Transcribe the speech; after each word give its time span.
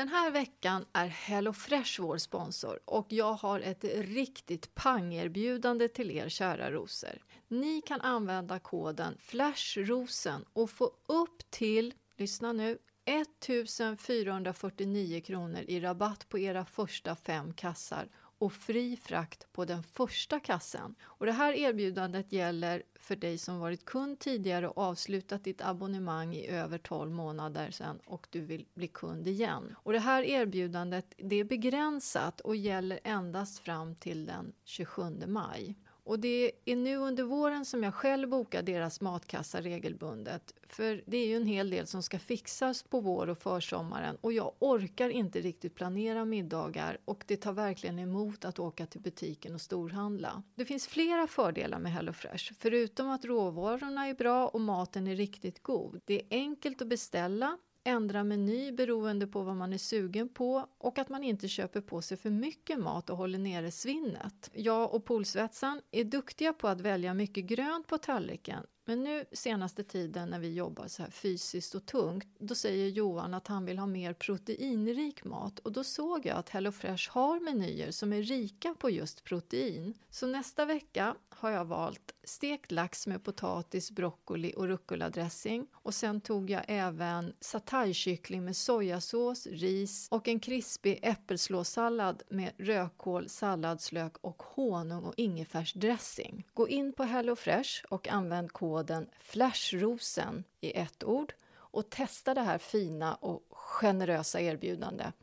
Den 0.00 0.08
här 0.08 0.30
veckan 0.30 0.84
är 0.92 1.06
HelloFresh 1.06 2.00
vår 2.00 2.18
sponsor 2.18 2.80
och 2.84 3.06
jag 3.08 3.32
har 3.32 3.60
ett 3.60 3.84
riktigt 3.84 4.74
pangerbjudande 4.74 5.88
till 5.88 6.10
er 6.10 6.28
kära 6.28 6.70
rosor. 6.70 7.22
Ni 7.48 7.82
kan 7.82 8.00
använda 8.00 8.58
koden 8.58 9.16
FLASHROSEN 9.18 10.44
och 10.52 10.70
få 10.70 10.90
upp 11.06 11.50
till, 11.50 11.94
lyssna 12.16 12.52
nu, 12.52 12.78
1449 13.04 15.20
kronor 15.20 15.64
i 15.68 15.80
rabatt 15.80 16.28
på 16.28 16.38
era 16.38 16.64
första 16.64 17.16
fem 17.16 17.54
kassar 17.54 18.08
och 18.40 18.52
fri 18.52 18.96
frakt 18.96 19.52
på 19.52 19.64
den 19.64 19.82
första 19.82 20.40
kassen. 20.40 20.94
Och 21.02 21.26
det 21.26 21.32
här 21.32 21.52
erbjudandet 21.52 22.32
gäller 22.32 22.82
för 23.00 23.16
dig 23.16 23.38
som 23.38 23.58
varit 23.58 23.84
kund 23.84 24.18
tidigare 24.18 24.68
och 24.68 24.78
avslutat 24.78 25.44
ditt 25.44 25.62
abonnemang 25.62 26.34
i 26.34 26.46
över 26.46 26.78
12 26.78 27.10
månader 27.10 27.70
sedan 27.70 28.00
och 28.06 28.26
du 28.30 28.40
vill 28.40 28.66
bli 28.74 28.88
kund 28.88 29.28
igen. 29.28 29.76
Och 29.76 29.92
det 29.92 29.98
här 29.98 30.22
erbjudandet 30.22 31.14
det 31.16 31.36
är 31.36 31.44
begränsat 31.44 32.40
och 32.40 32.56
gäller 32.56 33.00
endast 33.04 33.58
fram 33.58 33.94
till 33.94 34.26
den 34.26 34.52
27 34.64 35.02
maj. 35.26 35.74
Och 36.04 36.18
det 36.18 36.52
är 36.64 36.76
nu 36.76 36.96
under 36.96 37.22
våren 37.24 37.64
som 37.64 37.82
jag 37.82 37.94
själv 37.94 38.28
bokar 38.28 38.62
deras 38.62 39.00
matkassa 39.00 39.60
regelbundet. 39.60 40.54
För 40.68 41.02
det 41.06 41.16
är 41.16 41.26
ju 41.26 41.36
en 41.36 41.46
hel 41.46 41.70
del 41.70 41.86
som 41.86 42.02
ska 42.02 42.18
fixas 42.18 42.82
på 42.82 43.00
vår 43.00 43.28
och 43.28 43.38
försommaren 43.38 44.16
och 44.20 44.32
jag 44.32 44.52
orkar 44.58 45.10
inte 45.10 45.40
riktigt 45.40 45.74
planera 45.74 46.24
middagar 46.24 46.98
och 47.04 47.24
det 47.26 47.36
tar 47.36 47.52
verkligen 47.52 47.98
emot 47.98 48.44
att 48.44 48.58
åka 48.58 48.86
till 48.86 49.00
butiken 49.00 49.54
och 49.54 49.60
storhandla. 49.60 50.42
Det 50.54 50.64
finns 50.64 50.86
flera 50.86 51.26
fördelar 51.26 51.78
med 51.78 51.92
HelloFresh, 51.92 52.52
förutom 52.58 53.10
att 53.10 53.24
råvarorna 53.24 54.06
är 54.06 54.14
bra 54.14 54.48
och 54.48 54.60
maten 54.60 55.06
är 55.06 55.16
riktigt 55.16 55.62
god. 55.62 56.00
Det 56.04 56.14
är 56.14 56.26
enkelt 56.30 56.82
att 56.82 56.88
beställa 56.88 57.58
ändra 57.84 58.24
meny 58.24 58.72
beroende 58.72 59.26
på 59.26 59.42
vad 59.42 59.56
man 59.56 59.72
är 59.72 59.78
sugen 59.78 60.28
på 60.28 60.66
och 60.78 60.98
att 60.98 61.08
man 61.08 61.24
inte 61.24 61.48
köper 61.48 61.80
på 61.80 62.02
sig 62.02 62.16
för 62.16 62.30
mycket 62.30 62.78
mat 62.78 63.10
och 63.10 63.16
håller 63.16 63.38
nere 63.38 63.70
svinnet. 63.70 64.50
Jag 64.52 64.94
och 64.94 65.04
Polsvetsan 65.04 65.80
är 65.90 66.04
duktiga 66.04 66.52
på 66.52 66.68
att 66.68 66.80
välja 66.80 67.14
mycket 67.14 67.44
grönt 67.44 67.86
på 67.86 67.98
tallriken 67.98 68.66
men 68.84 69.04
nu 69.04 69.24
senaste 69.32 69.84
tiden 69.84 70.30
när 70.30 70.38
vi 70.38 70.54
jobbar 70.54 70.88
så 70.88 71.02
här 71.02 71.10
fysiskt 71.10 71.74
och 71.74 71.86
tungt, 71.86 72.28
då 72.38 72.54
säger 72.54 72.88
Johan 72.88 73.34
att 73.34 73.46
han 73.46 73.64
vill 73.64 73.78
ha 73.78 73.86
mer 73.86 74.12
proteinrik 74.12 75.24
mat 75.24 75.58
och 75.58 75.72
då 75.72 75.84
såg 75.84 76.26
jag 76.26 76.36
att 76.36 76.48
HelloFresh 76.48 77.10
har 77.10 77.40
menyer 77.40 77.90
som 77.90 78.12
är 78.12 78.22
rika 78.22 78.74
på 78.78 78.90
just 78.90 79.24
protein. 79.24 79.94
Så 80.10 80.26
nästa 80.26 80.64
vecka 80.64 81.14
har 81.28 81.50
jag 81.50 81.64
valt 81.64 82.14
stekt 82.24 82.72
lax 82.72 83.06
med 83.06 83.24
potatis, 83.24 83.90
broccoli 83.90 84.54
och 84.56 84.68
rucola-dressing 84.68 85.66
och 85.72 85.94
sen 85.94 86.20
tog 86.20 86.50
jag 86.50 86.62
även 86.68 87.32
sataykyckling 87.40 88.44
med 88.44 88.56
sojasås, 88.56 89.46
ris 89.46 90.08
och 90.10 90.28
en 90.28 90.40
krispig 90.40 90.98
äppelslåssallad 91.02 92.22
med 92.28 92.52
rödkål, 92.58 93.28
salladslök 93.28 94.16
och 94.20 94.42
honung 94.42 95.04
och 95.04 95.14
ingefärsdressing. 95.16 96.46
Gå 96.54 96.68
in 96.68 96.92
på 96.92 97.04
HelloFresh 97.04 97.84
och 97.88 98.08
använd 98.08 98.52
koden 98.52 98.69
FLASHROSEN 99.18 100.44
i 100.60 100.78
ett 100.78 101.04
ord 101.04 101.34
och 101.52 101.90
testa 101.90 102.34
det 102.34 102.40
här 102.40 102.58
fina 102.58 103.14
och 103.14 103.42
generösa 103.50 104.40
erbjudandet. 104.40 105.14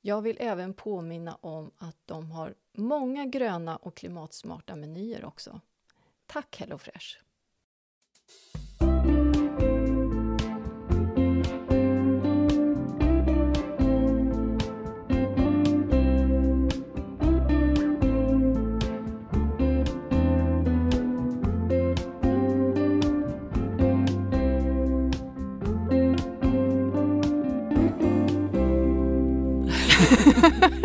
Jag 0.00 0.22
vill 0.22 0.36
även 0.40 0.74
påminna 0.74 1.38
om 1.40 1.70
att 1.78 1.96
de 2.06 2.30
har 2.30 2.54
många 2.72 3.24
gröna 3.24 3.76
och 3.76 3.96
klimatsmarta 3.96 4.76
menyer 4.76 5.24
också. 5.24 5.60
Tack 6.26 6.60
HelloFresh! 6.60 7.18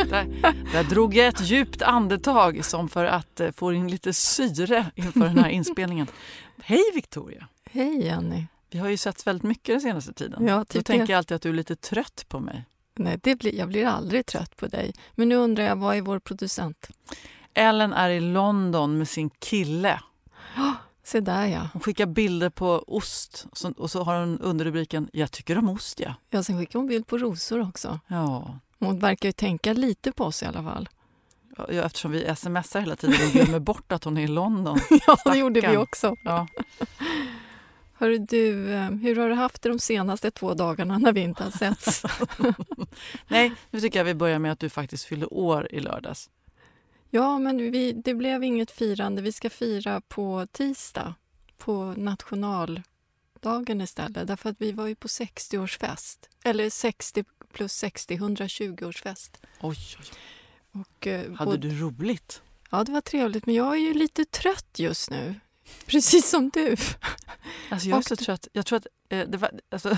Där, 0.09 0.53
där 0.72 0.84
drog 0.84 1.16
jag 1.16 1.28
ett 1.28 1.42
djupt 1.42 1.81
andetag 1.81 2.66
som 2.66 2.90
för 2.90 3.06
att 3.06 3.40
eh, 3.40 3.52
få 3.52 3.74
in 3.74 3.88
lite 3.88 4.14
syre 4.14 4.86
inför 4.96 5.20
den 5.20 5.38
här 5.38 5.50
inspelningen. 5.50 6.08
Hej 6.62 6.84
Victoria! 6.96 7.47
Hej 7.72 8.06
Jenny! 8.06 8.46
Vi 8.70 8.80
har 8.80 8.90
ju 8.90 8.97
sett 8.97 9.28
väldigt 9.28 9.44
mycket 9.44 9.74
den 9.74 9.81
senaste 9.81 10.14
tiden. 10.14 10.47
Ja, 10.47 10.66
Då 10.74 10.81
tänker 10.81 11.14
jag 11.14 11.18
alltid 11.18 11.36
att 11.36 11.42
du 11.42 11.50
är 11.50 11.53
lite 11.53 11.75
trött 11.75 12.25
på 12.28 12.40
mig. 12.40 12.66
Nej, 12.96 13.20
det 13.24 13.36
blir, 13.36 13.56
jag 13.56 13.68
blir 13.68 13.86
aldrig 13.86 14.25
trött 14.25 14.58
på 14.58 14.68
dig. 14.68 14.94
Men 15.16 15.30
nu 15.30 15.36
undrar 15.36 15.64
jag, 15.64 15.76
vad 15.76 15.96
är 15.96 16.02
vår 16.02 16.20
producent? 16.20 16.88
Ellen 17.53 17.94
är 17.94 18.09
i 18.09 18.20
London 18.20 18.97
med 18.97 19.08
sin 19.08 19.30
kille. 19.30 20.00
Se 21.03 21.20
där 21.20 21.46
ja. 21.46 21.70
Hon 21.74 21.81
skickar 21.81 22.06
bilder 22.06 22.50
på 22.50 22.84
ost 22.88 23.46
och 23.78 23.91
så 23.91 24.03
har 24.03 24.20
hon 24.20 24.40
underrubriken 24.40 25.09
“Jag 25.14 25.31
tycker 25.31 25.58
om 25.58 25.70
ost, 25.70 26.00
ja”. 26.00 26.14
Jag 26.30 26.46
sen 26.46 26.59
skickar 26.59 26.80
hon 26.80 26.88
bild 26.88 27.08
på 27.08 27.18
rosor 27.18 27.68
också. 27.70 28.00
Ja, 28.08 28.59
Hon 28.79 29.00
verkar 29.00 29.29
ju 29.29 29.34
tänka 29.34 29.73
lite 29.73 30.12
på 30.12 30.23
oss 30.25 30.44
i 30.44 30.45
alla 30.45 30.63
fall. 30.63 30.90
ja, 31.57 31.66
eftersom 31.85 32.12
vi 32.12 32.35
smsar 32.35 32.79
hela 32.79 32.95
tiden 32.95 33.16
och 33.28 33.31
glömmer 33.31 33.59
bort 33.59 33.91
att 33.91 34.03
hon 34.03 34.17
är 34.17 34.22
i 34.22 34.28
London. 34.28 34.79
Ja, 35.07 35.17
det 35.31 35.38
gjorde 35.38 35.62
vi 35.72 35.78
också. 35.78 36.16
Ja. 36.23 36.47
Hörru 37.94 38.17
du, 38.17 38.73
eh, 38.73 38.90
hur 38.91 39.16
har 39.16 39.29
du 39.29 39.35
haft 39.35 39.62
det 39.62 39.69
de 39.69 39.79
senaste 39.79 40.31
två 40.31 40.53
dagarna 40.53 40.97
när 40.97 41.13
vi 41.13 41.22
inte 41.22 41.44
har 41.44 41.51
setts? 41.51 42.03
Nej, 43.28 43.51
nu 43.72 43.79
tycker 43.81 44.00
jag 44.00 44.06
vi 44.06 44.13
börjar 44.13 44.40
med 44.40 44.51
att 44.51 44.59
du 44.59 44.69
faktiskt 44.69 45.06
fyllde 45.06 45.25
år 45.25 45.67
i 45.72 45.79
lördags. 45.79 46.29
ja, 47.09 47.40
men 47.40 47.72
vi, 47.72 47.91
det 47.94 48.13
blev 48.13 48.44
inget 48.44 48.72
firande. 48.72 49.22
Vi 49.22 49.31
ska 49.31 49.50
fira 49.50 50.01
på 50.01 50.47
tisdag, 50.51 51.13
på 51.57 51.94
nationaldagen 53.44 53.81
istället. 53.81 54.27
Därför 54.27 54.50
att 54.50 54.55
vi 54.61 54.72
var 54.72 54.88
ju 54.88 54.95
på 54.95 55.07
60-årsfest. 55.07 56.17
Eller 56.43 56.69
60 56.69 57.23
plus 57.53 57.73
60, 57.73 58.17
120-årsfest. 58.17 59.37
Oj, 59.61 59.78
oj. 59.99 60.05
Och, 60.72 61.08
eh, 61.08 61.34
Hade 61.34 61.52
både- 61.52 61.69
du 61.69 61.79
roligt? 61.79 62.41
Ja, 62.72 62.84
det 62.84 62.91
var 62.91 63.02
trevligt. 63.02 63.46
Men 63.46 63.55
jag 63.55 63.73
är 63.75 63.79
ju 63.79 63.93
lite 63.93 64.25
trött 64.25 64.79
just 64.79 65.09
nu. 65.09 65.35
Precis 65.85 66.29
som 66.29 66.49
du. 66.49 66.75
Alltså 67.69 67.90
jag 67.90 67.97
är 67.97 68.02
så 68.02 68.16
trött. 68.16 68.47
Jag 68.53 68.66
tror 68.66 68.78
att 68.78 68.87
eh, 69.09 69.28
det 69.28 69.37
var... 69.37 69.52
Alltså, 69.72 69.97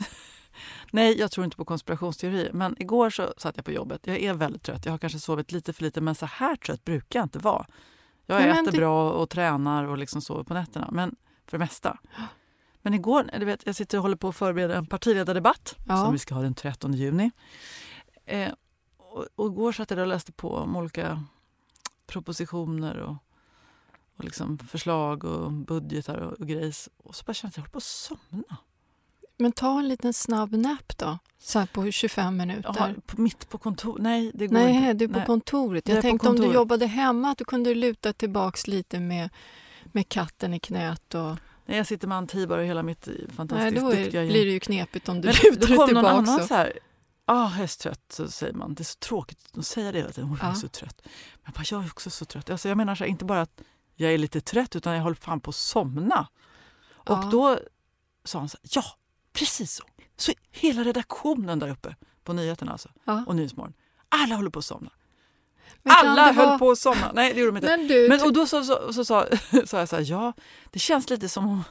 nej, 0.90 1.18
jag 1.18 1.30
tror 1.30 1.44
inte 1.44 1.56
på 1.56 1.64
konspirationsteorier. 1.64 2.52
Men 2.52 2.76
igår 2.82 3.10
så 3.10 3.34
satt 3.36 3.56
jag 3.56 3.64
på 3.64 3.72
jobbet. 3.72 4.06
Jag 4.06 4.16
är 4.22 4.34
väldigt 4.34 4.62
trött. 4.62 4.84
Jag 4.84 4.92
har 4.92 4.98
kanske 4.98 5.18
sovit 5.20 5.52
lite 5.52 5.72
för 5.72 5.82
lite, 5.82 6.00
men 6.00 6.14
så 6.14 6.26
här 6.26 6.56
trött 6.56 6.84
brukar 6.84 7.18
jag 7.18 7.24
inte 7.26 7.38
vara. 7.38 7.66
Jag 8.26 8.40
Nej, 8.40 8.50
äter 8.50 8.72
det- 8.72 8.78
bra 8.78 9.10
och 9.12 9.30
tränar 9.30 9.84
och 9.84 9.98
liksom 9.98 10.20
sover 10.22 10.44
på 10.44 10.54
nätterna. 10.54 10.88
Men 10.92 11.16
för 11.46 11.58
det 11.58 11.64
mesta. 11.64 11.98
Men 12.86 12.94
igår, 12.94 13.30
du 13.38 13.44
vet, 13.44 13.66
jag 13.66 13.74
sitter 13.74 13.98
och 13.98 14.02
håller 14.02 14.16
på 14.16 14.28
att 14.28 14.36
förbereda 14.36 14.76
en 14.76 14.86
partiledardebatt 14.86 15.74
Ja. 15.88 15.96
som 15.96 16.12
vi 16.12 16.18
ska 16.18 16.34
ha 16.34 16.42
den 16.42 16.54
13 16.54 16.92
juni. 16.92 17.30
Eh, 18.26 18.52
och, 18.96 19.26
och 19.34 19.46
igår 19.46 19.72
satt 19.72 19.90
jag 19.90 19.98
och 19.98 20.06
läste 20.06 20.32
på 20.32 20.54
om 20.54 20.76
olika 20.76 21.24
propositioner 22.06 22.96
och, 22.96 23.16
och 24.16 24.24
liksom 24.24 24.58
förslag 24.58 25.24
och 25.24 25.52
budgetar 25.52 26.16
och, 26.16 26.32
och 26.32 26.48
grejs. 26.48 26.88
Och 26.96 27.14
så 27.14 27.24
bara 27.24 27.34
kände 27.34 27.44
jag 27.44 27.50
att 27.52 27.56
jag 27.56 27.62
höll 27.62 27.70
på 27.70 27.78
att 27.78 27.82
somna. 27.82 28.56
Men 29.36 29.52
ta 29.52 29.78
en 29.78 29.88
liten 29.88 30.12
snabb 30.12 30.54
nap 30.54 30.98
då, 30.98 31.18
så 31.38 31.58
här 31.58 31.66
på 31.66 31.90
25 31.90 32.36
minuter. 32.36 32.74
Jaha, 32.78 32.94
på, 33.06 33.20
mitt 33.20 33.48
på 33.48 33.58
kontor? 33.58 33.98
Nej, 34.00 34.30
det 34.34 34.46
går 34.46 34.54
Nej, 34.54 34.76
inte. 34.76 34.92
du 34.92 35.04
är 35.04 35.08
på 35.08 35.18
Nej. 35.18 35.26
kontoret. 35.26 35.88
Jag 35.88 35.96
Jag 35.96 36.02
tänkte 36.02 36.28
om 36.28 36.34
du 36.34 36.42
kontoret. 36.42 36.54
jobbade 36.54 36.86
hemma 36.86 37.30
att 37.30 37.38
du 37.38 37.44
kunde 37.44 37.74
luta 37.74 38.12
tillbaks 38.12 38.66
lite 38.66 39.00
med, 39.00 39.30
med 39.84 40.08
katten 40.08 40.54
i 40.54 40.58
knät. 40.60 41.14
Och, 41.14 41.36
Nej, 41.66 41.76
jag 41.76 41.86
sitter 41.86 42.08
med 42.08 42.18
Antibar 42.18 42.58
och 42.58 42.64
hela 42.64 42.82
mitt 42.82 43.06
nej, 43.06 43.26
fantastiskt 43.36 43.82
då 43.82 43.90
är, 43.90 43.96
duktiga 44.02 44.22
gäng. 44.22 44.30
blir 44.32 44.44
det 44.46 44.50
ju 44.52 44.60
knepigt 44.60 45.08
om 45.08 45.20
du 45.20 45.28
Men 45.28 45.34
lutar 45.52 45.68
dig 45.68 45.86
tillbaks. 45.86 46.08
annan 46.08 46.40
och- 46.40 46.46
så 46.46 46.54
här, 46.54 46.78
ah, 47.24 47.50
jag 47.54 47.60
är 47.62 47.66
så 47.66 47.78
trött, 47.78 48.02
så 48.12 48.28
säger 48.30 48.52
man. 48.52 48.74
Det 48.74 48.82
är 48.82 48.84
så 48.84 48.98
tråkigt 48.98 49.38
att 49.58 49.66
säga 49.66 49.92
det 49.92 49.98
hela 49.98 50.10
tiden. 50.12 50.28
Hon 50.28 50.40
är 50.40 50.48
Ja. 50.48 50.54
så 50.54 50.68
trött. 50.68 51.00
Men 51.04 51.42
jag, 51.44 51.54
bara, 51.54 51.64
jag 51.70 51.84
är 51.84 51.86
också 51.90 52.10
så 52.10 52.24
trött. 52.24 52.50
Alltså, 52.50 52.68
jag 52.68 52.76
menar 52.76 52.94
så 52.94 53.04
här, 53.04 53.10
inte 53.10 53.24
bara 53.24 53.40
att 53.40 53.60
jag 53.94 54.14
är 54.14 54.18
lite 54.18 54.40
trött 54.40 54.76
utan 54.76 54.94
jag 54.94 55.02
håller 55.02 55.16
fan 55.16 55.40
på 55.40 55.48
att 55.50 55.54
somna. 55.56 56.28
Och 56.92 57.10
Ja. 57.18 57.28
då 57.32 57.58
sa 58.24 58.38
han 58.38 58.48
så 58.48 58.58
här, 58.62 58.70
ja, 58.74 58.84
precis 59.32 59.72
så. 59.72 59.84
Så 60.16 60.32
hela 60.50 60.84
redaktionen 60.84 61.58
där 61.58 61.68
uppe 61.68 61.96
på 62.24 62.32
nyheterna 62.32 62.72
alltså, 62.72 62.88
Ja. 63.04 63.24
och 63.26 63.36
Nyhetsmorgon. 63.36 63.72
Alla 64.08 64.34
håller 64.34 64.50
på 64.50 64.58
att 64.58 64.64
somna. 64.64 64.90
Alla 65.84 66.32
höll 66.32 66.58
på 66.58 66.70
att 66.70 66.78
somna. 66.78 67.12
Nej, 67.14 67.34
det 67.34 67.40
gjorde 67.40 67.52
de 67.52 67.56
inte. 67.56 67.76
Men 67.76 67.88
du, 67.88 68.08
Men, 68.08 68.22
och 68.22 68.32
då 68.32 68.46
så, 68.46 68.64
så, 68.64 68.92
så, 68.92 69.04
sa 69.04 69.26
jag 69.78 69.88
så 69.88 69.96
här, 69.96 70.10
ja, 70.10 70.32
det 70.70 70.78
känns 70.78 71.10
lite 71.10 71.28
som 71.28 71.46
om 71.48 71.64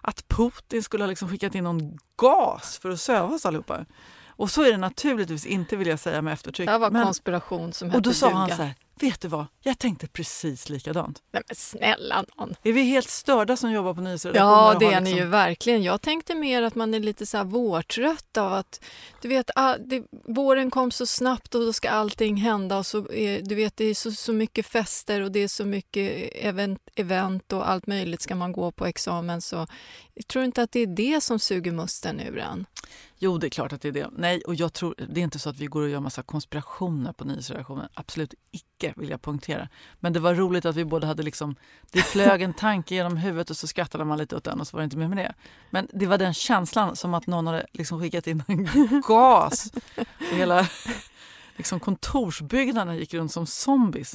att 0.00 0.28
Putin 0.28 0.82
skulle 0.82 1.04
ha 1.04 1.08
liksom 1.08 1.28
skickat 1.28 1.54
in 1.54 1.64
någon 1.64 1.98
gas 2.16 2.78
för 2.82 2.90
att 2.90 3.00
söva 3.00 3.34
oss 3.34 3.46
allihopa. 3.46 3.84
Och 4.28 4.50
så 4.50 4.62
är 4.62 4.70
det 4.70 4.76
naturligtvis 4.76 5.46
inte 5.46 5.76
vill 5.76 5.88
jag 5.88 6.00
säga 6.00 6.22
med 6.22 6.32
eftertryck. 6.32 6.66
det 6.66 6.72
här 6.72 6.78
var 6.78 6.90
Men- 6.90 7.04
konspiration 7.04 7.72
som 7.72 7.90
och 7.90 8.02
då 8.02 8.10
hette 8.10 8.20
sa 8.20 8.30
han 8.30 8.48
så 8.48 8.54
här, 8.54 8.74
vet 8.94 9.20
du 9.20 9.28
vad, 9.28 9.46
jag 9.60 9.78
tänkte 9.78 10.06
precis 10.06 10.68
likadant. 10.68 11.22
Nej 11.32 11.42
men 11.48 11.56
snälla 11.56 12.24
nån. 12.36 12.54
Är 12.62 12.72
vi 12.72 12.82
helt 12.82 13.08
störda 13.08 13.56
som 13.56 13.72
jobbar 13.72 13.94
på 13.94 14.00
nyhetsredaktioner? 14.00 14.52
Ja, 14.52 14.76
det 14.78 14.86
är 14.86 15.00
ni 15.00 15.10
liksom- 15.10 15.18
ju 15.18 15.30
verkligen. 15.30 15.82
Jag 15.82 16.00
tänkte 16.00 16.34
mer 16.34 16.62
att 16.62 16.74
man 16.74 16.94
är 16.94 17.00
lite 17.00 17.26
så 17.26 17.36
här 17.36 17.44
vårtrött 17.44 18.36
av 18.36 18.52
att 18.52 18.84
du 19.20 19.28
vet, 19.28 19.50
all, 19.54 19.88
det, 19.88 20.02
våren 20.28 20.70
kom 20.70 20.90
så 20.90 21.06
snabbt 21.06 21.54
och 21.54 21.60
då 21.60 21.72
ska 21.72 21.90
allting 21.90 22.36
hända 22.36 22.78
och 22.78 22.86
så 22.86 23.12
är, 23.12 23.42
du 23.42 23.54
vet, 23.54 23.76
det 23.76 23.84
är 23.84 23.94
så, 23.94 24.12
så 24.12 24.32
mycket 24.32 24.66
fester 24.66 25.20
och 25.20 25.32
det 25.32 25.40
är 25.40 25.48
så 25.48 25.64
mycket 25.64 26.30
event, 26.34 26.80
event 26.94 27.52
och 27.52 27.70
allt 27.70 27.86
möjligt 27.86 28.22
ska 28.22 28.34
man 28.34 28.52
gå 28.52 28.70
på 28.70 28.86
examen 28.86 29.40
så 29.40 29.66
jag 30.14 30.26
tror 30.26 30.44
inte 30.44 30.62
att 30.62 30.72
det 30.72 30.80
är 30.80 30.86
det 30.86 31.20
som 31.20 31.38
suger 31.38 31.72
musten 31.72 32.20
ur 32.20 32.38
en. 32.38 32.66
Jo, 33.24 33.38
det 33.38 33.46
är 33.46 33.48
klart 33.48 33.72
att 33.72 33.80
det 33.80 33.88
är 33.88 33.92
det. 33.92 34.10
Nej, 34.16 34.40
och 34.40 34.54
jag 34.54 34.72
tror, 34.72 34.94
det 35.08 35.20
är 35.20 35.24
inte 35.24 35.38
så 35.38 35.50
att 35.50 35.58
vi 35.58 35.66
går 35.66 35.82
och 35.82 35.88
gör 35.88 36.00
massa 36.00 36.22
konspirationer 36.22 37.12
på 37.12 37.24
nyhetsredaktionen. 37.24 37.88
Absolut 37.94 38.34
icke, 38.50 38.94
vill 38.96 39.10
jag 39.10 39.22
punktera. 39.22 39.68
Men 40.00 40.12
det 40.12 40.20
var 40.20 40.34
roligt 40.34 40.64
att 40.64 40.76
vi 40.76 40.84
båda 40.84 41.06
hade 41.06 41.22
liksom, 41.22 41.56
det 41.92 42.02
flög 42.02 42.42
en 42.42 42.54
tanke 42.54 42.94
genom 42.94 43.16
huvudet 43.16 43.50
och 43.50 43.56
så 43.56 43.66
skrattade 43.66 44.04
man 44.04 44.18
lite 44.18 44.36
åt 44.36 44.44
den 44.44 44.60
och 44.60 44.66
så 44.66 44.76
var 44.76 44.82
det 44.82 44.84
inte 44.84 44.96
mer 44.96 45.08
med 45.08 45.18
det. 45.18 45.34
Men 45.70 45.88
det 45.92 46.06
var 46.06 46.18
den 46.18 46.34
känslan 46.34 46.96
som 46.96 47.14
att 47.14 47.26
någon 47.26 47.46
hade 47.46 47.66
liksom 47.72 48.00
skickat 48.00 48.26
in 48.26 48.42
en 48.46 49.02
gas. 49.08 49.72
Och 49.96 50.36
hela 50.36 50.68
liksom 51.56 51.80
kontorsbyggnaden 51.80 52.96
gick 52.96 53.14
runt 53.14 53.32
som 53.32 53.46
zombies. 53.46 54.14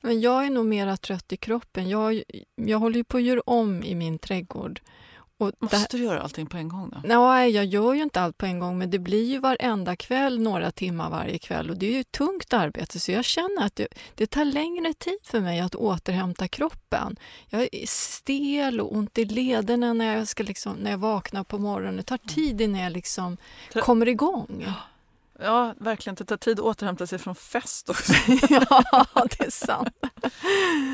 Men 0.00 0.20
jag 0.20 0.46
är 0.46 0.50
nog 0.50 0.66
mera 0.66 0.96
trött 0.96 1.32
i 1.32 1.36
kroppen. 1.36 1.88
Jag, 1.88 2.22
jag 2.54 2.78
håller 2.78 2.96
ju 2.96 3.04
på 3.04 3.16
att 3.16 3.22
göra 3.22 3.40
om 3.46 3.82
i 3.82 3.94
min 3.94 4.18
trädgård. 4.18 4.80
Och 5.40 5.52
Måste 5.58 5.96
du 5.96 6.04
göra 6.04 6.20
allting 6.20 6.46
på 6.46 6.56
en 6.56 6.68
gång 6.68 6.90
då? 6.90 7.00
Nej, 7.04 7.50
jag 7.50 7.64
gör 7.64 7.94
ju 7.94 8.02
inte 8.02 8.20
allt 8.20 8.38
på 8.38 8.46
en 8.46 8.58
gång 8.58 8.78
men 8.78 8.90
det 8.90 8.98
blir 8.98 9.24
ju 9.24 9.38
varenda 9.38 9.96
kväll 9.96 10.40
några 10.40 10.70
timmar 10.70 11.10
varje 11.10 11.38
kväll 11.38 11.70
och 11.70 11.76
det 11.76 11.86
är 11.86 11.92
ju 11.92 12.04
tungt 12.04 12.52
arbete 12.52 13.00
så 13.00 13.12
jag 13.12 13.24
känner 13.24 13.66
att 13.66 13.76
det, 13.76 13.88
det 14.14 14.26
tar 14.26 14.44
längre 14.44 14.94
tid 14.94 15.18
för 15.24 15.40
mig 15.40 15.60
att 15.60 15.74
återhämta 15.74 16.48
kroppen. 16.48 17.16
Jag 17.48 17.68
är 17.72 17.86
stel 17.86 18.80
och 18.80 18.96
ont 18.96 19.18
i 19.18 19.24
lederna 19.24 19.92
när 19.92 20.16
jag, 20.16 20.28
ska 20.28 20.42
liksom, 20.42 20.76
när 20.76 20.90
jag 20.90 20.98
vaknar 20.98 21.44
på 21.44 21.58
morgonen. 21.58 21.96
Det 21.96 22.02
tar 22.02 22.18
tid 22.18 22.60
innan 22.60 22.80
jag 22.80 22.92
liksom 22.92 23.36
Tra- 23.72 23.80
kommer 23.80 24.08
igång. 24.08 24.66
Ja, 25.40 25.74
verkligen. 25.78 26.14
Det 26.14 26.24
tar 26.24 26.36
tid 26.36 26.60
att 26.60 26.64
återhämta 26.64 27.06
sig 27.06 27.18
från 27.18 27.34
fest 27.34 27.90
också. 27.90 28.12
ja, 28.50 29.26
det 29.38 29.44
är 29.44 29.50
sant. 29.50 29.96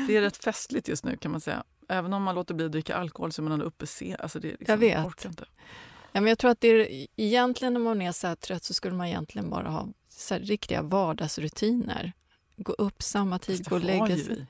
Det 0.07 0.17
är 0.17 0.21
rätt 0.21 0.43
festligt 0.43 0.87
just 0.87 1.03
nu 1.03 1.17
kan 1.17 1.31
man 1.31 1.41
säga. 1.41 1.63
Även 1.87 2.13
om 2.13 2.23
man 2.23 2.35
låter 2.35 2.53
bli 2.53 2.65
att 2.65 2.71
dricka 2.71 2.95
alkohol 2.95 3.31
så 3.31 3.41
är 3.41 3.43
man 3.43 3.51
ändå 3.51 3.65
uppe 3.65 3.87
sent. 3.87 4.21
Alltså 4.21 4.39
det 4.39 4.47
är 4.47 4.51
liksom, 4.51 4.65
Jag 4.73 4.77
vet. 4.77 5.05
orkar 5.05 5.29
inte. 5.29 5.45
Ja, 6.11 6.21
men 6.21 6.27
jag 6.27 6.39
tror 6.39 6.51
att 6.51 6.61
det 6.61 6.67
är, 6.67 7.07
egentligen 7.15 7.73
när 7.73 7.79
man 7.81 8.01
är 8.01 8.11
så 8.11 8.27
här 8.27 8.35
trött 8.35 8.63
så 8.63 8.73
skulle 8.73 8.95
man 8.95 9.07
egentligen 9.07 9.49
bara 9.49 9.69
ha 9.69 9.87
så 10.09 10.35
riktiga 10.35 10.81
vardagsrutiner. 10.81 12.13
Gå 12.57 12.73
upp 12.73 13.03
samma 13.03 13.39
tid, 13.39 13.69
gå 13.69 13.75
och 13.75 13.81
det 13.81 13.87
lägga 13.87 14.07
sig. 14.07 14.27
vi. 14.27 14.45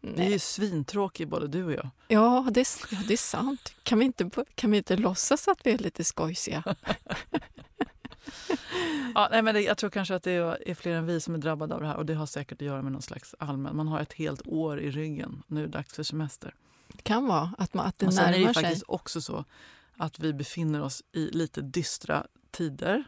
Vi 0.00 0.08
är 0.10 0.16
Nej. 0.16 0.32
ju 0.32 0.38
svintråkiga 0.38 1.26
både 1.26 1.48
du 1.48 1.64
och 1.64 1.72
jag. 1.72 1.88
Ja 2.08 2.48
det, 2.50 2.60
är, 2.60 2.66
ja, 2.90 2.98
det 3.08 3.12
är 3.12 3.16
sant. 3.16 3.72
Kan 3.82 3.98
vi, 3.98 4.04
inte, 4.04 4.30
kan 4.54 4.70
vi 4.70 4.76
inte 4.76 4.96
låtsas 4.96 5.48
att 5.48 5.58
vi 5.64 5.70
är 5.70 5.78
lite 5.78 6.04
skojsiga? 6.04 6.62
Ja, 9.14 9.28
nej, 9.30 9.42
men 9.42 9.54
det, 9.54 9.60
jag 9.60 9.78
tror 9.78 9.90
kanske 9.90 10.14
att 10.14 10.22
det 10.22 10.32
är 10.32 10.74
fler 10.74 10.94
än 10.94 11.06
vi 11.06 11.20
som 11.20 11.34
är 11.34 11.38
drabbade 11.38 11.74
av 11.74 11.80
det 11.80 11.86
här 11.86 11.96
och 11.96 12.06
det 12.06 12.14
har 12.14 12.26
säkert 12.26 12.62
att 12.62 12.66
göra 12.66 12.82
med 12.82 12.92
någon 12.92 13.02
slags 13.02 13.34
allmän... 13.38 13.76
Man 13.76 13.88
har 13.88 14.00
ett 14.00 14.12
helt 14.12 14.42
år 14.46 14.80
i 14.80 14.90
ryggen. 14.90 15.42
Nu 15.46 15.60
är 15.60 15.66
det 15.66 15.72
dags 15.72 15.94
för 15.94 16.02
semester. 16.02 16.54
Det 16.92 17.02
kan 17.02 17.26
vara 17.26 17.54
att, 17.58 17.74
man, 17.74 17.86
att 17.86 17.98
det 17.98 18.06
och 18.06 18.14
sen 18.14 18.24
är 18.24 18.32
det 18.32 18.38
närmar 18.38 18.52
sig. 18.52 18.62
faktiskt 18.62 18.84
också 18.88 19.20
så 19.20 19.44
att 19.96 20.18
vi 20.18 20.32
befinner 20.32 20.82
oss 20.82 21.02
i 21.12 21.30
lite 21.30 21.60
dystra 21.60 22.26
tider. 22.50 23.04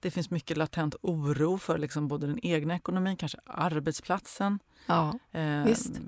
Det 0.00 0.10
finns 0.10 0.30
mycket 0.30 0.56
latent 0.56 0.94
oro 1.02 1.58
för 1.58 1.78
liksom 1.78 2.08
både 2.08 2.26
den 2.26 2.46
egna 2.46 2.74
ekonomin, 2.74 3.16
kanske 3.16 3.38
arbetsplatsen. 3.46 4.58
Ja, 4.86 5.18
Eh, 5.32 5.64
Visst. 5.64 6.00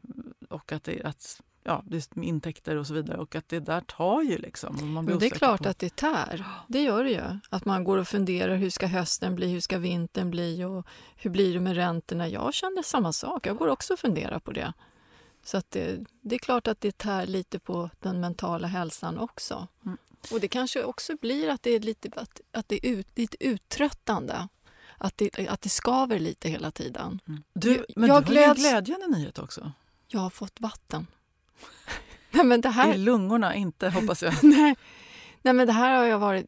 Och 0.51 0.73
att 0.73 0.85
det, 0.85 1.03
att, 1.03 1.41
ja, 1.67 1.85
intäkter 2.23 2.77
och 2.77 2.87
så 2.87 2.95
vidare. 2.95 3.19
Och 3.19 3.35
att 3.35 3.49
det 3.49 3.61
där 3.61 3.81
tar 3.81 4.23
ju 4.23 4.39
liksom. 4.39 4.93
Man 4.95 5.07
blir 5.07 5.19
det 5.19 5.27
är 5.27 5.31
klart 5.31 5.63
på- 5.63 5.69
att 5.69 5.79
det 5.79 5.97
tär. 5.97 6.45
Det 6.69 6.83
gör 6.83 7.05
det 7.05 7.11
ju. 7.11 7.23
Att 7.51 7.65
man 7.65 7.85
går 7.85 7.99
och 7.99 8.09
funderar 8.09 8.57
hur 8.57 8.71
ska 8.71 8.87
hösten 8.87 9.35
bli, 9.35 9.49
hur 9.49 9.61
ska 9.61 9.79
vintern 9.79 10.31
bli 10.31 10.65
och 10.65 10.87
hur 11.17 11.31
blir 11.31 11.55
det 11.55 11.61
med 11.61 11.75
räntorna? 11.77 12.29
Jag 12.29 12.55
känner 12.55 12.83
samma 12.83 13.13
sak. 13.13 13.47
Jag 13.47 13.57
går 13.57 13.69
också 13.69 13.93
och 13.93 13.99
funderar 13.99 14.39
på 14.39 14.53
det. 14.53 14.73
Så 15.45 15.57
att 15.57 15.71
det, 15.71 16.05
det 16.21 16.35
är 16.35 16.39
klart 16.39 16.67
att 16.67 16.81
det 16.81 16.99
tär 16.99 17.27
lite 17.27 17.59
på 17.59 17.91
den 18.01 18.21
mentala 18.21 18.67
hälsan 18.69 19.19
också. 19.19 19.69
Mm. 19.85 19.99
Och 20.33 20.41
det 20.41 20.49
kanske 20.49 20.85
också 20.85 21.17
blir 21.21 21.49
att 21.49 21.63
det 21.63 21.71
är 21.71 21.81
lite, 21.81 22.09
att, 22.21 22.41
att 22.53 22.69
det 22.69 22.87
är 22.87 22.91
ut, 22.91 23.19
lite 23.19 23.37
uttröttande. 23.47 24.49
Att 24.99 25.19
det, 25.19 25.49
att 25.49 25.63
det 25.63 25.69
skaver 25.69 26.19
lite 26.19 26.49
hela 26.49 26.71
tiden. 26.71 27.21
Mm. 27.29 27.43
Du, 27.53 27.87
men 27.97 28.09
jag 28.09 28.25
du 28.25 28.27
har 28.29 28.35
ju 28.35 28.45
en 28.45 28.55
gläds- 28.55 28.59
glädjande 28.61 29.07
nyhet 29.07 29.39
också. 29.39 29.73
Jag 30.09 30.21
har 30.21 30.31
fått 30.31 30.61
vatten. 30.61 31.07
Nej, 32.31 32.45
men 32.45 32.61
det 32.61 32.69
här... 32.69 32.95
I 32.95 32.99
lungorna, 32.99 33.55
inte 33.55 33.89
hoppas 33.89 34.23
jag. 34.23 34.35
Nej. 34.43 34.77
Nej, 35.43 35.55
men 35.55 35.67
det 35.67 35.73
här 35.73 35.97
har 35.97 36.05
jag 36.05 36.19
varit... 36.19 36.47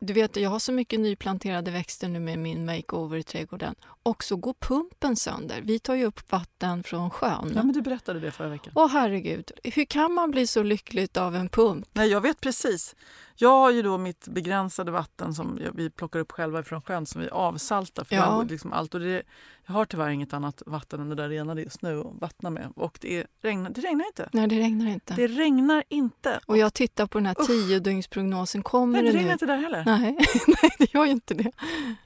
Du 0.00 0.12
vet, 0.12 0.36
jag 0.36 0.50
har 0.50 0.58
så 0.58 0.72
mycket 0.72 1.00
nyplanterade 1.00 1.70
växter 1.70 2.08
nu 2.08 2.20
med 2.20 2.38
min 2.38 2.64
makeover 2.64 3.16
i 3.18 3.22
trädgården. 3.22 3.74
Och 4.02 4.24
så 4.24 4.36
går 4.36 4.54
pumpen 4.60 5.16
sönder. 5.16 5.60
Vi 5.64 5.78
tar 5.78 5.94
ju 5.94 6.04
upp 6.04 6.32
vatten 6.32 6.82
från 6.82 7.10
sjön. 7.10 7.52
Ja, 7.54 7.62
men 7.62 7.72
du 7.72 7.82
berättade 7.82 8.20
det 8.20 8.30
förra 8.30 8.48
veckan. 8.48 8.72
Åh 8.76 8.88
herregud, 8.88 9.50
hur 9.64 9.84
kan 9.84 10.12
man 10.12 10.30
bli 10.30 10.46
så 10.46 10.62
lycklig 10.62 11.18
av 11.18 11.36
en 11.36 11.48
pump? 11.48 11.88
Nej, 11.92 12.08
jag 12.08 12.20
vet 12.20 12.40
precis. 12.40 12.96
Jag 13.36 13.48
har 13.50 13.70
ju 13.70 13.82
då 13.82 13.98
mitt 13.98 14.28
begränsade 14.28 14.90
vatten 14.90 15.34
som 15.34 15.60
vi 15.74 15.90
plockar 15.90 16.18
upp 16.20 16.32
själva 16.32 16.62
från 16.62 16.82
sjön 16.82 17.06
som 17.06 17.20
vi 17.20 17.28
avsaltar. 17.28 18.04
För 18.04 18.16
Ja. 18.16 18.42
liksom 18.42 18.72
allt, 18.72 18.94
och 18.94 19.00
det, 19.00 19.22
jag 19.70 19.74
har 19.74 19.84
tyvärr 19.84 20.08
inget 20.08 20.32
annat 20.32 20.62
vatten 20.66 21.00
än 21.00 21.08
det 21.08 21.14
där 21.14 21.28
renade 21.28 21.62
just 21.62 21.82
nu 21.82 22.00
att 22.00 22.06
vattna 22.20 22.50
med. 22.50 22.72
Och 22.76 22.98
det 23.00 23.26
regnar, 23.42 23.70
det 23.70 23.80
regnar 23.80 24.06
inte. 24.06 24.28
Nej, 24.32 24.46
det 24.48 24.58
regnar 24.60 24.86
inte. 24.86 25.14
Det 25.14 25.26
regnar 25.26 25.84
inte. 25.88 26.40
Och 26.46 26.58
jag 26.58 26.74
tittar 26.74 27.06
på 27.06 27.18
den 27.18 27.26
här 27.26 27.34
tiodygnsprognosen. 27.46 28.62
Kommer 28.62 28.92
Nej, 28.92 29.02
det 29.02 29.08
det 29.08 29.18
regnar 29.18 29.28
nu? 29.28 29.32
inte 29.32 29.46
där 29.46 29.56
heller. 29.56 29.84
Nej, 29.86 30.16
nej, 30.46 30.70
det 30.78 30.94
gör 30.94 31.04
ju 31.04 31.10
inte 31.10 31.34
det. 31.34 31.52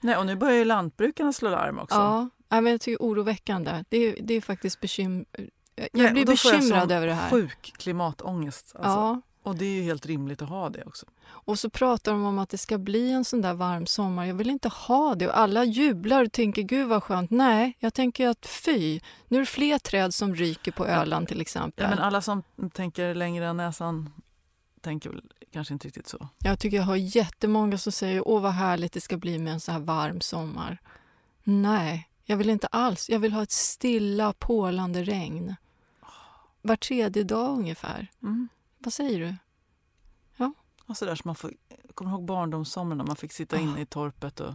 Nej, 0.01 0.17
och 0.17 0.27
nu 0.27 0.37
börjar 0.37 0.57
ju 0.57 0.65
lantbrukarna 0.65 1.33
slå 1.33 1.51
larm 1.51 1.79
också. 1.79 1.97
Ja, 1.97 2.29
ja, 2.49 2.61
men 2.61 2.73
jag 2.73 2.81
tycker 2.81 3.05
oroväckande. 3.05 3.85
Det 3.89 3.97
är, 3.97 4.17
det 4.23 4.35
är 4.35 4.41
faktiskt 4.41 4.81
bekym... 4.81 5.25
Jag 5.77 5.89
Nej, 5.93 6.13
blir 6.13 6.21
jag 6.21 6.27
bekymrad 6.27 6.83
sån 6.83 6.91
över 6.91 7.07
det 7.07 7.15
här. 7.15 7.31
Sjuk 7.31 7.73
klimatångest. 7.77 8.73
Alltså. 8.75 8.91
Ja, 8.91 9.21
Och 9.45 9.57
det 9.57 9.65
är 9.65 9.75
ju 9.75 9.83
helt 9.83 10.07
rimligt 10.07 10.43
att 10.43 10.49
ha 10.49 10.69
det 10.69 10.85
också. 10.85 11.07
och 11.27 11.59
så 11.59 11.71
pratar 11.71 12.13
de 12.13 12.25
om 12.25 12.39
att 12.39 12.49
det 12.49 12.59
ska 12.59 12.79
bli 12.79 13.13
en 13.13 13.25
sån 13.25 13.41
där 13.43 13.55
varm 13.55 13.87
sommar. 13.87 14.25
Jag 14.25 14.35
vill 14.35 14.51
inte 14.51 14.69
ha 14.69 15.15
det. 15.15 15.29
Och 15.29 15.39
alla 15.39 15.65
jublar 15.65 16.25
och 16.25 16.33
tänker 16.33 16.63
gud 16.63 16.89
vad 16.89 17.03
skönt. 17.03 17.31
Nej, 17.31 17.77
jag 17.79 17.95
tänker 17.95 18.29
att 18.29 18.47
fy, 18.47 19.01
nu 19.29 19.37
är 19.37 19.41
det 19.41 19.47
fler 19.47 19.79
träd 19.79 20.15
som 20.15 20.35
ryker 20.35 20.73
på 20.73 20.87
Öland 20.87 21.29
till 21.29 21.41
exempel. 21.41 21.83
Ja, 21.85 21.91
men 21.91 21.99
alla 21.99 22.21
som 22.21 22.43
tänker 22.73 23.15
längre 23.15 23.47
än 23.47 23.57
näsan 23.57 24.13
tänker 24.81 25.11
väl 25.11 25.23
kanske 25.53 25.75
inte 25.75 25.87
riktigt 25.87 26.09
så. 26.09 26.29
Jag 26.39 26.59
tycker 26.59 26.77
jag 26.77 26.85
har 26.85 26.97
jättemånga 26.97 27.79
som 27.79 27.93
säger 27.93 28.29
åh 28.29 28.43
vad 28.43 28.53
härligt 28.53 28.93
det 28.93 29.01
ska 29.01 29.17
bli 29.17 29.39
med 29.39 29.53
en 29.53 29.61
så 29.61 29.73
här 29.73 29.79
varm 29.79 30.21
sommar. 30.21 30.79
Nej, 31.43 32.09
jag 32.25 32.37
vill 32.37 32.51
inte 32.51 32.67
alls. 32.67 33.11
Jag 33.11 33.19
vill 33.19 33.33
ha 33.33 33.43
ett 33.43 33.51
stilla 33.51 34.33
pålande 34.33 35.03
regn. 35.03 35.55
Var 36.63 36.77
tredje 36.77 37.25
dag 37.25 37.59
ungefär. 37.59 38.07
Mm. 38.23 38.49
Vad 38.85 38.93
säger 38.93 39.21
du? 39.21 39.35
Och 40.87 40.97
så 40.97 41.05
där 41.05 41.15
som 41.15 41.29
man 41.29 41.35
får, 41.35 41.53
kommer 41.95 42.11
ihåg 42.11 42.25
barndomssommaren 42.25 42.99
när 42.99 43.05
man 43.05 43.17
fick 43.17 43.33
sitta 43.33 43.57
Ah. 43.57 43.61
inne 43.61 43.81
i 43.81 43.87
torpet 43.87 44.41
och 44.41 44.55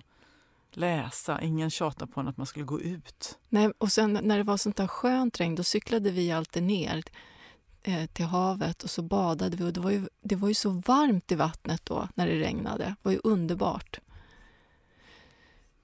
läsa. 0.72 1.42
Ingen 1.42 1.70
tjatade 1.70 2.12
på 2.12 2.20
en 2.20 2.28
att 2.28 2.38
man 2.38 2.46
skulle 2.46 2.66
gå 2.66 2.82
ut. 2.82 3.38
Nej, 3.50 3.72
och 3.78 3.92
sen 3.92 4.20
när 4.24 4.38
det 4.38 4.44
var 4.44 4.58
sånt 4.58 4.76
där 4.76 4.88
skönt 4.88 5.40
regn 5.40 5.56
då 5.56 5.64
cyklade 5.64 6.12
vi 6.12 6.32
alltid 6.32 6.64
ner 6.64 7.04
eh, 7.84 8.06
till 8.06 8.26
havet 8.26 8.84
och 8.84 8.90
så 8.90 9.02
badade 9.02 9.58
vi. 9.58 9.64
Och 9.64 9.74
det, 9.74 9.80
var 9.80 9.92
ju, 9.92 10.08
det 10.22 10.36
var 10.36 10.48
ju 10.48 10.54
så 10.54 10.70
varmt 10.70 11.32
i 11.32 11.36
vattnet 11.36 11.86
då 11.86 12.08
när 12.16 12.28
det 12.28 12.40
regnade. 12.40 12.84
Det 12.84 12.96
var 13.02 13.12
ju 13.12 13.20
underbart. 13.24 14.00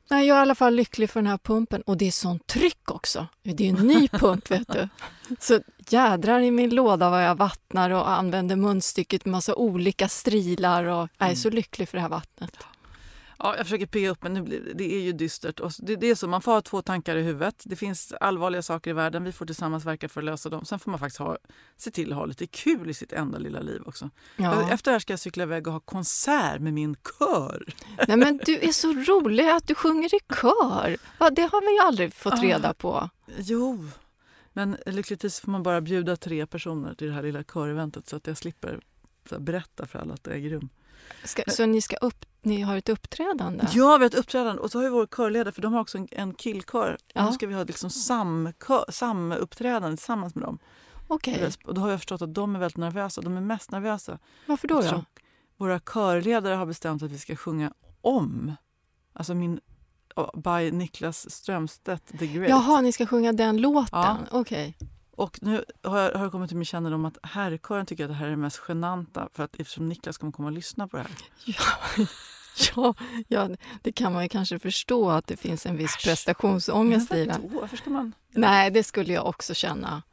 Nej, 0.10 0.28
jag 0.28 0.36
är 0.36 0.40
i 0.40 0.42
alla 0.42 0.56
fall 0.56 0.76
lycklig 0.76 1.10
för 1.10 1.20
den 1.20 1.28
här 1.28 1.38
pumpen. 1.38 1.82
Och 1.82 1.98
det 1.98 2.08
är 2.08 2.12
sånt 2.12 2.48
tryck 2.48 2.92
också. 2.92 3.28
Det 3.44 3.66
är 3.66 3.70
en 3.70 3.88
ny 3.88 4.08
pump, 4.12 4.52
vet 4.52 4.74
du. 4.74 4.90
Så 5.40 5.60
jädrar 5.90 6.40
i 6.40 6.52
min 6.52 6.70
låda 6.70 7.10
vad 7.10 7.24
jag 7.24 7.36
vattnar 7.36 7.90
och 7.90 8.10
använder 8.10 8.56
munstycket 8.56 9.26
med 9.26 9.32
massa 9.32 9.56
olika 9.56 10.08
strilar. 10.10 10.84
Och 10.84 11.10
jag 11.18 11.30
är 11.30 11.36
så 11.36 11.50
lycklig 11.50 11.90
för 11.90 11.98
det 11.98 12.02
här 12.02 12.10
vattnet. 12.10 12.58
Ja, 13.40 13.58
jag 13.58 13.66
försöker 13.66 13.86
pigga 13.86 14.10
upp 14.10 14.24
men 14.24 14.34
nu 14.34 14.42
blir 14.42 14.74
det, 14.76 14.96
är 14.96 15.02
ju 15.02 15.12
dystert. 15.12 15.60
Och 15.60 15.72
det, 15.80 15.96
det 15.96 16.08
är 16.08 16.16
så, 16.16 16.28
man 16.28 16.42
får 16.42 16.52
ha 16.52 16.62
två 16.62 16.82
tankar 16.82 17.16
i 17.16 17.22
huvudet. 17.22 17.64
Det 17.66 17.76
finns 17.76 18.14
allvarliga 18.14 18.62
saker 18.62 18.92
i 18.92 18.94
världen. 18.94 19.24
Vi 19.24 19.32
får 19.32 19.46
tillsammans 19.46 19.86
verka 19.86 20.10
för 20.10 20.22
att 20.22 20.26
lösa 20.26 20.50
dem. 20.50 20.66
Sen 20.66 20.80
får 20.80 20.92
man 20.92 21.00
faktiskt 21.00 21.20
ha, 21.20 21.38
se 21.78 21.92
till 21.92 22.12
att 22.12 22.18
ha 22.18 22.26
lite 22.26 22.48
kul 22.48 22.90
i 22.90 22.94
sitt 22.94 23.14
enda 23.14 23.38
lilla 23.38 23.60
liv 23.60 23.82
också. 23.86 24.10
Ja. 24.38 24.72
Efter 24.72 24.92
det 24.92 24.96
här 24.96 25.00
ska 25.00 25.14
jag 25.14 25.20
cykla 25.20 25.44
iväg 25.44 25.68
och 25.68 25.74
ha 25.74 25.80
konsert 25.80 26.62
med 26.62 26.74
min 26.74 26.96
kör. 27.20 27.74
Nej, 28.08 28.18
men 28.18 28.40
du 28.46 28.60
är 28.60 28.72
så 28.72 28.94
rolig 28.94 29.50
att 29.50 29.68
du 29.68 29.76
sjunger 29.76 30.16
i 30.16 30.20
kör. 30.42 30.98
Va, 31.18 31.30
det 31.30 31.42
har 31.42 31.62
vi 31.62 31.74
ju 31.74 31.80
aldrig 31.80 32.14
fått 32.14 32.42
reda 32.42 32.74
på. 32.74 33.10
Jo, 33.38 33.86
men 34.54 34.78
lyckligtvis 34.86 35.40
får 35.40 35.52
man 35.52 35.64
bara 35.64 35.82
bjuda 35.82 36.16
tre 36.16 36.48
personer 36.48 36.94
till 36.94 37.08
det 37.08 37.14
här 37.14 37.24
lilla 37.24 37.44
köreventet 37.44 38.10
så 38.10 38.16
att 38.16 38.28
jag 38.28 38.38
slipper 38.38 38.80
berätta 39.40 39.86
för 39.86 40.00
alla 40.00 40.14
att 40.14 40.24
det 40.24 40.32
äger 40.32 40.50
rum. 40.50 40.70
Ska, 41.24 41.44
så 41.48 41.66
ni, 41.66 41.82
ska 41.82 41.96
upp, 41.96 42.26
ni 42.42 42.62
har 42.62 42.78
ett 42.78 42.90
uppträdande? 42.90 43.64
Ja, 43.64 43.70
vi 43.74 43.80
har 43.80 44.00
ett 44.00 44.14
uppträdande 44.14 44.62
och 44.62 44.72
så 44.72 44.78
har 44.78 44.84
vi 44.84 44.90
vår 44.90 45.08
körledare 45.08 45.52
för 45.52 45.62
de 45.62 45.74
har 45.74 45.82
också 45.82 45.98
en, 45.98 46.08
en 46.12 46.34
killkör. 46.34 46.98
Ja. 47.14 47.26
Nu 47.26 47.32
ska 47.32 47.48
vi 47.48 47.54
ha 47.54 47.64
liksom 47.64 47.90
samkör, 47.90 48.86
samuppträdande 48.90 49.98
tillsammans 49.98 50.36
med 50.36 50.44
dem. 50.44 50.60
Okej, 51.08 51.52
Och 51.66 51.74
då 51.74 51.82
har 51.82 51.90
jag 51.90 52.00
förstått 52.00 52.22
att 52.22 52.34
de 52.34 52.56
är 52.56 52.60
väldigt 52.60 52.78
nervösa. 52.78 53.22
De 53.22 53.38
är 53.38 53.42
mest 53.42 53.72
nervösa 53.72 54.20
varför 54.46 54.68
då? 54.68 54.82
då? 54.82 55.06
våra 55.58 55.80
körledare 55.80 56.56
har 56.56 56.66
bestämt 56.66 57.04
att 57.04 57.12
vi 57.12 57.20
ska 57.20 57.36
sjunga 57.36 57.74
om. 58.02 58.56
Alltså 59.14 59.34
min 59.34 59.60
by 60.36 60.72
Niklas 60.72 61.32
Strömstedt 61.32 62.20
the 62.20 62.28
Great. 62.28 62.50
Jaha, 62.50 62.82
ni 62.82 62.92
ska 62.92 63.06
sjunga 63.08 63.34
den 63.34 63.58
låten? 63.58 64.00
Ja. 64.00 64.18
Okej. 64.32 64.78
Och 65.16 65.40
nu 65.42 65.66
har, 65.84 66.00
jag, 66.00 66.12
har 66.18 66.26
det 66.26 66.32
kommit 66.32 66.50
till 66.50 66.58
min 66.58 66.66
kännedom 66.66 67.06
att 67.06 67.18
herrkören 67.24 67.86
tycker 67.86 68.04
att 68.04 68.10
det 68.10 68.14
här 68.16 68.26
är 68.26 68.30
det 68.30 68.38
mest 68.38 68.62
genanta 68.68 69.30
för 69.34 69.44
att 69.44 69.56
eftersom 69.60 69.90
Niklas 69.90 70.18
kommer 70.18 70.32
komma 70.34 70.48
och 70.48 70.52
lyssna 70.54 70.88
på 70.88 70.98
det 70.98 71.04
här. 71.04 71.12
Ja, 72.76 72.76
ja, 72.76 72.94
ja, 73.28 73.50
det 73.82 73.92
kan 73.92 74.14
man 74.14 74.24
ju 74.24 74.30
kanske 74.30 74.60
förstå 74.60 75.10
att 75.10 75.28
det 75.28 75.38
finns 75.38 75.66
en 75.66 75.78
viss 75.78 75.98
prestationsångest 76.04 77.14
i 77.14 77.26
det. 77.26 77.40
Varför 77.44 77.78
ska 77.78 77.90
man... 77.90 78.16
Nej, 78.30 78.72
det 78.72 78.84
skulle 78.84 79.14
jag 79.14 79.26
också 79.28 79.54
känna 79.54 80.04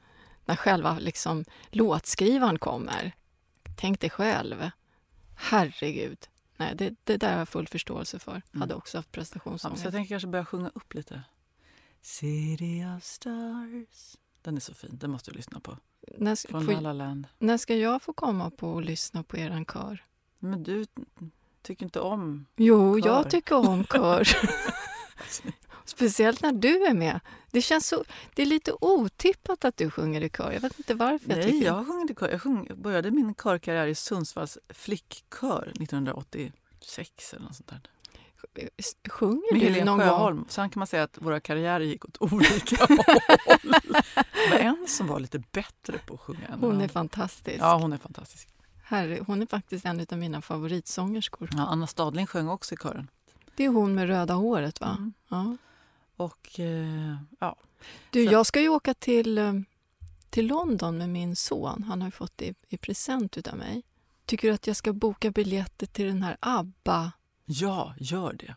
när 0.45 0.57
själva 0.57 0.99
liksom, 0.99 1.45
låtskrivaren 1.71 2.59
kommer. 2.59 3.13
Tänk 3.77 4.01
dig 4.01 4.11
själv. 4.11 4.71
Herregud. 5.35 6.19
Nej, 6.57 6.75
det, 6.75 6.95
det 7.05 7.17
där 7.17 7.31
har 7.33 7.39
jag 7.39 7.49
full 7.49 7.69
förståelse 7.69 8.19
för. 8.19 8.43
Hade 8.55 8.75
också 8.75 8.99
haft 8.99 9.09
Ja, 9.13 9.15
prestationsångest. 9.21 9.83
så 9.83 9.87
jag 9.87 9.93
tänker 9.95 10.09
kanske 10.09 10.29
börja 10.29 10.45
sjunga 10.45 10.71
upp 10.75 10.95
lite. 10.95 11.23
City 12.03 12.85
of 12.97 13.05
stars. 13.05 14.17
Den 14.43 14.57
är 14.57 14.61
så 14.61 14.75
fin, 14.75 14.91
den 14.93 15.11
måste 15.11 15.31
du 15.31 15.37
lyssna 15.37 15.61
på. 15.61 15.77
när, 16.19 16.35
ska- 16.35 16.49
Från 16.51 16.65
får- 16.67 16.73
La 16.73 16.81
La 16.81 16.93
Land. 16.93 17.27
när 17.39 17.57
ska 17.57 17.77
jag 17.77 18.03
få 18.03 18.13
komma 18.13 18.51
på 18.51 18.69
och 18.73 18.83
lyssna 18.83 19.23
på 19.23 19.37
eran 19.37 19.65
kör? 19.65 20.05
Men 20.39 20.63
du 20.63 20.87
tycker 21.63 21.85
inte 21.85 22.01
om... 22.01 22.47
Jo, 22.57 23.01
Kör. 23.01 23.09
jag 23.09 23.31
tycker 23.31 23.57
om 23.69 23.85
kör. 23.93 24.29
Speciellt 25.85 26.43
när 26.43 26.53
du 26.53 26.85
är 26.87 26.95
med. 26.95 27.21
Det 27.51 27.63
känns 27.63 27.87
så, 27.89 28.05
det 28.35 28.43
är 28.43 28.47
lite 28.47 28.73
otippat 28.81 29.65
att 29.65 29.77
du 29.77 29.91
sjunger 29.91 30.21
i 30.21 30.31
kör. 30.31 30.53
Jag 30.53 30.61
vet 30.61 30.79
inte 30.79 30.95
varför 30.95 31.29
jag 31.31 31.37
Nej, 31.39 31.47
tycker 31.53 31.67
jag, 31.67 31.73
har 31.73 31.85
sjungit 31.85 32.11
i 32.11 32.15
kör. 32.15 32.29
jag 32.29 32.43
sjung, 32.43 32.69
började 32.77 33.11
min 33.11 33.35
körkarriär 33.35 33.87
i 33.87 33.95
Sundsvalls 33.95 34.59
flickkör 34.69 35.73
1986 35.81 37.35
eller 37.35 37.45
något 37.47 37.57
sånt 37.57 37.69
där. 37.69 37.81
Sjunger 39.11 39.53
Med 39.53 39.61
du 39.61 39.67
Helene 39.67 39.85
någon 39.85 39.99
gång? 39.99 40.09
Sjöholm. 40.09 40.45
Sen 40.49 40.71
kan 40.71 40.81
man 40.81 40.87
säga 40.87 41.03
att 41.03 41.19
våra 41.21 41.41
karriärer 41.41 41.85
gick 41.85 42.05
åt 42.05 42.17
olika 42.21 42.77
håll. 42.89 42.97
Det 44.23 44.51
var 44.51 44.59
en 44.59 44.85
som 44.89 45.07
var 45.07 45.21
lite 45.21 45.39
bättre 45.39 45.99
på 46.07 46.15
att 46.15 46.21
sjunga 46.21 46.47
än 46.49 46.61
Hon 46.61 46.81
är 46.81 46.89
fantastisk. 46.89 47.57
Ja, 47.61 47.79
hon 47.79 47.93
är 47.93 47.99
fantastisk. 47.99 48.49
Herre, 48.85 49.19
hon 49.27 49.43
är 49.43 49.47
faktiskt 49.47 49.85
en 49.85 50.07
av 50.13 50.19
mina 50.19 50.43
favoritsångerskor. 50.43 51.49
Ja, 51.53 51.67
Anna 51.67 51.87
Stadling 51.87 52.27
sjöng 52.27 52.49
också 52.49 52.75
i 52.75 52.77
kören. 52.83 53.09
Det 53.57 53.65
är 53.65 53.69
hon 53.69 53.95
med 53.95 54.07
röda 54.07 54.35
håret, 54.35 54.81
va? 54.81 54.97
Mm. 54.99 55.13
Ja. 55.29 55.57
Och 56.17 56.61
eh, 56.61 57.17
ja, 57.41 57.57
Du, 58.11 58.27
Så- 58.27 58.33
jag 58.33 58.47
ska 58.47 58.61
ju 58.61 58.69
åka 58.69 58.95
till, 58.95 59.39
eh, 59.39 59.53
till 60.31 60.47
London 60.47 60.99
med 60.99 61.09
min 61.09 61.37
son. 61.37 61.83
Han 61.83 62.01
har 62.03 62.09
ju 62.09 62.13
fått 62.13 62.33
det 62.39 62.45
i, 62.47 62.55
i 62.69 62.77
present 62.77 63.39
utav 63.39 63.57
mig. 63.57 63.83
Tycker 64.27 64.49
du 64.49 64.55
att 64.55 64.67
jag 64.67 64.77
ska 64.77 64.93
boka 64.93 65.31
biljetter 65.31 65.87
till 65.87 66.07
den 66.07 66.23
här 66.23 66.37
ABBA? 66.41 67.13
Ja, 67.45 67.95
gör 67.99 68.33
det. 68.33 68.55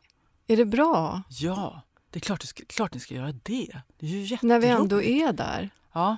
Är 0.53 0.57
det 0.57 0.65
bra? 0.65 1.21
Ja, 1.29 1.81
det 2.09 2.17
är 2.19 2.21
klart, 2.21 2.43
ska, 2.43 2.63
klart 2.67 2.93
ni 2.93 2.99
ska 2.99 3.13
göra 3.13 3.31
det. 3.31 3.81
Det 3.97 4.05
är 4.05 4.09
ju 4.09 4.19
jätteroligt. 4.21 4.43
När 4.43 4.59
vi 4.59 4.67
ändå 4.67 5.01
är 5.01 5.33
där. 5.33 5.69
Ja, 5.93 6.17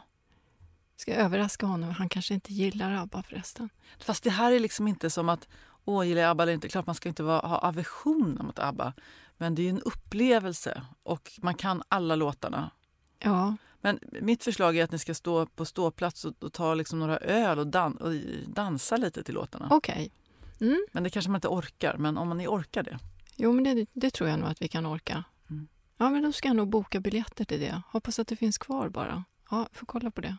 Ska 0.99 1.11
jag 1.11 1.19
överraska 1.21 1.65
honom? 1.65 1.89
Han 1.91 2.09
kanske 2.09 2.33
inte 2.33 2.53
gillar 2.53 2.91
ABBA 2.91 3.23
förresten. 3.23 3.69
fast 3.99 4.23
det 4.23 4.29
här 4.29 4.51
är 4.51 4.59
liksom 4.59 4.87
inte 4.87 5.09
som 5.09 5.29
att 5.29 5.47
åh, 5.85 6.07
gillar 6.07 6.21
jag 6.21 6.31
ABBA 6.31 6.43
eller 6.43 6.53
inte? 6.53 6.69
Klart 6.69 6.85
man 6.85 6.95
ska 6.95 7.09
inte 7.09 7.23
vara, 7.23 7.47
ha 7.47 7.57
aversion 7.57 8.39
mot 8.41 8.59
ABBA. 8.59 8.93
Men 9.37 9.55
det 9.55 9.61
är 9.65 9.69
en 9.69 9.81
upplevelse 9.81 10.81
och 11.03 11.31
man 11.41 11.55
kan 11.55 11.83
alla 11.89 12.15
låtarna. 12.15 12.71
Ja, 13.19 13.55
Men 13.81 13.99
mitt 14.21 14.43
förslag 14.43 14.77
är 14.77 14.83
att 14.83 14.91
ni 14.91 14.99
ska 14.99 15.13
stå 15.13 15.45
på 15.45 15.65
ståplats 15.65 16.25
och, 16.25 16.33
och 16.43 16.53
ta 16.53 16.73
liksom 16.73 16.99
några 16.99 17.17
öl 17.17 17.59
och, 17.59 17.67
dan- 17.67 17.97
och 17.97 18.13
dansa 18.47 18.97
lite 18.97 19.23
till 19.23 19.33
låtarna. 19.35 19.67
okej. 19.71 20.11
Mm. 20.61 20.85
Men 20.91 21.03
det 21.03 21.09
kanske 21.09 21.31
man 21.31 21.37
inte 21.37 21.47
orkar, 21.47 21.97
men 21.97 22.17
om 22.17 22.27
man 22.27 22.37
ni 22.37 22.47
orkar 22.47 22.83
det. 22.83 22.99
Jo, 23.35 23.51
men 23.51 23.63
det, 23.63 23.85
det 23.93 24.09
tror 24.09 24.29
jag 24.29 24.39
nog 24.39 24.49
att 24.49 24.61
vi 24.61 24.67
kan 24.67 24.85
orka. 24.85 25.23
Mm. 25.49 25.67
Ja, 25.97 26.09
men 26.09 26.23
då 26.23 26.31
ska 26.31 26.47
jag 26.47 26.55
nog 26.55 26.69
boka 26.69 26.99
biljetter 26.99 27.45
till 27.45 27.59
det. 27.59 27.81
Hoppas 27.91 28.19
att 28.19 28.27
det 28.27 28.35
finns 28.35 28.57
kvar 28.57 28.89
bara. 28.89 29.23
Ja, 29.51 29.67
får 29.71 29.85
kolla 29.85 30.11
på 30.11 30.21
det. 30.21 30.37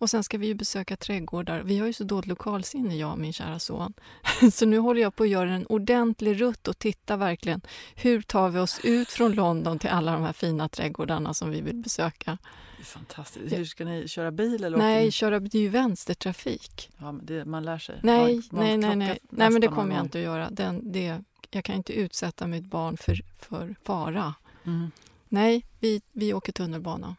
Och 0.00 0.10
sen 0.10 0.24
ska 0.24 0.38
vi 0.38 0.46
ju 0.46 0.54
besöka 0.54 0.96
trädgårdar. 0.96 1.62
Vi 1.62 1.78
har 1.78 1.86
ju 1.86 1.92
så 1.92 2.04
dåligt 2.04 2.26
lokalsinne, 2.26 2.96
jag 2.96 3.12
och 3.12 3.18
min 3.18 3.32
kära 3.32 3.58
son. 3.58 3.92
Så 4.52 4.66
nu 4.66 4.78
håller 4.78 5.02
jag 5.02 5.16
på 5.16 5.22
att 5.22 5.28
göra 5.28 5.50
en 5.54 5.66
ordentlig 5.66 6.40
rutt 6.40 6.68
och 6.68 6.78
titta 6.78 7.16
verkligen. 7.16 7.60
Hur 7.94 8.22
tar 8.22 8.48
vi 8.48 8.58
oss 8.58 8.80
ut 8.84 9.08
från 9.08 9.32
London 9.32 9.78
till 9.78 9.90
alla 9.90 10.12
de 10.12 10.22
här 10.22 10.32
fina 10.32 10.68
trädgårdarna 10.68 11.34
som 11.34 11.50
vi 11.50 11.60
vill 11.60 11.76
besöka? 11.76 12.38
Det 12.80 12.84
är 12.84 12.86
fantastiskt. 12.86 13.58
Hur 13.58 13.64
ska 13.64 13.84
ni 13.84 14.08
köra 14.08 14.30
bil? 14.30 14.64
Eller 14.64 14.78
Nej, 14.78 15.10
köra, 15.10 15.40
det 15.40 15.58
är 15.58 15.62
ju 15.62 15.68
vänstertrafik. 15.68 16.90
Ja, 16.98 17.12
men 17.12 17.26
det, 17.26 17.44
man 17.44 17.64
lär 17.64 17.78
sig. 17.78 18.00
Nej, 18.02 18.20
Ha 18.20 18.28
en 18.28 18.42
nej, 18.50 18.78
nej, 18.78 18.96
nej. 18.96 19.18
Nej, 19.30 19.50
men 19.50 19.60
det 19.60 19.68
kommer 19.68 19.94
jag 19.94 20.04
inte 20.04 20.18
att 20.18 20.24
göra. 20.24 20.50
Den, 20.50 20.92
det, 20.92 21.22
jag 21.50 21.64
kan 21.64 21.74
inte 21.74 21.92
utsätta 21.92 22.46
mitt 22.46 22.64
barn 22.64 22.96
för, 22.96 23.20
för 23.38 23.76
fara. 23.84 24.34
Mm. 24.66 24.90
Nej, 25.28 25.66
vi, 25.80 26.02
vi 26.12 26.34
åker 26.34 26.52
tunnelbana. 26.52 27.16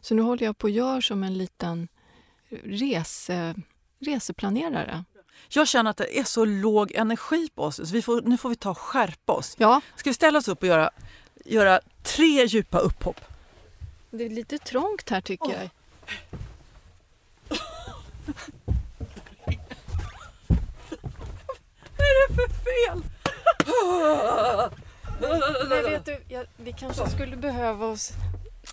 Så 0.00 0.14
nu 0.14 0.22
håller 0.22 0.46
jag 0.46 0.58
på 0.58 0.66
att 0.66 0.72
göra 0.72 1.02
som 1.02 1.22
en 1.22 1.38
liten 1.38 1.88
rese, 2.64 3.54
reseplanerare. 3.98 5.04
Jag 5.48 5.68
känner 5.68 5.90
att 5.90 5.96
det 5.96 6.18
är 6.18 6.24
så 6.24 6.44
låg 6.44 6.92
energi 6.92 7.48
på 7.54 7.62
oss. 7.62 7.76
Så 7.76 8.02
får, 8.02 8.22
nu 8.22 8.36
får 8.36 8.48
vi 8.48 8.56
ta 8.56 8.70
och 8.70 8.78
skärpa 8.78 9.32
oss. 9.32 9.54
Ja, 9.58 9.80
Ska 9.96 10.10
vi 10.10 10.14
ställa 10.14 10.38
oss 10.38 10.48
upp 10.48 10.62
och 10.62 10.68
göra, 10.68 10.90
göra 11.44 11.80
tre 12.02 12.44
djupa 12.44 12.78
upphopp? 12.78 13.31
Det 14.12 14.24
är 14.24 14.30
lite 14.30 14.58
trångt 14.58 15.10
här 15.10 15.20
tycker 15.20 15.50
jag. 15.52 15.70
Vad 21.96 22.06
är 22.06 22.28
det 22.28 22.34
för 22.34 22.48
fel? 22.48 23.02
Nej, 25.68 25.82
vet 25.90 26.04
du, 26.04 26.22
jag, 26.28 26.46
vi 26.56 26.72
kanske 26.72 27.10
skulle 27.10 27.36
behöva 27.36 27.86
oss 27.86 28.12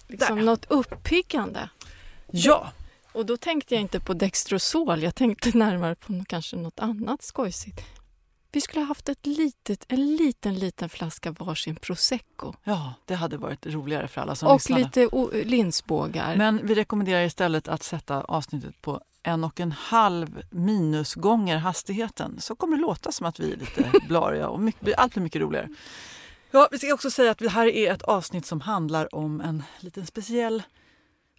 liksom 0.08 0.36
Där. 0.38 0.44
något 0.44 0.66
uppiggande. 0.70 1.70
Ja, 2.32 2.72
Och 3.12 3.26
då 3.26 3.38
tänkte 3.38 3.74
jag 3.76 3.82
inte 3.82 4.00
på 4.00 4.14
Dextrosol, 4.14 5.04
jag 5.04 5.16
tänkte 5.16 5.58
närmare 5.58 5.96
på 5.96 6.24
kanske 6.28 6.56
något 6.56 6.80
annat 6.80 7.22
skojsigt. 7.22 7.82
Vi 8.52 8.62
skulle 8.62 8.82
ha 8.82 8.88
haft 8.88 9.10
ett 9.10 9.26
litet, 9.26 9.86
en 9.88 10.16
liten, 10.16 10.56
liten 10.56 10.90
flaska 10.90 11.32
varsin 11.32 11.76
prosecco. 11.76 12.54
ja, 12.64 12.94
det 13.06 13.16
hade 13.16 13.38
varit 13.38 13.66
roligare 13.66 14.08
för 14.08 14.22
alla 14.22 14.36
som 14.36 14.48
Och 14.48 14.56
lyssnade. 14.56 14.82
lite 14.84 15.10
linsbågar. 15.46 16.36
Men 16.36 16.68
vi 16.68 16.76
rekommenderar 16.76 17.22
istället 17.24 17.68
att 17.68 17.84
sätta 17.84 18.22
avsnittet 18.22 18.82
på 18.82 19.02
en 19.24 19.44
och 19.44 19.60
en 19.60 19.72
halv 19.72 20.42
minus 20.52 21.16
gånger 21.16 21.58
hastigheten. 21.58 22.42
Så 22.42 22.56
kommer 22.56 22.78
det 22.78 22.82
låta 22.82 23.12
som 23.12 23.26
att 23.26 23.40
vi 23.40 23.52
är 23.54 23.58
lite 23.58 23.92
blariga 24.08 24.50
och 24.50 24.60
mycket, 24.60 25.00
allt 25.00 25.14
blir 25.14 25.24
mycket 25.24 25.42
roligare. 25.42 25.70
Ja, 26.52 26.68
vi 26.72 26.78
ska 26.80 26.94
också 26.94 27.12
säga 27.12 27.32
att 27.32 27.38
det 27.38 27.50
här 27.50 27.68
är 27.68 27.94
ett 27.94 28.02
avsnitt 28.02 28.46
som 28.46 28.62
handlar 28.62 29.16
om 29.16 29.42
en 29.42 29.64
liten 29.80 30.06
speciell 30.06 30.64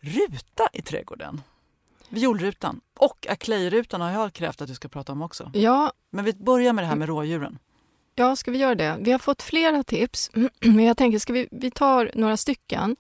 ruta 0.01 0.69
i 0.73 0.83
trädgården. 0.83 1.43
Violrutan 2.11 2.81
och 2.99 3.27
Aclay-rutan 3.29 4.01
har 4.01 4.11
jag 4.11 4.33
krävt 4.33 4.61
att 4.61 4.69
du 4.69 4.75
ska 4.75 4.89
prata 4.89 5.13
om 5.13 5.23
också. 5.23 5.51
Ja, 5.55 5.93
Men 6.11 6.25
vi 6.25 6.33
börjar 6.33 6.73
med 6.73 6.85
det 6.85 6.89
här 6.89 6.97
med 6.97 7.09
rådjuren. 7.09 7.59
Ja, 8.15 8.37
ska 8.37 8.51
vi 8.51 8.59
göra 8.59 8.75
det? 8.75 8.97
Vi 9.01 9.13
har 9.13 9.19
fått 9.19 9.43
flera 9.43 9.83
tips, 9.83 10.31
men 10.61 10.85
jag 10.85 10.97
tänker, 10.97 11.19
ska 11.19 11.33
vi, 11.33 11.49
vi 11.51 11.71
tar 11.71 12.11
några 12.15 12.37
stycken. 12.37 12.97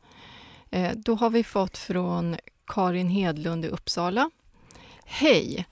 Eh, 0.70 0.92
då 0.96 1.14
har 1.14 1.30
vi 1.30 1.44
fått 1.44 1.78
från 1.78 2.36
Karin 2.66 3.08
Hedlund 3.08 3.64
i 3.64 3.68
Uppsala. 3.68 4.30
Hej! 5.04 5.66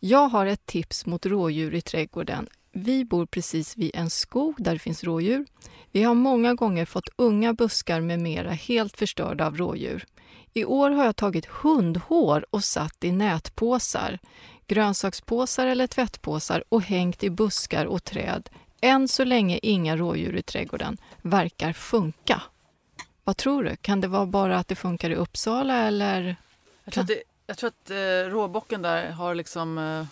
Jag 0.00 0.28
har 0.28 0.46
ett 0.46 0.66
tips 0.66 1.06
mot 1.06 1.26
rådjur 1.26 1.74
i 1.74 1.80
trädgården. 1.80 2.46
Vi 2.72 3.04
bor 3.04 3.26
precis 3.26 3.76
vid 3.76 3.90
en 3.94 4.10
skog 4.10 4.54
där 4.58 4.72
det 4.72 4.78
finns 4.78 5.04
rådjur. 5.04 5.46
Vi 5.92 6.02
har 6.02 6.14
många 6.14 6.54
gånger 6.54 6.84
fått 6.84 7.08
unga 7.16 7.52
buskar 7.52 8.00
med 8.00 8.18
mera 8.18 8.50
helt 8.50 8.96
förstörda 8.96 9.46
av 9.46 9.56
rådjur. 9.56 10.04
I 10.56 10.64
år 10.64 10.90
har 10.90 11.04
jag 11.04 11.16
tagit 11.16 11.46
hundhår 11.46 12.46
och 12.50 12.64
satt 12.64 13.04
i 13.04 13.12
nätpåsar, 13.12 14.18
grönsakspåsar 14.66 15.66
eller 15.66 15.86
tvättpåsar 15.86 16.64
och 16.68 16.82
hängt 16.82 17.22
i 17.22 17.30
buskar 17.30 17.86
och 17.86 18.04
träd. 18.04 18.50
Än 18.80 19.08
så 19.08 19.24
länge 19.24 19.58
inga 19.62 19.96
rådjur 19.96 20.36
i 20.36 20.42
trädgården. 20.42 20.98
Verkar 21.22 21.72
funka. 21.72 22.42
Vad 23.24 23.36
tror 23.36 23.64
du? 23.64 23.76
Kan 23.76 24.00
det 24.00 24.08
vara 24.08 24.26
bara 24.26 24.58
att 24.58 24.68
det 24.68 24.74
funkar 24.74 25.10
i 25.10 25.14
Uppsala 25.14 25.76
eller? 25.76 26.36
Jag 26.84 26.94
tror 26.94 27.02
att, 27.02 27.08
det, 27.08 27.22
jag 27.46 27.58
tror 27.58 27.68
att 27.68 27.90
eh, 27.90 28.30
råbocken 28.30 28.82
där 28.82 29.10
har 29.10 29.34
liksom... 29.34 29.78
Eh, 29.78 30.06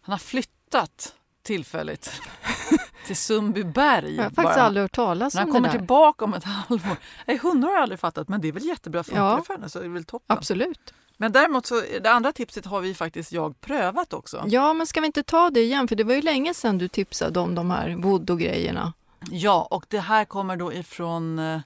han 0.00 0.12
har 0.12 0.18
flyttat 0.18 1.14
tillfälligt 1.48 2.10
till 3.06 3.16
Sundbyberg. 3.16 4.14
Jag 4.16 4.22
har 4.24 4.30
faktiskt 4.30 4.44
bara. 4.56 4.62
aldrig 4.62 4.82
hört 4.84 4.92
talas 4.92 5.34
om 5.34 5.38
han 5.38 5.46
det 5.48 5.52
kommer 5.52 5.68
där. 5.68 5.78
tillbaka 5.78 6.24
om 6.24 6.34
ett 6.34 6.44
halvår. 6.68 6.96
Nej, 7.26 7.38
hundar 7.38 7.68
har 7.68 7.74
jag 7.74 7.82
aldrig 7.82 8.00
fattat, 8.00 8.28
men 8.28 8.40
det 8.40 8.48
är 8.48 8.52
väl 8.52 8.64
jättebra. 8.66 9.04
Funkar 9.04 9.22
Ja. 9.22 9.42
för 9.46 9.54
henne 9.54 9.68
så 9.68 9.78
är 9.78 9.82
det 9.82 9.88
väl 9.88 10.04
toppen. 10.04 10.36
Absolut. 10.38 10.94
Men 11.16 11.32
däremot 11.32 11.66
så, 11.66 11.82
det 12.02 12.10
andra 12.10 12.32
tipset 12.32 12.66
har 12.66 12.80
vi 12.80 12.94
faktiskt 12.94 13.32
jag 13.32 13.60
prövat 13.60 14.12
också. 14.12 14.44
Ja, 14.46 14.72
men 14.72 14.86
ska 14.86 15.00
vi 15.00 15.06
inte 15.06 15.22
ta 15.22 15.50
det 15.50 15.60
igen? 15.60 15.88
För 15.88 15.96
det 15.96 16.04
var 16.04 16.14
ju 16.14 16.22
länge 16.22 16.54
sedan 16.54 16.78
du 16.78 16.88
tipsade 16.88 17.40
om 17.40 17.54
de 17.54 17.70
här 17.70 17.96
voodoo-grejerna. 17.96 18.92
Ja, 19.30 19.68
och 19.70 19.86
det 19.88 20.00
här 20.00 20.24
kommer 20.24 20.56
då 20.56 20.72
ifrån 20.72 21.38
eh, 21.38 21.60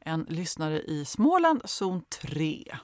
en 0.00 0.26
lyssnare 0.28 0.80
i 0.82 1.04
Småland, 1.04 1.60
zon 1.64 2.02
3. 2.22 2.76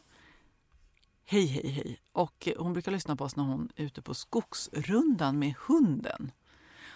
Hej, 1.24 1.46
hej, 1.46 1.68
hej. 1.70 2.00
Och 2.12 2.48
eh, 2.48 2.54
hon 2.58 2.72
brukar 2.72 2.92
lyssna 2.92 3.16
på 3.16 3.24
oss 3.24 3.36
när 3.36 3.44
hon 3.44 3.68
är 3.76 3.84
ute 3.84 4.02
på 4.02 4.14
skogsrundan 4.14 5.38
med 5.38 5.54
hunden. 5.66 6.32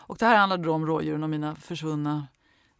Och 0.09 0.17
det 0.17 0.27
här 0.27 0.37
handlar 0.37 0.59
då 0.59 0.73
om 0.73 0.87
rådjuren 0.87 1.23
och 1.23 1.31
mina 1.31 1.57
försvunna 1.57 2.27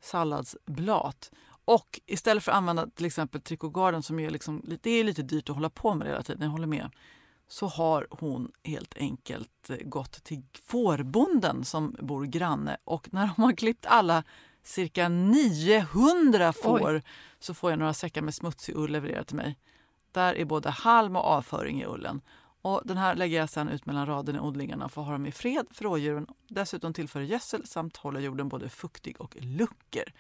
salladsblat. 0.01 1.31
Och 1.65 2.01
istället 2.07 2.45
för 2.45 2.53
att 2.53 2.59
använda 2.59 2.87
till 2.87 3.07
exempel 3.07 3.41
Tricogarden 3.41 4.03
som 4.03 4.21
är, 4.21 4.31
liksom, 4.31 4.63
det 4.83 4.91
är 4.91 5.05
lite 5.05 5.23
dyrt 5.23 5.51
att 5.51 5.57
hålla 5.57 5.71
på 5.71 5.95
med 5.95 6.09
hela 6.09 6.23
tiden, 6.23 6.43
jag 6.43 6.51
håller 6.51 6.67
med. 6.67 6.91
Så 7.49 7.67
har 7.67 8.07
hon 8.11 8.53
helt 8.65 8.97
enkelt 8.97 9.71
eh, 9.71 9.77
gått 9.77 10.25
till 10.25 10.43
fårbonden 10.65 11.65
som 11.65 11.97
bor 12.01 12.25
granne 12.25 12.77
och 12.85 13.13
när 13.13 13.31
de 13.37 13.43
har 13.43 13.53
klippt 13.53 13.87
alla 13.87 14.25
cirka 14.63 15.09
900 15.09 16.53
får 16.53 17.03
så 17.39 17.55
får 17.55 17.71
jag 17.71 17.79
några 17.79 17.95
säckar 17.95 18.23
med 18.23 18.35
smutsig 18.35 18.77
ull 18.77 18.93
levererat 18.93 19.27
till 19.27 19.37
mig. 19.37 19.59
Där 20.13 20.35
är 20.35 20.45
både 20.45 20.71
halm 20.71 21.17
och 21.17 21.25
avföring 21.25 21.81
i 21.83 21.87
ullen. 21.87 22.21
Och 22.67 22.83
den 22.85 22.97
här 22.97 23.15
lägger 23.15 23.39
jag 23.39 23.51
sen 23.51 23.69
ut 23.69 23.87
mellan 23.87 24.07
raderna 24.07 24.39
i 24.39 24.41
odlingarna 24.41 24.89
för 24.89 25.01
att 25.01 25.07
ha 25.07 25.13
dem 25.13 25.27
i 25.27 25.33
fred 25.33 25.67
för 25.71 25.85
rådjuren. 25.85 26.27
Dessutom 26.49 26.93
tillför 26.93 27.21
gödsel 27.21 27.67
samt 27.67 27.97
håller 27.97 28.21
jorden 28.21 28.49
både 28.49 28.69
fuktig 28.69 29.21
och 29.21 29.37
lucker. 29.41 30.13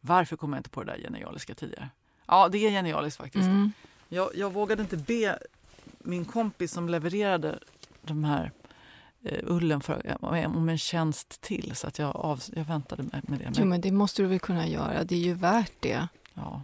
Varför 0.00 0.36
kom 0.36 0.52
jag 0.52 0.60
inte 0.60 0.70
på 0.70 0.84
det 0.84 0.92
där 0.92 0.98
genialiska 0.98 1.54
tidigare? 1.54 1.88
Ja, 2.26 2.48
det 2.48 2.58
är 2.58 2.70
genialiskt 2.70 3.16
faktiskt. 3.16 3.46
Mm. 3.46 3.72
Jag, 4.08 4.30
jag 4.34 4.52
vågade 4.52 4.82
inte 4.82 4.96
be 4.96 5.38
min 5.98 6.24
kompis 6.24 6.72
som 6.72 6.88
levererade 6.88 7.58
de 8.02 8.24
här 8.24 8.52
eh, 9.22 9.38
ullen 9.42 9.80
för, 9.80 10.16
om 10.46 10.68
en 10.68 10.78
tjänst 10.78 11.40
till 11.40 11.72
så 11.74 11.86
att 11.86 11.98
jag, 11.98 12.16
av, 12.16 12.42
jag 12.52 12.64
väntade 12.64 13.02
med, 13.02 13.30
med 13.30 13.38
det. 13.38 13.52
Jo, 13.56 13.64
men 13.64 13.80
det 13.80 13.92
måste 13.92 14.22
du 14.22 14.28
väl 14.28 14.40
kunna 14.40 14.66
göra. 14.68 15.04
Det 15.04 15.14
är 15.14 15.20
ju 15.20 15.34
värt 15.34 15.72
det. 15.80 16.08
Ja. 16.34 16.62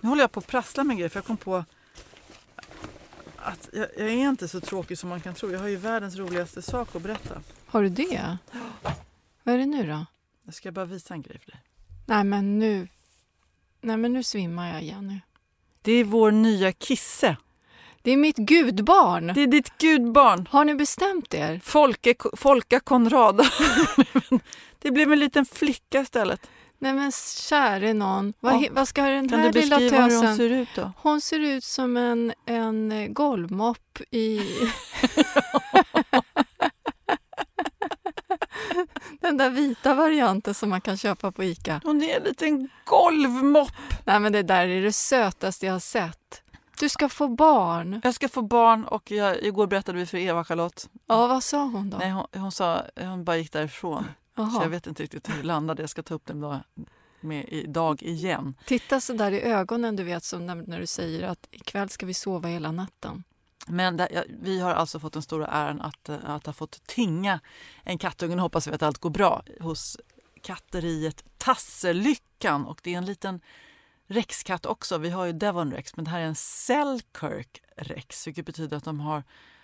Nu 0.00 0.08
håller 0.08 0.22
jag 0.22 0.32
på 0.32 0.40
att 0.40 0.46
prassla 0.46 0.84
med 0.84 0.94
en 0.94 0.98
grej 0.98 1.08
för 1.08 1.18
jag 1.18 1.26
kom 1.26 1.36
på 1.36 1.64
att 3.46 3.68
jag, 3.72 3.86
jag 3.96 4.08
är 4.08 4.28
inte 4.28 4.48
så 4.48 4.60
tråkig 4.60 4.98
som 4.98 5.08
man 5.08 5.20
kan 5.20 5.34
tro. 5.34 5.52
Jag 5.52 5.60
har 5.60 5.68
ju 5.68 5.76
världens 5.76 6.16
roligaste 6.16 6.62
sak 6.62 6.96
att 6.96 7.02
berätta. 7.02 7.42
Har 7.66 7.82
du 7.82 7.88
det? 7.88 8.38
Vad 9.42 9.54
är 9.54 9.58
det 9.58 9.66
nu 9.66 9.86
då? 9.86 10.06
Jag 10.44 10.54
ska 10.54 10.72
bara 10.72 10.84
visa 10.84 11.14
en 11.14 11.22
grej 11.22 11.38
för 11.38 11.50
dig. 11.50 11.60
Nej, 12.06 12.24
men 12.24 12.58
nu... 12.58 12.88
Nej, 13.80 13.96
men 13.96 14.12
nu 14.12 14.22
svimmar 14.22 14.72
jag 14.72 14.82
igen 14.82 15.06
nu. 15.06 15.20
Det 15.82 15.92
är 15.92 16.04
vår 16.04 16.30
nya 16.30 16.72
Kisse. 16.72 17.36
Det 18.02 18.10
är 18.10 18.16
mitt 18.16 18.36
gudbarn! 18.36 19.26
Det 19.26 19.42
är 19.42 19.46
ditt 19.46 19.78
gudbarn. 19.78 20.46
Har 20.50 20.64
ni 20.64 20.74
bestämt 20.74 21.34
er? 21.34 21.60
Folke, 21.64 22.14
Folka 22.36 22.80
Konrada. 22.80 23.44
det 24.78 24.90
blev 24.90 25.12
en 25.12 25.18
liten 25.18 25.46
flicka 25.46 26.00
istället. 26.00 26.50
Nej 26.78 26.92
men 26.92 27.12
käre 27.48 27.94
någon. 27.94 28.32
Vad, 28.40 28.54
Ja. 28.62 28.68
vad 28.70 28.88
ska 28.88 29.02
den 29.02 29.28
Kan 29.28 29.40
här 29.40 29.52
du 29.52 29.60
lilla 29.60 29.78
beskriva 29.78 30.02
hur 30.02 30.08
tösen... 30.10 30.26
hon 30.26 30.36
ser 30.36 30.50
ut 30.50 30.68
då? 30.74 30.92
Hon 30.96 31.20
ser 31.20 31.38
ut 31.40 31.64
som 31.64 31.96
en, 31.96 32.32
en 32.46 32.92
eh, 32.92 33.08
golvmopp 33.08 33.98
i... 34.10 34.40
Den 39.20 39.36
där 39.36 39.50
vita 39.50 39.94
varianten 39.94 40.54
som 40.54 40.70
man 40.70 40.80
kan 40.80 40.96
köpa 40.96 41.32
på 41.32 41.44
Ica. 41.44 41.80
Hon 41.84 42.02
är 42.02 42.16
en 42.16 42.22
liten 42.22 42.68
golvmopp. 42.84 43.72
Nej 44.04 44.20
men 44.20 44.32
det 44.32 44.42
där 44.42 44.68
är 44.68 44.82
det 44.82 44.92
sötaste 44.92 45.66
jag 45.66 45.72
har 45.72 45.80
sett. 45.80 46.42
Du 46.80 46.88
ska 46.88 47.08
få 47.08 47.28
barn. 47.28 48.00
Jag 48.04 48.14
ska 48.14 48.28
få 48.28 48.42
barn 48.42 48.84
och 48.84 49.10
jag, 49.10 49.42
igår 49.42 49.66
berättade 49.66 49.98
vi 49.98 50.06
för 50.06 50.18
Eva-Charlotte. 50.18 50.88
Ja, 51.06 51.26
vad 51.26 51.42
sa 51.42 51.62
hon 51.64 51.90
då? 51.90 51.96
Nej, 51.98 52.10
hon, 52.10 52.26
hon 52.34 52.52
sa 52.52 52.82
hon 53.00 53.24
bara 53.24 53.36
gick 53.36 53.52
därifrån. 53.52 54.04
Så 54.36 54.42
Jaha. 54.42 54.62
jag 54.62 54.68
vet 54.68 54.86
inte 54.86 55.02
riktigt 55.02 55.28
hur 55.28 55.36
det 55.36 55.42
landade. 55.42 55.82
Jag 55.82 55.90
ska 55.90 56.02
ta 56.02 56.14
upp 56.14 56.26
den 56.26 56.40
då 56.40 56.60
med 57.20 57.44
idag 57.48 58.02
igen. 58.02 58.54
Titta 58.64 59.00
så 59.00 59.12
där 59.12 59.32
i 59.32 59.42
ögonen, 59.42 59.96
du 59.96 60.02
vet, 60.02 60.24
som 60.24 60.46
när, 60.46 60.80
du 60.80 60.86
säger 60.86 61.22
att 61.22 61.48
ikväll 61.50 61.88
ska 61.88 62.06
vi 62.06 62.14
sova 62.14 62.48
hela 62.48 62.72
natten. 62.72 63.24
Men 63.66 63.96
där, 63.96 64.24
vi 64.42 64.60
har 64.60 64.70
alltså 64.70 65.00
fått 65.00 65.12
den 65.12 65.22
stora 65.22 65.46
äran 65.46 65.80
att, 65.80 66.08
eh, 66.08 66.16
att 66.24 66.46
ha 66.46 66.52
fått 66.52 66.86
tinga 66.86 67.40
en 67.82 67.98
kattunge. 67.98 68.36
Nu 68.36 68.42
hoppas 68.42 68.66
vi 68.66 68.72
att 68.72 68.82
allt 68.82 68.98
går 68.98 69.10
bra 69.10 69.42
hos 69.60 69.96
katteriet 70.42 71.24
Tasselyckan. 71.38 72.66
Och 72.66 72.80
det 72.82 72.94
är 72.94 72.98
en 72.98 73.06
liten 73.06 73.40
rexkatt 74.06 74.66
också. 74.66 74.98
Vi 74.98 75.10
har 75.10 75.24
ju 75.24 75.32
Devon 75.32 75.72
Rex, 75.72 75.96
men 75.96 76.04
det 76.04 76.10
här 76.10 76.20
är 76.20 76.24
en 76.24 76.34
Selkirk 76.34 77.62
Rex. 77.76 78.26
Vilket 78.26 78.46
betyder 78.46 78.76
att 78.76 78.84
de 78.84 79.00
har 79.00 79.22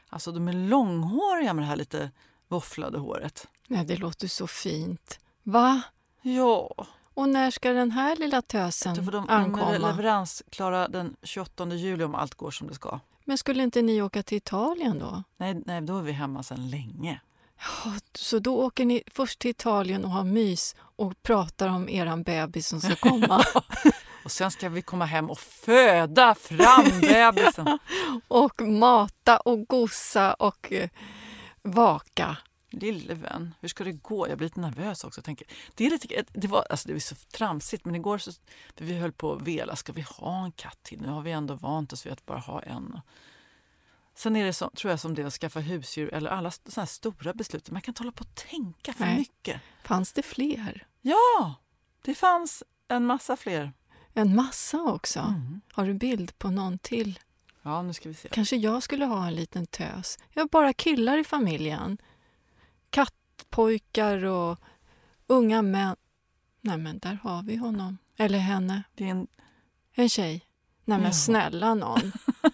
alltså 0.09 0.33
de 0.33 0.49
är 0.49 0.53
långhåriga 0.53 1.55
med 1.55 1.63
det 1.63 1.67
här 1.67 1.77
lite 1.77 2.11
våfflade 2.49 2.99
håret. 2.99 3.49
Nej, 3.73 3.85
det 3.85 3.97
låter 3.97 4.29
så 4.29 4.47
fint. 4.47 5.19
Va? 5.43 5.83
Ja, 6.23 6.71
Och 7.15 7.29
när 7.29 7.51
ska 7.51 7.73
den 7.73 7.91
här 7.91 8.17
lilla 8.17 8.43
tösen 8.43 8.95
då 8.95 9.03
får 9.05 9.13
de, 9.13 9.27
de 9.27 9.33
är 9.33 9.37
ankomma? 9.39 9.71
leveransklara 9.73 10.89
den 10.89 11.17
28 11.23 11.67
juli 11.75 12.05
om 12.05 12.15
allt 12.15 12.35
går 12.35 12.51
som 12.51 12.67
det 12.69 12.75
ska. 12.75 13.01
Men 13.25 13.39
skulle 13.39 13.63
inte 13.63 13.83
ni 13.83 14.03
åka 14.03 14.23
till 14.23 14.37
Italien 14.37 14.99
då? 14.99 15.23
Nej, 15.37 15.63
nej 15.67 15.81
då 15.81 15.99
är 15.99 16.03
vi 16.03 16.13
hemma 16.13 16.43
sedan 16.43 16.71
länge. 16.71 17.21
Ja, 17.85 17.93
Så 18.15 18.39
då 18.39 18.57
åker 18.63 18.85
ni 18.85 19.03
först 19.13 19.39
till 19.39 19.51
Italien 19.51 20.05
och 20.05 20.11
har 20.11 20.25
mys 20.25 20.77
och 20.79 21.23
pratar 21.23 21.69
om 21.69 21.89
eran 21.89 22.23
bebis 22.23 22.69
som 22.69 22.81
ska 22.81 22.95
komma. 22.97 23.45
Och 24.25 24.31
sen 24.33 24.51
ska 24.51 24.69
vi 24.69 24.83
komma 24.83 25.05
hem 25.05 25.31
och 25.31 25.39
föda 25.39 26.35
fram 26.35 26.85
bebisen. 27.01 27.79
och 28.29 28.61
mata 28.61 29.37
och 29.39 29.67
gossa 29.67 30.35
och 30.35 30.73
eh, 30.73 30.89
vaka. 31.63 32.37
Lille 32.73 33.15
vän, 33.15 33.55
hur 33.61 33.69
ska 33.69 33.85
det 33.85 33.93
gå? 33.93 34.29
Jag 34.29 34.39
blir 34.39 34.49
lite 34.49 34.61
nervös 34.61 35.05
också. 35.05 35.23
Tänker, 35.23 35.47
det, 35.75 35.87
är 35.87 35.91
lite, 35.91 36.25
det, 36.33 36.49
var, 36.49 36.67
alltså 36.71 36.89
det 36.89 36.95
var 36.95 37.01
så 37.01 37.15
tramsigt, 37.15 37.85
men 37.85 37.95
igår 37.95 38.19
så, 38.19 38.33
vi 38.79 38.99
höll 38.99 39.13
på 39.13 39.33
att 39.33 39.43
vela. 39.43 39.77
Ska 39.77 39.93
vi 39.93 40.01
ha 40.03 40.45
en 40.45 40.53
katt 40.53 40.79
till? 40.83 41.01
Nu 41.01 41.09
har 41.09 41.23
vi 41.23 41.31
ändå 41.31 41.55
vant 41.55 41.93
oss 41.93 42.07
vid 42.07 42.13
att 42.13 42.27
bara 42.27 42.39
ha 42.39 42.63
en. 42.63 43.01
Sen 44.15 44.37
är 44.37 44.45
det 44.45 44.53
så, 44.53 44.71
tror 44.71 44.91
jag 44.91 45.01
som 45.01 45.15
det 45.15 45.25
att 45.25 45.33
skaffa 45.33 45.61
husdjur 45.61 46.15
eller 46.15 46.31
alla 46.31 46.51
såna 46.51 46.63
här 46.77 46.87
stora 46.87 47.35
beslut. 47.35 47.71
Man 47.71 47.83
kan 47.83 47.93
inte 47.93 48.03
hålla 48.03 48.13
på 48.13 48.25
och 48.25 48.35
tänka 48.35 48.93
för 48.93 49.05
Nej. 49.05 49.17
mycket. 49.17 49.61
Fanns 49.85 50.13
det 50.13 50.23
fler? 50.23 50.87
Ja, 51.01 51.55
det 52.03 52.15
fanns 52.15 52.63
en 52.89 53.07
massa 53.07 53.37
fler. 53.37 53.73
En 54.15 54.37
massa 54.37 54.83
också. 54.83 55.21
Mm. 55.21 55.61
Har 55.73 55.87
du 55.87 55.95
bild 55.95 56.39
på 56.39 56.51
någon 56.51 56.79
till? 56.79 57.19
Ja, 57.63 57.83
nu 57.83 57.93
ska 57.93 58.09
vi 58.09 58.15
se. 58.15 58.29
Kanske 58.29 58.57
jag 58.57 58.83
skulle 58.83 59.05
ha 59.05 59.27
en 59.27 59.35
liten 59.35 59.67
tös. 59.67 60.19
Jag 60.31 60.43
har 60.43 60.49
bara 60.49 60.73
killar 60.73 61.19
i 61.19 61.25
familjen. 61.25 61.99
Kattpojkar 63.57 64.25
och 64.25 64.59
unga 65.27 65.63
män. 65.63 65.97
Nej 66.61 66.79
men 66.79 66.99
där 66.99 67.19
har 67.23 67.43
vi 67.43 67.57
honom. 67.57 67.99
Eller 68.17 68.39
henne. 68.39 68.83
Det 68.95 69.05
är 69.05 69.09
en, 69.09 69.27
En 69.95 70.09
tjej. 70.09 70.47
Nej 70.85 70.99
men 70.99 71.07
Ja. 71.07 71.13
snälla 71.13 71.75
någon. 71.75 72.01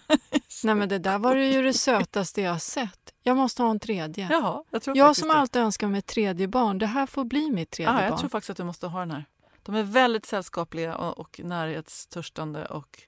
Nej 0.63 0.75
men 0.75 0.89
det 0.89 0.99
där 0.99 1.17
var 1.19 1.35
ju 1.35 1.61
det 1.61 1.73
sötaste 1.73 2.41
jag 2.41 2.51
har 2.51 2.59
sett. 2.59 3.13
Jag 3.23 3.37
måste 3.37 3.63
ha 3.63 3.69
en 3.71 3.79
tredje. 3.79 4.27
jaha, 4.31 4.63
jag 4.69 4.81
tror 4.81 4.97
jag 4.97 5.15
som 5.15 5.27
det. 5.27 5.33
alltid 5.33 5.61
önskar 5.61 5.87
mig 5.87 5.99
ett 5.99 6.05
tredje 6.05 6.47
barn. 6.47 6.77
Det 6.77 6.85
här 6.87 7.05
får 7.05 7.23
bli 7.25 7.51
mitt 7.51 7.71
tredje 7.71 8.01
jag 8.01 8.09
barn. 8.11 8.19
tror 8.19 8.29
faktiskt 8.29 8.49
att 8.49 8.57
du 8.57 8.63
måste 8.63 8.87
ha 8.87 8.99
den 8.99 9.11
här. 9.11 9.25
De 9.63 9.75
är 9.75 9.83
väldigt 9.83 10.25
sällskapliga 10.25 10.95
och, 10.97 11.19
och 11.19 11.39
närhetstörstande 11.43 12.65
och, 12.65 12.99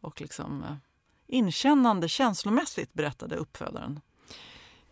och 0.00 0.20
liksom, 0.20 0.62
eh, 0.64 0.74
inkännande 1.26 2.08
känslomässigt, 2.08 2.92
berättade 2.92 3.36
uppfödaren. 3.36 4.00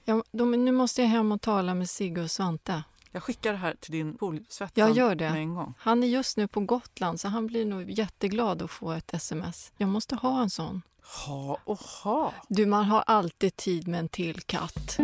Ja, 0.04 0.22
de, 0.32 0.50
nu 0.64 0.72
måste 0.72 1.02
jag 1.02 1.08
hem 1.08 1.32
och 1.32 1.40
tala 1.40 1.74
med 1.74 1.90
Sigge 1.90 2.22
och 2.22 2.30
Svante. 2.30 2.82
Jag 3.10 3.22
skickar 3.22 3.52
det 3.52 3.58
här 3.58 3.74
till 3.80 3.92
din 3.92 4.16
polsvetsare 4.18 4.70
Jag 4.74 4.96
gör 4.96 5.14
det. 5.14 5.30
med 5.30 5.40
en 5.40 5.54
gång. 5.54 5.74
Han 5.78 6.02
är 6.02 6.06
just 6.06 6.36
nu 6.36 6.48
på 6.48 6.60
Gotland 6.60 7.20
så 7.20 7.28
han 7.28 7.46
blir 7.46 7.66
nog 7.66 7.90
jätteglad 7.90 8.62
att 8.62 8.70
få 8.70 8.92
ett 8.92 9.14
sms. 9.14 9.72
Jag 9.76 9.88
måste 9.88 10.14
ha 10.14 10.42
en 10.42 10.50
sån. 10.50 10.82
Ha 11.26 11.58
och 11.64 11.78
ha. 11.78 12.32
Du, 12.48 12.66
man 12.66 12.84
har 12.84 13.00
alltid 13.06 13.56
tid 13.56 13.88
med 13.88 14.00
en 14.00 14.08
till 14.08 14.40
katt. 14.40 14.98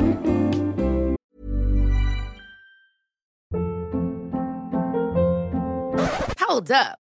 Hold 6.48 6.70
up. 6.70 7.07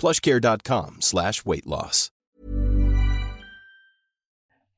plushcare.com 0.00 0.96
slash 1.00 1.32
weight 1.44 1.66
loss. 1.66 2.10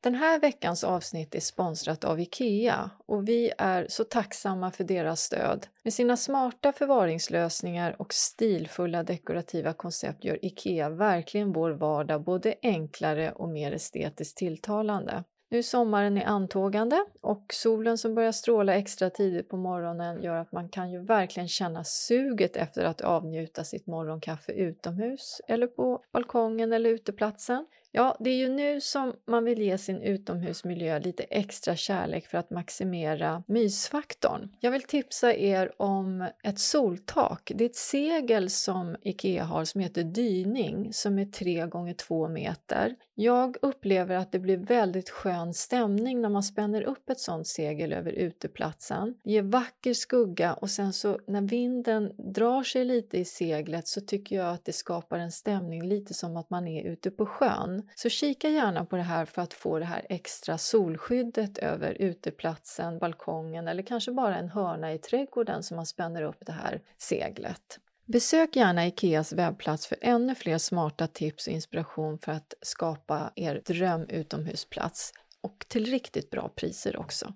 Den 0.02 0.14
här 0.14 0.40
veckans 0.40 0.84
avsnitt 0.84 1.34
är 1.34 1.40
sponsrat 1.40 2.04
av 2.04 2.20
IKEA 2.20 2.90
och 3.06 3.28
vi 3.28 3.52
är 3.58 3.86
så 3.88 4.04
tacksamma 4.04 4.70
för 4.70 4.84
deras 4.84 5.20
stöd. 5.20 5.66
Med 5.84 5.92
sina 5.92 6.16
smarta 6.16 6.72
förvaringslösningar 6.72 7.96
och 7.98 8.14
stilfulla 8.14 9.02
dekorativa 9.02 9.72
koncept 9.72 10.24
gör 10.24 10.44
IKEA 10.44 10.88
verkligen 10.88 11.52
vår 11.52 11.70
vardag 11.70 12.24
både 12.24 12.54
enklare 12.62 13.32
och 13.32 13.48
mer 13.48 13.72
estetiskt 13.72 14.36
tilltalande. 14.36 15.24
Nu 15.52 15.58
är 15.58 15.62
sommaren 15.62 16.18
i 16.18 16.24
antågande 16.24 17.04
och 17.20 17.44
solen 17.52 17.98
som 17.98 18.14
börjar 18.14 18.32
stråla 18.32 18.74
extra 18.74 19.10
tidigt 19.10 19.48
på 19.48 19.56
morgonen 19.56 20.22
gör 20.22 20.36
att 20.36 20.52
man 20.52 20.68
kan 20.68 20.90
ju 20.90 21.04
verkligen 21.04 21.48
känna 21.48 21.84
suget 21.84 22.56
efter 22.56 22.84
att 22.84 23.00
avnjuta 23.00 23.64
sitt 23.64 23.86
morgonkaffe 23.86 24.52
utomhus 24.52 25.40
eller 25.48 25.66
på 25.66 26.04
balkongen 26.12 26.72
eller 26.72 26.90
uteplatsen. 26.90 27.66
Ja, 27.94 28.16
det 28.20 28.30
är 28.30 28.36
ju 28.36 28.48
nu 28.48 28.80
som 28.80 29.14
man 29.26 29.44
vill 29.44 29.62
ge 29.62 29.78
sin 29.78 30.02
utomhusmiljö 30.02 30.98
lite 30.98 31.22
extra 31.22 31.76
kärlek 31.76 32.26
för 32.26 32.38
att 32.38 32.50
maximera 32.50 33.42
mysfaktorn. 33.46 34.56
Jag 34.60 34.70
vill 34.70 34.82
tipsa 34.82 35.34
er 35.34 35.72
om 35.76 36.28
ett 36.44 36.58
soltak. 36.58 37.52
Det 37.54 37.64
är 37.64 37.68
ett 37.68 37.76
segel 37.76 38.50
som 38.50 38.96
IKEA 39.02 39.44
har 39.44 39.64
som 39.64 39.80
heter 39.80 40.02
dyning 40.02 40.92
som 40.92 41.18
är 41.18 41.24
3 41.24 41.66
gånger 41.66 41.94
2 41.94 42.28
meter. 42.28 42.96
Jag 43.14 43.56
upplever 43.62 44.16
att 44.16 44.32
det 44.32 44.38
blir 44.38 44.56
väldigt 44.56 45.10
skön 45.10 45.54
stämning 45.54 46.20
när 46.20 46.28
man 46.28 46.42
spänner 46.42 46.82
upp 46.82 47.10
ett 47.10 47.20
sånt 47.20 47.46
segel 47.46 47.92
över 47.92 48.12
uteplatsen. 48.12 49.14
Det 49.24 49.32
ger 49.32 49.42
vacker 49.42 49.94
skugga 49.94 50.54
och 50.54 50.70
sen 50.70 50.92
så 50.92 51.18
när 51.26 51.42
vinden 51.42 52.12
drar 52.32 52.62
sig 52.62 52.84
lite 52.84 53.18
i 53.18 53.24
seglet 53.24 53.88
så 53.88 54.00
tycker 54.00 54.36
jag 54.36 54.48
att 54.48 54.64
det 54.64 54.72
skapar 54.72 55.18
en 55.18 55.32
stämning 55.32 55.88
lite 55.88 56.14
som 56.14 56.36
att 56.36 56.50
man 56.50 56.68
är 56.68 56.84
ute 56.84 57.10
på 57.10 57.26
sjön. 57.26 57.81
Så 57.94 58.08
kika 58.08 58.48
gärna 58.48 58.84
på 58.84 58.96
det 58.96 59.02
här 59.02 59.24
för 59.24 59.42
att 59.42 59.54
få 59.54 59.78
det 59.78 59.84
här 59.84 60.06
extra 60.08 60.58
solskyddet 60.58 61.58
över 61.58 61.92
uteplatsen, 61.92 62.98
balkongen 62.98 63.68
eller 63.68 63.82
kanske 63.82 64.12
bara 64.12 64.36
en 64.36 64.48
hörna 64.48 64.92
i 64.92 64.98
trädgården 64.98 65.62
som 65.62 65.76
man 65.76 65.86
spänner 65.86 66.22
upp 66.22 66.46
det 66.46 66.52
här 66.52 66.82
seglet. 66.98 67.78
Besök 68.06 68.56
gärna 68.56 68.86
Ikeas 68.86 69.32
webbplats 69.32 69.86
för 69.86 69.98
ännu 70.00 70.34
fler 70.34 70.58
smarta 70.58 71.06
tips 71.06 71.46
och 71.46 71.52
inspiration 71.52 72.18
för 72.18 72.32
att 72.32 72.54
skapa 72.62 73.32
er 73.36 73.62
dröm 73.66 74.06
utomhusplats 74.08 75.12
och 75.40 75.66
till 75.68 75.86
riktigt 75.86 76.30
bra 76.30 76.48
priser 76.48 76.96
också. 76.96 77.34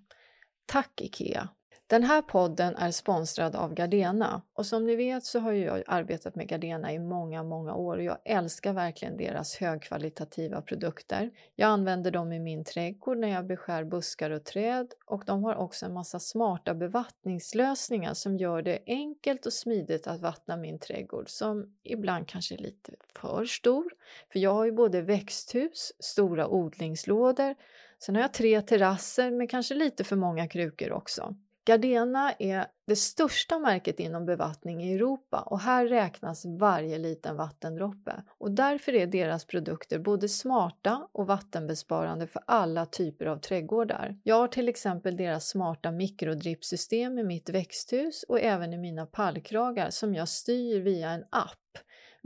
Tack 0.66 1.00
Ikea! 1.00 1.48
Den 1.88 2.02
här 2.02 2.22
podden 2.22 2.76
är 2.76 2.90
sponsrad 2.90 3.56
av 3.56 3.74
Gardena 3.74 4.42
och 4.54 4.66
som 4.66 4.86
ni 4.86 4.96
vet 4.96 5.24
så 5.24 5.40
har 5.40 5.52
jag 5.52 5.82
arbetat 5.86 6.34
med 6.34 6.48
Gardena 6.48 6.92
i 6.92 6.98
många, 6.98 7.42
många 7.42 7.74
år 7.74 7.96
och 7.96 8.02
jag 8.02 8.18
älskar 8.24 8.72
verkligen 8.72 9.16
deras 9.16 9.56
högkvalitativa 9.56 10.62
produkter. 10.62 11.30
Jag 11.54 11.66
använder 11.66 12.10
dem 12.10 12.32
i 12.32 12.38
min 12.40 12.64
trädgård 12.64 13.18
när 13.18 13.28
jag 13.28 13.46
beskär 13.46 13.84
buskar 13.84 14.30
och 14.30 14.44
träd 14.44 14.86
och 15.06 15.22
de 15.26 15.44
har 15.44 15.54
också 15.54 15.86
en 15.86 15.92
massa 15.92 16.20
smarta 16.20 16.74
bevattningslösningar 16.74 18.14
som 18.14 18.36
gör 18.36 18.62
det 18.62 18.78
enkelt 18.86 19.46
och 19.46 19.52
smidigt 19.52 20.06
att 20.06 20.20
vattna 20.20 20.56
min 20.56 20.78
trädgård 20.78 21.28
som 21.28 21.76
ibland 21.84 22.28
kanske 22.28 22.54
är 22.54 22.58
lite 22.58 22.92
för 23.14 23.44
stor. 23.44 23.92
För 24.32 24.38
jag 24.38 24.54
har 24.54 24.64
ju 24.64 24.72
både 24.72 25.02
växthus, 25.02 25.92
stora 25.98 26.48
odlingslådor, 26.48 27.54
sen 27.98 28.14
har 28.14 28.22
jag 28.22 28.34
tre 28.34 28.62
terrasser 28.62 29.30
med 29.30 29.50
kanske 29.50 29.74
lite 29.74 30.04
för 30.04 30.16
många 30.16 30.48
krukor 30.48 30.92
också. 30.92 31.36
Gardena 31.66 32.32
är 32.38 32.66
det 32.86 32.96
största 32.96 33.58
märket 33.58 34.00
inom 34.00 34.26
bevattning 34.26 34.82
i 34.84 34.94
Europa 34.94 35.40
och 35.40 35.60
här 35.60 35.86
räknas 35.86 36.44
varje 36.44 36.98
liten 36.98 37.36
vattendroppe. 37.36 38.22
Och 38.38 38.50
därför 38.50 38.94
är 38.94 39.06
deras 39.06 39.44
produkter 39.44 39.98
både 39.98 40.28
smarta 40.28 41.08
och 41.12 41.26
vattenbesparande 41.26 42.26
för 42.26 42.42
alla 42.46 42.86
typer 42.86 43.26
av 43.26 43.36
trädgårdar. 43.36 44.16
Jag 44.22 44.36
har 44.36 44.48
till 44.48 44.68
exempel 44.68 45.16
deras 45.16 45.48
smarta 45.48 45.90
mikrodrippsystem 45.90 47.18
i 47.18 47.24
mitt 47.24 47.48
växthus 47.48 48.24
och 48.28 48.40
även 48.40 48.72
i 48.72 48.78
mina 48.78 49.06
pallkragar 49.06 49.90
som 49.90 50.14
jag 50.14 50.28
styr 50.28 50.80
via 50.80 51.10
en 51.10 51.24
app 51.30 51.78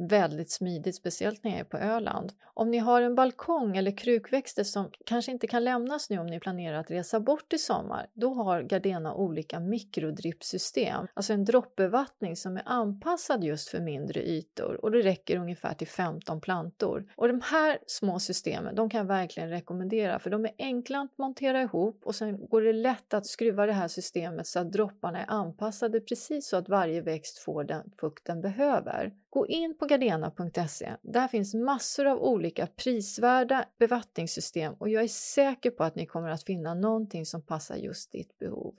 väldigt 0.08 0.50
smidigt, 0.50 0.96
speciellt 0.96 1.44
när 1.44 1.50
jag 1.50 1.60
är 1.60 1.64
på 1.64 1.76
Öland. 1.76 2.32
Om 2.54 2.70
ni 2.70 2.78
har 2.78 3.02
en 3.02 3.14
balkong 3.14 3.76
eller 3.76 3.96
krukväxter 3.96 4.64
som 4.64 4.90
kanske 5.06 5.32
inte 5.32 5.46
kan 5.46 5.64
lämnas 5.64 6.10
nu 6.10 6.18
om 6.18 6.26
ni 6.26 6.40
planerar 6.40 6.78
att 6.78 6.90
resa 6.90 7.20
bort 7.20 7.52
i 7.52 7.58
sommar, 7.58 8.06
då 8.14 8.34
har 8.34 8.62
Gardena 8.62 9.14
olika 9.14 9.60
mikrodrippsystem, 9.60 11.06
alltså 11.14 11.32
en 11.32 11.44
droppbevattning 11.44 12.36
som 12.36 12.56
är 12.56 12.62
anpassad 12.66 13.44
just 13.44 13.68
för 13.68 13.80
mindre 13.80 14.20
ytor 14.20 14.84
och 14.84 14.90
det 14.90 15.02
räcker 15.02 15.36
ungefär 15.36 15.74
till 15.74 15.88
15 15.88 16.40
plantor. 16.40 17.06
Och 17.16 17.28
de 17.28 17.40
här 17.44 17.78
små 17.86 18.18
systemen, 18.18 18.74
de 18.74 18.90
kan 18.90 18.98
jag 18.98 19.04
verkligen 19.04 19.50
rekommendera 19.50 20.18
för 20.18 20.30
de 20.30 20.44
är 20.44 20.52
enkla 20.58 21.00
att 21.00 21.18
montera 21.18 21.62
ihop 21.62 22.00
och 22.04 22.14
sen 22.14 22.48
går 22.48 22.62
det 22.62 22.72
lätt 22.72 23.14
att 23.14 23.26
skruva 23.26 23.66
det 23.66 23.72
här 23.72 23.88
systemet 23.88 24.46
så 24.46 24.58
att 24.58 24.72
dropparna 24.72 25.20
är 25.20 25.30
anpassade 25.30 26.00
precis 26.00 26.48
så 26.48 26.56
att 26.56 26.68
varje 26.68 27.00
växt 27.00 27.38
får 27.38 27.64
den 27.64 27.90
fukt 28.00 28.24
den 28.24 28.40
behöver. 28.40 29.12
Gå 29.30 29.46
in 29.46 29.78
på 29.78 29.86
gardena.se. 29.90 30.96
Där 31.03 31.29
finns 31.29 31.55
massor 31.55 32.07
av 32.07 32.18
olika 32.18 32.66
prisvärda 32.66 33.64
bevattningssystem 33.79 34.74
och 34.74 34.88
jag 34.88 35.05
är 35.05 35.09
säker 35.09 35.70
på 35.70 35.85
att 35.85 35.94
ni 35.94 36.07
kommer 36.07 36.29
att 36.29 36.44
finna 36.44 36.74
någonting 36.74 37.26
som 37.26 37.42
passar 37.42 37.76
just 37.76 38.12
ditt 38.12 38.38
behov. 38.38 38.74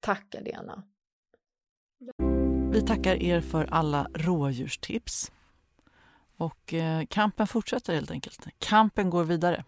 Tack 0.00 0.30
Gardena! 0.30 0.82
Vi 2.72 2.82
tackar 2.82 3.22
er 3.22 3.40
för 3.40 3.64
alla 3.64 4.08
rådjurstips. 4.14 5.32
Och 6.36 6.74
eh, 6.74 7.06
kampen 7.06 7.46
fortsätter 7.46 7.94
helt 7.94 8.10
enkelt. 8.10 8.46
Kampen 8.58 9.10
går 9.10 9.24
vidare. 9.24 9.64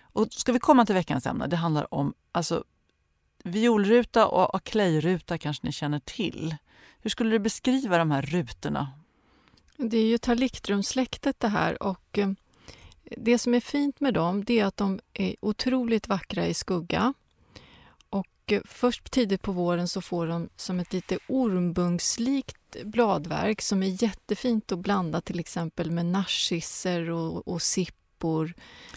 Och 0.00 0.32
ska 0.32 0.52
vi 0.52 0.58
komma 0.58 0.86
till 0.86 0.94
veckans 0.94 1.26
ämne? 1.26 1.46
Det 1.46 1.56
handlar 1.56 1.94
om 1.94 2.14
alltså, 2.32 2.64
violruta 3.44 4.26
och 4.26 4.54
aklejruta 4.54 5.38
kanske 5.38 5.66
ni 5.66 5.72
känner 5.72 5.98
till. 5.98 6.56
Hur 7.00 7.10
skulle 7.10 7.30
du 7.30 7.38
beskriva 7.38 7.98
de 7.98 8.10
här 8.10 8.22
rutorna 8.22 8.88
det 9.76 9.98
är 9.98 10.06
ju 10.06 10.18
talictrumsläktet 10.18 11.40
det 11.40 11.48
här 11.48 11.82
och 11.82 12.18
eh, 12.18 12.30
det 13.04 13.38
som 13.38 13.54
är 13.54 13.60
fint 13.60 14.00
med 14.00 14.14
dem 14.14 14.44
det 14.44 14.60
är 14.60 14.64
att 14.64 14.76
de 14.76 15.00
är 15.12 15.36
otroligt 15.40 16.08
vackra 16.08 16.46
i 16.46 16.54
skugga. 16.54 17.14
Och 18.10 18.52
eh, 18.52 18.60
först 18.64 19.10
tidigt 19.10 19.42
på 19.42 19.52
våren 19.52 19.88
så 19.88 20.00
får 20.00 20.26
de 20.26 20.48
som 20.56 20.80
ett 20.80 20.92
lite 20.92 21.18
ormbunkslikt 21.28 22.82
bladverk 22.84 23.62
som 23.62 23.82
är 23.82 24.02
jättefint 24.02 24.72
att 24.72 24.78
blanda 24.78 25.20
till 25.20 25.40
exempel 25.40 25.90
med 25.90 26.06
narcisser 26.06 27.10
och, 27.10 27.48
och 27.48 27.62
sippor. 27.62 28.54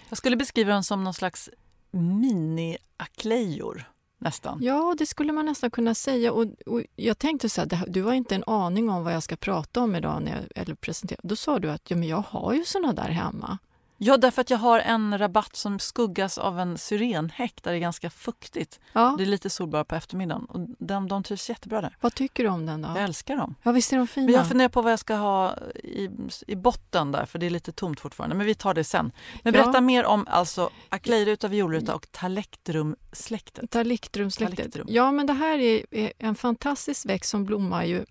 Jag 0.10 0.18
skulle 0.18 0.36
beskriva 0.36 0.74
dem 0.74 0.84
som 0.84 1.04
någon 1.04 1.14
slags 1.14 1.50
mini-aklejor 1.92 3.84
nästan. 4.20 4.60
Ja, 4.62 4.96
det 4.98 5.06
skulle 5.06 5.32
man 5.34 5.46
nästan 5.46 5.72
kunna 5.72 5.96
säga. 5.96 6.32
Och, 6.32 6.46
och 6.66 6.84
jag 6.96 7.20
tänkte 7.20 7.50
så 7.50 7.62
här, 7.62 7.86
du 7.88 8.04
har 8.04 8.14
inte 8.14 8.36
en 8.36 8.44
aning 8.48 8.90
om 8.90 9.04
vad 9.04 9.14
jag 9.14 9.24
ska 9.24 9.36
prata 9.36 9.82
om 9.82 9.96
idag 9.96 10.22
när 10.22 10.32
jag 10.32 10.62
eller 10.62 10.76
presentera. 10.76 11.20
Då 11.24 11.36
sa 11.36 11.60
du 11.60 11.72
att 11.72 11.92
ja, 11.92 11.98
men 11.98 12.08
jag 12.08 12.24
har 12.28 12.54
ju 12.54 12.66
såna 12.66 12.94
där 12.94 13.10
hemma. 13.10 13.58
Ja, 14.02 14.18
därför 14.18 14.42
att 14.42 14.50
jag 14.50 14.58
har 14.58 14.80
en 14.80 15.18
rabatt 15.18 15.56
som 15.56 15.80
skuggas 15.80 16.38
av 16.38 16.60
en 16.60 16.78
syrenhäck 16.78 17.64
där 17.64 17.72
det 17.72 17.78
är 17.78 17.82
ganska 17.82 18.10
fuktigt. 18.10 18.80
Ja. 18.94 19.16
Det 19.18 19.24
är 19.24 19.26
lite 19.26 19.50
sol 19.50 19.68
bara 19.68 19.84
på 19.86 19.96
eftermiddagen. 19.96 20.46
Och 20.46 20.60
de, 20.80 21.08
de 21.08 21.24
trivs 21.24 21.50
jättebra 21.50 21.82
där. 21.82 21.98
Vad 22.02 22.16
tycker 22.16 22.44
du 22.44 22.50
om 22.50 22.66
den 22.66 22.82
då? 22.82 22.90
Jag 22.90 23.04
älskar 23.04 23.36
dem. 23.36 23.56
Ja, 23.64 23.72
visst 23.72 23.94
är 23.94 23.98
de 23.98 24.08
fina? 24.08 24.26
Men 24.26 24.36
jag 24.36 24.48
funderar 24.48 24.70
på 24.70 24.82
vad 24.82 24.92
jag 24.92 25.00
ska 25.00 25.16
ha 25.16 25.56
i, 25.84 26.10
i 26.48 26.56
botten 26.56 27.12
där, 27.12 27.26
för 27.26 27.40
det 27.40 27.46
är 27.46 27.50
lite 27.50 27.72
tomt 27.72 28.00
fortfarande. 28.00 28.36
Men 28.36 28.46
vi 28.46 28.56
tar 28.56 28.74
det 28.74 28.84
sen. 28.84 29.12
Men 29.44 29.54
berätta 29.54 29.72
Ja. 29.74 29.82
mer 29.82 30.06
om 30.06 30.26
alltså 30.30 30.70
aklejruta, 30.90 31.48
violruta 31.48 31.96
och 31.96 32.12
talectrumsläktet. 32.12 33.72
Talictrumsläktet. 33.72 34.58
Talictrum. 34.58 34.88
Ja, 34.90 35.12
men 35.12 35.26
det 35.28 35.34
här 35.34 35.60
är, 35.60 35.86
är 35.92 36.12
en 36.18 36.36
fantastisk 36.36 37.06
växt 37.06 37.30
som 37.32 37.46
blommar 37.46 37.84
ju 37.84 38.06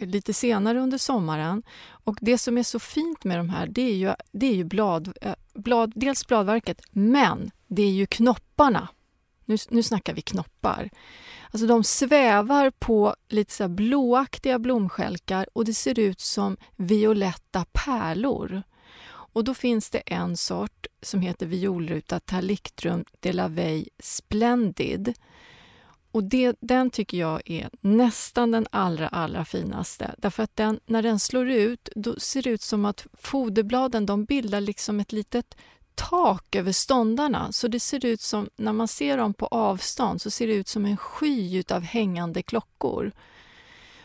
lite 0.00 0.34
senare 0.34 0.80
under 0.80 0.98
sommaren. 0.98 1.62
Och 1.88 2.18
Det 2.20 2.38
som 2.38 2.58
är 2.58 2.62
så 2.62 2.78
fint 2.78 3.24
med 3.24 3.38
de 3.38 3.50
här 3.50 3.66
det 3.66 3.82
är 3.82 3.94
ju, 3.94 4.14
det 4.32 4.46
är 4.46 4.54
ju 4.54 4.64
blad, 4.64 5.12
eh, 5.20 5.34
blad, 5.54 5.92
dels 5.94 6.26
bladverket, 6.26 6.80
men 6.90 7.50
det 7.66 7.82
är 7.82 7.90
ju 7.90 8.06
knopparna. 8.06 8.88
Nu, 9.44 9.56
nu 9.70 9.82
snackar 9.82 10.14
vi 10.14 10.22
knoppar. 10.22 10.90
Alltså 11.50 11.66
de 11.66 11.84
svävar 11.84 12.70
på 12.70 13.14
lite 13.28 13.52
så 13.52 13.62
här 13.62 13.68
blåaktiga 13.68 14.58
blomstjälkar 14.58 15.46
och 15.52 15.64
det 15.64 15.74
ser 15.74 15.98
ut 15.98 16.20
som 16.20 16.56
violetta 16.76 17.64
pärlor. 17.72 18.62
Och 19.08 19.44
då 19.44 19.54
finns 19.54 19.90
det 19.90 19.98
en 19.98 20.36
sort 20.36 20.86
som 21.02 21.20
heter 21.20 21.46
violruta 21.46 22.20
Talictrum 22.20 23.04
de 23.20 23.32
la 23.32 23.48
Veille 23.48 23.88
Splendid. 23.98 25.14
Och 26.16 26.24
det, 26.24 26.56
den 26.60 26.90
tycker 26.90 27.18
jag 27.18 27.42
är 27.44 27.70
nästan 27.80 28.50
den 28.50 28.66
allra, 28.70 29.08
allra 29.08 29.44
finaste. 29.44 30.14
Därför 30.18 30.42
att 30.42 30.56
den, 30.56 30.80
när 30.86 31.02
den 31.02 31.18
slår 31.18 31.50
ut, 31.50 31.88
då 31.94 32.20
ser 32.20 32.42
det 32.42 32.50
ut 32.50 32.62
som 32.62 32.84
att 32.84 33.06
foderbladen 33.12 34.06
de 34.06 34.24
bildar 34.24 34.60
liksom 34.60 35.00
ett 35.00 35.12
litet 35.12 35.56
tak 35.94 36.54
över 36.54 36.72
ståndarna. 36.72 37.52
Så 37.52 37.68
det 37.68 37.80
ser 37.80 38.04
ut 38.04 38.20
som, 38.20 38.48
när 38.56 38.72
man 38.72 38.88
ser 38.88 39.16
dem 39.16 39.34
på 39.34 39.46
avstånd, 39.46 40.20
så 40.20 40.30
ser 40.30 40.46
det 40.46 40.52
ut 40.52 40.68
som 40.68 40.84
en 40.84 40.96
sky 40.96 41.62
av 41.70 41.82
hängande 41.82 42.42
klockor. 42.42 43.12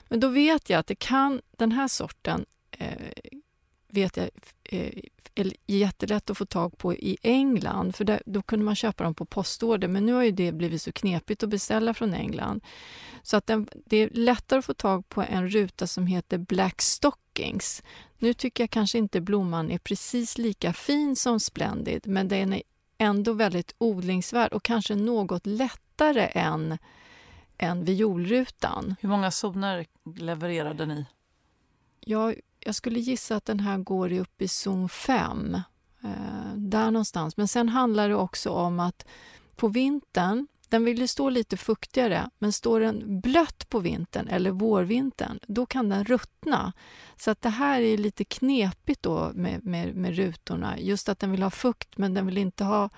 Men 0.08 0.20
då 0.20 0.28
vet 0.28 0.70
jag 0.70 0.80
att 0.80 0.88
det 0.88 0.96
kan, 0.96 1.42
den 1.58 1.72
här 1.72 1.88
sorten 1.88 2.46
eh, 2.72 3.12
vet 3.92 4.18
jag 4.18 4.30
eh, 4.64 5.04
är 5.36 5.52
jättelätt 5.68 6.30
att 6.30 6.38
få 6.38 6.46
tag 6.46 6.78
på 6.78 6.94
i 6.94 7.18
England, 7.22 7.96
för 7.96 8.06
där, 8.06 8.22
då 8.26 8.42
kunde 8.42 8.66
man 8.66 8.76
köpa 8.76 9.04
dem 9.04 9.14
på 9.14 9.26
postorder. 9.26 9.88
Men 9.88 10.06
nu 10.06 10.14
har 10.14 10.24
ju 10.24 10.32
det 10.32 10.52
blivit 10.52 10.82
så 10.82 10.92
knepigt 10.92 11.44
att 11.44 11.50
beställa 11.50 11.94
från 11.94 12.14
England. 12.14 12.64
Så 13.24 13.38
att 13.38 13.48
den, 13.48 13.68
det 13.86 13.98
är 13.98 14.10
lättare 14.14 14.60
att 14.60 14.66
få 14.66 14.74
tag 14.74 15.10
på 15.10 15.22
en 15.22 15.50
ruta 15.50 15.88
som 15.88 16.08
heter 16.08 16.38
Black 16.38 16.82
Stockings. 16.82 17.84
Nu 18.18 18.34
tycker 18.34 18.64
jag 18.64 18.70
kanske 18.70 18.98
inte 18.98 19.22
blomman 19.22 19.72
är 19.72 19.78
precis 19.78 20.38
lika 20.38 20.74
fin 20.74 21.16
som 21.16 21.40
Splendid, 21.40 22.08
men 22.08 22.28
den 22.28 22.54
är 22.54 22.62
ändå 22.98 23.34
väldigt 23.34 23.76
odlingsvärd 23.78 24.54
och 24.54 24.64
kanske 24.64 24.96
något 24.96 25.46
lättare 25.46 26.30
än, 26.32 26.78
än 27.58 27.86
violrutan. 27.86 28.96
Hur 29.02 29.10
många 29.10 29.32
zoner 29.32 29.86
levererade 30.16 30.86
ni? 30.86 31.06
Jag, 32.00 32.36
jag 32.66 32.76
skulle 32.76 33.00
gissa 33.00 33.36
att 33.36 33.46
den 33.46 33.60
här 33.60 33.78
går 33.78 34.14
upp 34.14 34.42
i 34.42 34.48
zon 34.48 34.90
5. 34.90 35.56
Eh, 36.04 36.56
där 36.56 36.92
någonstans. 36.92 37.38
Men 37.38 37.48
sen 37.48 37.70
handlar 37.70 38.10
det 38.10 38.16
också 38.16 38.50
om 38.50 38.80
att 38.80 39.06
på 39.56 39.68
vintern, 39.68 40.48
den 40.70 40.86
vill 40.86 41.00
ju 41.00 41.08
stå 41.08 41.30
lite 41.30 41.58
fuktigare, 41.58 42.30
men 42.40 42.54
står 42.54 42.80
den 42.80 43.22
blött 43.22 43.70
på 43.70 43.80
vintern 43.80 44.28
eller 44.28 44.52
vårvintern, 44.52 45.40
då 45.48 45.66
kan 45.66 45.90
den 45.90 46.06
ruttna. 46.06 46.74
Så 47.18 47.32
att 47.32 47.42
det 47.42 47.50
här 47.50 47.82
är 47.82 47.98
lite 47.98 48.24
knepigt 48.24 49.04
då 49.04 49.32
med, 49.34 49.66
med, 49.66 49.96
med 49.96 50.16
rutorna. 50.16 50.80
Just 50.80 51.10
att 51.10 51.20
den 51.20 51.32
vill 51.32 51.44
ha 51.44 51.50
fukt, 51.50 51.98
men 51.98 52.14
den 52.14 52.26
vill 52.26 52.38
inte 52.38 52.64
ha 52.64 52.90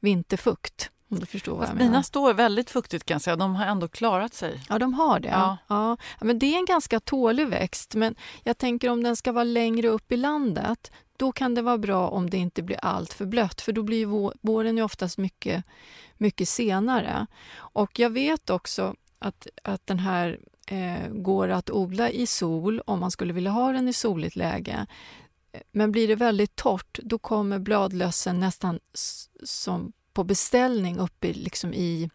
vinterfukt. 0.00 0.90
Om 1.12 1.18
du 1.20 1.26
förstår 1.26 1.52
vad 1.52 1.62
jag 1.62 1.68
Fast 1.68 1.78
menar. 1.78 1.90
mina 1.90 2.02
står 2.02 2.34
väldigt 2.34 2.70
fuktigt 2.70 3.04
kan 3.04 3.14
jag 3.14 3.22
säga. 3.22 3.36
De 3.36 3.54
har 3.54 3.66
ändå 3.66 3.88
klarat 3.88 4.34
sig. 4.34 4.60
Ja, 4.68 4.78
de 4.78 4.94
har 4.94 5.20
det. 5.20 5.28
Ja. 5.28 5.56
Ja. 5.66 5.96
Men 6.20 6.38
det 6.38 6.54
är 6.54 6.58
en 6.58 6.64
ganska 6.64 7.00
tålig 7.00 7.48
växt, 7.48 7.94
men 7.94 8.14
jag 8.42 8.58
tänker 8.58 8.88
om 8.88 9.02
den 9.02 9.16
ska 9.16 9.32
vara 9.32 9.44
längre 9.44 9.88
upp 9.88 10.12
i 10.12 10.16
landet, 10.16 10.92
då 11.16 11.32
kan 11.32 11.54
det 11.54 11.62
vara 11.62 11.78
bra 11.78 12.08
om 12.08 12.30
det 12.30 12.36
inte 12.36 12.62
blir 12.62 12.78
allt 12.82 13.12
för 13.12 13.26
blött, 13.26 13.60
för 13.60 13.72
då 13.72 13.82
blir 13.82 14.06
våren 14.46 14.76
ju 14.76 14.82
oftast 14.82 15.18
mycket, 15.18 15.64
mycket 16.18 16.48
senare. 16.48 17.26
Och 17.54 17.98
jag 17.98 18.10
vet 18.10 18.50
också 18.50 18.94
att, 19.18 19.46
att 19.64 19.86
den 19.86 19.98
här 19.98 20.38
eh, 20.66 21.08
går 21.10 21.48
att 21.48 21.70
odla 21.70 22.10
i 22.10 22.26
sol 22.26 22.80
om 22.86 23.00
man 23.00 23.10
skulle 23.10 23.32
vilja 23.32 23.50
ha 23.50 23.72
den 23.72 23.88
i 23.88 23.92
soligt 23.92 24.36
läge. 24.36 24.86
Men 25.72 25.92
blir 25.92 26.08
det 26.08 26.14
väldigt 26.14 26.56
torrt, 26.56 26.98
då 27.02 27.18
kommer 27.18 27.58
bladlössen 27.58 28.40
nästan 28.40 28.80
som 29.44 29.92
på 30.12 30.24
beställning 30.24 30.98
uppe, 30.98 31.28
i, 31.28 31.32
liksom 31.34 31.74
i 31.74 32.10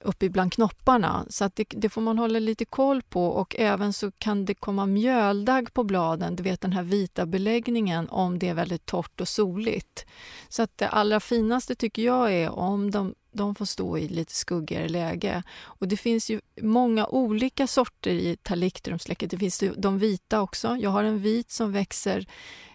uppe 0.00 0.28
bland 0.28 0.52
knopparna. 0.52 1.26
Så 1.28 1.44
att 1.44 1.56
det, 1.56 1.64
det 1.70 1.88
får 1.88 2.00
man 2.00 2.18
hålla 2.18 2.38
lite 2.38 2.64
koll 2.64 3.02
på 3.02 3.26
och 3.26 3.56
även 3.58 3.92
så 3.92 4.10
kan 4.10 4.44
det 4.44 4.54
komma 4.54 4.86
mjöldagg 4.86 5.72
på 5.72 5.84
bladen, 5.84 6.36
du 6.36 6.42
vet 6.42 6.60
den 6.60 6.72
här 6.72 6.82
vita 6.82 7.26
beläggningen 7.26 8.08
om 8.08 8.38
det 8.38 8.48
är 8.48 8.54
väldigt 8.54 8.86
torrt 8.86 9.20
och 9.20 9.28
soligt. 9.28 10.06
Så 10.48 10.62
att 10.62 10.78
det 10.78 10.88
allra 10.88 11.20
finaste 11.20 11.74
tycker 11.74 12.02
jag 12.02 12.32
är 12.32 12.50
om 12.50 12.90
de, 12.90 13.14
de 13.32 13.54
får 13.54 13.64
stå 13.64 13.98
i 13.98 14.08
lite 14.08 14.34
skuggigare 14.34 14.88
läge. 14.88 15.42
Och 15.60 15.88
det 15.88 15.96
finns 15.96 16.30
ju 16.30 16.40
många 16.62 17.06
olika 17.06 17.66
sorter 17.66 18.10
i 18.10 18.36
talictrumsläcket. 18.42 19.30
Det 19.30 19.38
finns 19.38 19.64
de 19.76 19.98
vita 19.98 20.40
också. 20.40 20.76
Jag 20.76 20.90
har 20.90 21.04
en 21.04 21.18
vit 21.18 21.50
som 21.50 21.72
växer, 21.72 22.26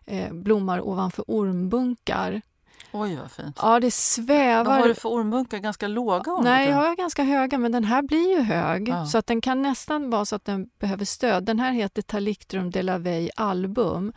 eh, 0.05 0.33
blommar 0.33 0.87
ovanför 0.87 1.23
ormbunkar. 1.27 2.41
Oj, 2.95 3.15
vad 3.15 3.31
fint. 3.31 3.59
Ja, 3.61 3.79
det 3.79 3.85
Vad 3.85 3.93
svävar. 3.93 4.79
har 4.79 4.87
du 4.87 4.95
för 4.95 5.09
ormbunkar? 5.09 5.57
Ganska 5.57 5.87
låga 5.87 6.31
ormbukar? 6.31 6.51
Nej, 6.51 6.69
jag 6.69 6.75
har 6.75 6.95
ganska 6.95 7.23
höga, 7.23 7.57
men 7.57 7.71
den 7.71 7.83
här 7.83 8.01
blir 8.01 8.37
ju 8.37 8.41
hög. 8.41 8.89
Ja. 8.89 9.05
Så 9.05 9.17
att 9.17 9.27
den 9.27 9.41
kan 9.41 9.61
nästan 9.61 10.09
vara 10.09 10.25
så 10.25 10.35
att 10.35 10.45
den 10.45 10.69
behöver 10.79 11.05
stöd. 11.05 11.43
Den 11.43 11.59
här 11.59 11.71
heter 11.71 12.01
Talictrum 12.01 12.71
de 12.71 12.83
la 12.83 12.97
Veille 12.97 13.31
album. 13.35 14.13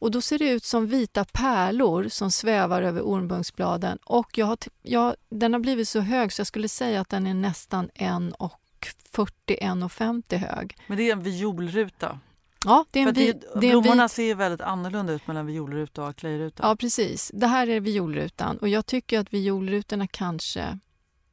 Och 0.00 0.10
då 0.10 0.20
ser 0.20 0.38
det 0.38 0.50
ut 0.50 0.64
som 0.64 0.86
vita 0.86 1.24
pärlor 1.24 2.08
som 2.08 2.30
svävar 2.30 2.82
över 2.82 3.02
ormbunksbladen. 3.02 3.98
Och 4.04 4.38
jag 4.38 4.46
har, 4.46 4.58
jag, 4.82 5.14
den 5.28 5.52
har 5.52 5.60
blivit 5.60 5.88
så 5.88 6.00
hög 6.00 6.32
så 6.32 6.40
jag 6.40 6.46
skulle 6.46 6.68
säga 6.68 7.00
att 7.00 7.08
den 7.08 7.26
är 7.26 7.34
nästan 7.34 7.90
1,40-1,50 7.94 10.36
hög. 10.36 10.76
Men 10.86 10.98
det 10.98 11.08
är 11.08 11.12
en 11.12 11.22
violruta. 11.22 12.18
Ja, 12.64 12.84
det 12.90 12.98
är 12.98 13.02
en 13.02 13.08
att 13.08 13.14
det, 13.14 13.32
det 13.32 13.70
blommorna 13.70 14.08
ser 14.08 14.22
ju 14.22 14.34
väldigt 14.34 14.60
annorlunda 14.60 15.12
ut 15.12 15.26
mellan 15.26 15.46
violruta 15.46 16.02
och 16.02 16.08
aklejruta. 16.08 16.62
Ja, 16.62 16.76
precis. 16.76 17.30
Det 17.34 17.46
här 17.46 17.66
är 17.66 17.80
violrutan 17.80 18.58
och 18.58 18.68
jag 18.68 18.86
tycker 18.86 19.18
att 19.18 19.32
violrutorna 19.32 20.06
kanske 20.06 20.78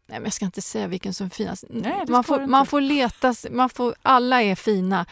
Nej, 0.10 0.20
men 0.20 0.24
jag 0.24 0.34
ska 0.34 0.46
inte 0.46 0.62
säga 0.62 0.88
vilken 0.88 1.14
som 1.14 1.26
är 1.26 1.30
finast. 1.30 1.64
Nej, 1.70 2.06
man, 2.08 2.24
får, 2.24 2.48
man 2.48 2.66
får 2.66 2.82
leta, 2.82 3.34
man 3.52 3.70
får, 3.70 3.96
alla 4.02 4.44
är 4.44 4.56
fina. 4.56 5.06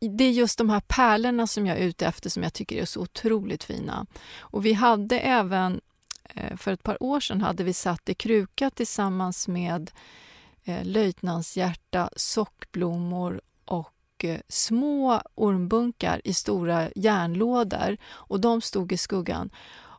Det 0.00 0.24
är 0.24 0.30
just 0.30 0.58
de 0.58 0.70
här 0.70 0.80
pärlorna 0.80 1.46
som 1.46 1.66
jag 1.66 1.78
är 1.78 1.82
ute 1.82 2.06
efter 2.06 2.30
som 2.30 2.42
jag 2.42 2.52
tycker 2.52 2.82
är 2.82 2.84
så 2.84 3.00
otroligt 3.00 3.64
fina. 3.64 4.06
Och 4.38 4.66
vi 4.66 4.72
hade 4.72 5.20
även, 5.20 5.80
eh, 6.24 6.56
för 6.56 6.72
ett 6.72 6.82
par 6.82 7.02
år 7.02 7.20
sedan, 7.20 7.40
hade 7.40 7.64
vi 7.64 7.72
satt 7.72 8.08
i 8.08 8.14
kruka 8.14 8.70
tillsammans 8.70 9.48
med 9.48 9.90
eh, 10.64 10.84
löjtnantshjärta, 10.84 12.10
sockblommor 12.16 13.40
små 14.48 15.22
ormbunkar 15.34 16.20
i 16.24 16.34
stora 16.34 16.88
järnlådor 16.96 17.96
och 18.06 18.40
de 18.40 18.60
stod 18.60 18.92
i 18.92 18.96
skuggan. 18.96 19.50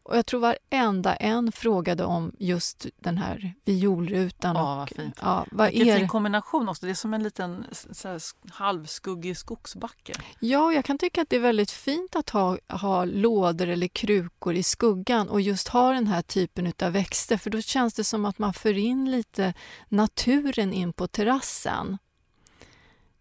Och 0.10 0.18
jag 0.18 0.26
tror 0.26 0.40
varenda 0.40 1.16
en 1.16 1.52
frågade 1.52 2.04
om 2.04 2.32
just 2.40 2.86
den 3.00 3.18
här 3.18 3.54
violrutan. 3.66 4.56
Ja, 4.56 4.72
och, 4.72 4.78
vad 4.78 4.90
fint. 4.90 5.20
Ja, 5.22 5.46
vad 5.52 5.70
Vilken 5.70 5.88
är 5.88 5.98
fin 5.98 6.08
kombination 6.08 6.70
också. 6.70 6.86
Det 6.86 6.92
är 6.92 6.96
som 6.96 7.14
en 7.14 7.24
liten 7.24 7.66
så 7.72 8.20
halvskuggig 8.52 9.38
skogsbacke. 9.38 10.14
Ja, 10.40 10.74
jag 10.74 10.86
kan 10.86 10.98
tycka 10.98 11.22
att 11.22 11.30
det 11.30 11.36
är 11.36 11.40
väldigt 11.40 11.72
fint 11.72 12.16
att 12.16 12.30
ha, 12.30 12.58
ha 12.68 13.06
lådor 13.06 13.68
eller 13.68 13.88
krukor 13.88 14.56
i 14.56 14.64
skuggan 14.64 15.30
och 15.30 15.42
just 15.42 15.68
ha 15.68 15.92
den 15.92 16.08
här 16.08 16.22
typen 16.22 16.74
av 16.82 16.92
växter 16.92 17.38
för 17.38 17.50
då 17.50 17.62
känns 17.62 17.94
det 17.94 18.04
som 18.04 18.26
att 18.26 18.40
man 18.40 18.54
för 18.54 18.78
in 18.78 19.12
lite 19.12 19.54
naturen 19.90 20.74
in 20.74 20.94
på 20.94 21.08
terrassen. 21.08 21.98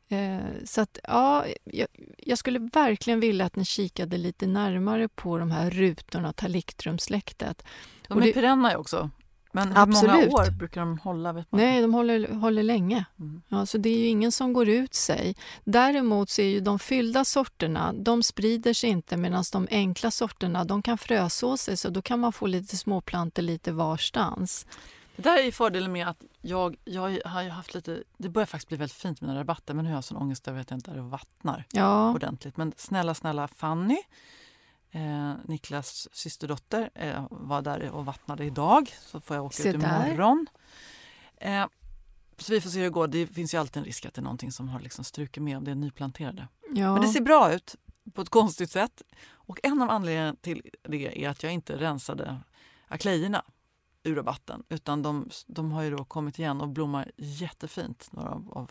Eh, 0.09 0.39
så 0.65 0.81
att, 0.81 0.99
ja, 1.03 1.45
jag, 1.65 1.89
jag 2.19 2.39
skulle 2.39 2.59
verkligen 2.59 3.21
vilja 3.21 3.45
att 3.45 3.57
ni 3.57 3.65
kikade 3.65 4.19
lite 4.19 4.47
närmare 4.47 5.09
på 5.09 5.39
de 5.39 5.51
här 5.51 5.71
rutorna, 5.71 6.33
talictrumsläktet. 6.33 7.63
De 8.09 8.19
är 8.19 8.23
det- 8.27 8.33
perenna 8.33 8.79
också. 8.79 9.11
Men 9.53 9.69
hur 9.69 9.79
Absolut. 9.83 10.15
många 10.15 10.27
år 10.27 10.51
brukar 10.51 10.81
de 10.81 10.99
hålla? 10.99 11.33
Vet 11.33 11.53
man? 11.53 11.61
Nej, 11.61 11.83
de 11.83 11.95
håller, 11.95 12.29
håller 12.33 12.63
länge. 12.63 13.05
Mm. 13.21 13.43
Ja, 13.49 13.67
så 13.67 13.79
det 13.79 13.89
är 13.89 13.99
ju 13.99 14.07
ingen 14.07 14.33
som 14.33 14.53
går 14.53 14.69
ut 14.69 14.95
sig. 14.95 15.37
Däremot 15.65 16.31
så 16.31 16.43
är 16.43 16.47
ju 16.47 16.61
de 16.61 16.79
fyllda 16.79 17.25
sorterna, 17.25 17.93
de 17.93 18.23
sprider 18.23 18.73
sig 18.73 18.91
inte 18.91 19.17
medan 19.17 19.45
de 19.53 19.69
enkla 19.71 20.11
sorterna, 20.11 20.65
de 20.65 20.83
kan 20.83 20.99
fröså 20.99 21.57
sig 21.57 21.77
så 21.77 21.89
då 21.91 22.03
kan 22.03 22.21
man 22.21 22.33
få 22.33 22.47
lite 22.47 22.77
småplantor 22.77 23.43
lite 23.43 23.73
varstans. 23.73 24.67
Det 25.19 25.23
där 25.23 25.47
är 25.47 25.53
fördelen 25.53 25.93
med 25.93 26.09
att 26.09 26.25
jag, 26.41 26.77
jag 26.85 27.21
har 27.25 27.49
haft 27.49 27.75
lite... 27.75 28.03
Det 28.17 28.29
börjar 28.29 28.47
faktiskt 28.47 28.69
bli 28.69 28.77
väldigt 28.77 28.97
fint 28.97 29.21
med 29.21 29.29
mina 29.29 29.41
rabatter 29.41 29.75
men 29.75 29.85
nu 29.85 29.91
har 29.91 29.97
jag 29.97 30.05
sån 30.05 30.17
ångest 30.17 30.49
över 30.49 30.61
att 30.61 30.71
jag 30.71 30.77
inte 30.77 30.91
är 30.91 30.99
och 30.99 31.11
vattnar 31.11 31.65
Ja, 31.71 32.11
ordentligt. 32.11 32.57
Men 32.57 32.73
snälla, 32.77 33.15
snälla 33.15 33.49
Fanny 33.49 33.99
Eh, 34.91 35.33
Niklas 35.45 36.09
systerdotter 36.13 36.91
eh, 36.95 37.27
var 37.31 37.63
där 37.63 37.91
och 37.91 38.05
vattnade 38.05 38.45
idag, 38.45 38.93
så 39.01 39.21
får 39.21 39.37
jag 39.37 39.45
åka 39.45 39.57
Se 39.57 39.69
ut 39.69 39.75
imorgon. 39.75 40.47
Eh, 41.37 41.67
så 42.39 42.53
vi 42.53 42.61
får 42.61 42.71
se 42.71 42.79
hur 42.79 42.85
det 42.85 42.91
går. 42.91 43.09
Det 43.09 43.27
finns 43.27 43.55
ju 43.55 43.59
alltid 43.59 43.77
en 43.77 43.85
risk 43.85 44.07
att 44.07 44.15
det 44.15 44.21
är 44.21 44.23
någonting 44.23 44.53
som 44.53 44.69
har 44.69 44.81
liksom 44.81 45.05
strukit 45.05 45.43
med 45.43 45.57
om 45.57 45.65
det 45.65 45.71
är 45.71 45.75
nyplanterade. 45.75 46.49
Ja. 46.75 46.93
Men 46.93 47.03
det 47.03 47.09
ser 47.09 47.21
bra 47.21 47.53
ut 47.53 47.77
på 48.15 48.23
ett 48.23 48.29
konstigt 48.29 48.71
sätt. 48.71 49.03
Och 49.31 49.59
en 49.63 49.83
av 49.83 49.91
anledningarna 49.91 50.37
till 50.41 50.71
det 50.89 51.25
är 51.25 51.29
att 51.29 51.43
jag 51.43 51.53
inte 51.53 51.77
rensade 51.77 52.41
aklejorna 52.89 53.45
ur 54.09 54.17
rabatten 54.17 54.63
utan 54.69 55.03
de, 55.03 55.31
de 55.47 55.73
har 55.73 55.83
ju 55.83 55.91
då 55.91 56.05
kommit 56.05 56.39
igen 56.39 56.61
och 56.61 56.69
blommar 56.69 57.11
jättefint, 57.17 58.09
några 58.13 58.31
av, 58.31 58.53
av 58.53 58.71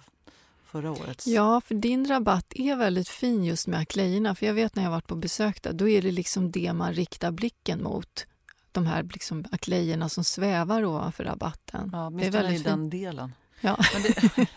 förra 0.66 0.92
årets. 0.92 1.28
Ja, 1.28 1.62
för 1.62 1.76
din 1.76 2.08
rabatt 2.08 2.54
är 2.56 2.76
väldigt 2.76 3.10
fin 3.10 3.44
just 3.44 3.68
med 3.68 3.80
aklejorna. 3.80 4.36
För 4.36 4.46
jag 4.46 4.54
vet 4.54 4.76
när 4.76 4.84
jag 4.84 4.92
varit 4.92 5.08
på 5.08 5.16
besök 5.16 5.62
där, 5.64 5.74
då 5.74 5.90
är 5.90 6.02
det 6.02 6.12
liksom 6.12 6.52
det 6.52 6.74
man 6.74 6.94
riktar 6.94 7.32
blicken 7.32 7.84
mot. 7.84 8.26
De 8.72 8.86
här 8.86 9.04
liksom 9.04 9.46
aklejorna 9.52 10.10
som 10.10 10.24
svävar 10.24 10.86
ovanför 10.86 11.24
rabatten. 11.24 11.90
Ja, 11.94 11.98
det 11.98 12.04
är 12.04 12.08
åtminstone 12.08 12.28
i 12.28 12.44
väldigt 12.44 12.64
den 12.64 12.80
fint. 12.80 12.92
delen. 12.92 13.32
Ja. 13.62 13.78
Men, 13.94 14.02
det, 14.02 14.48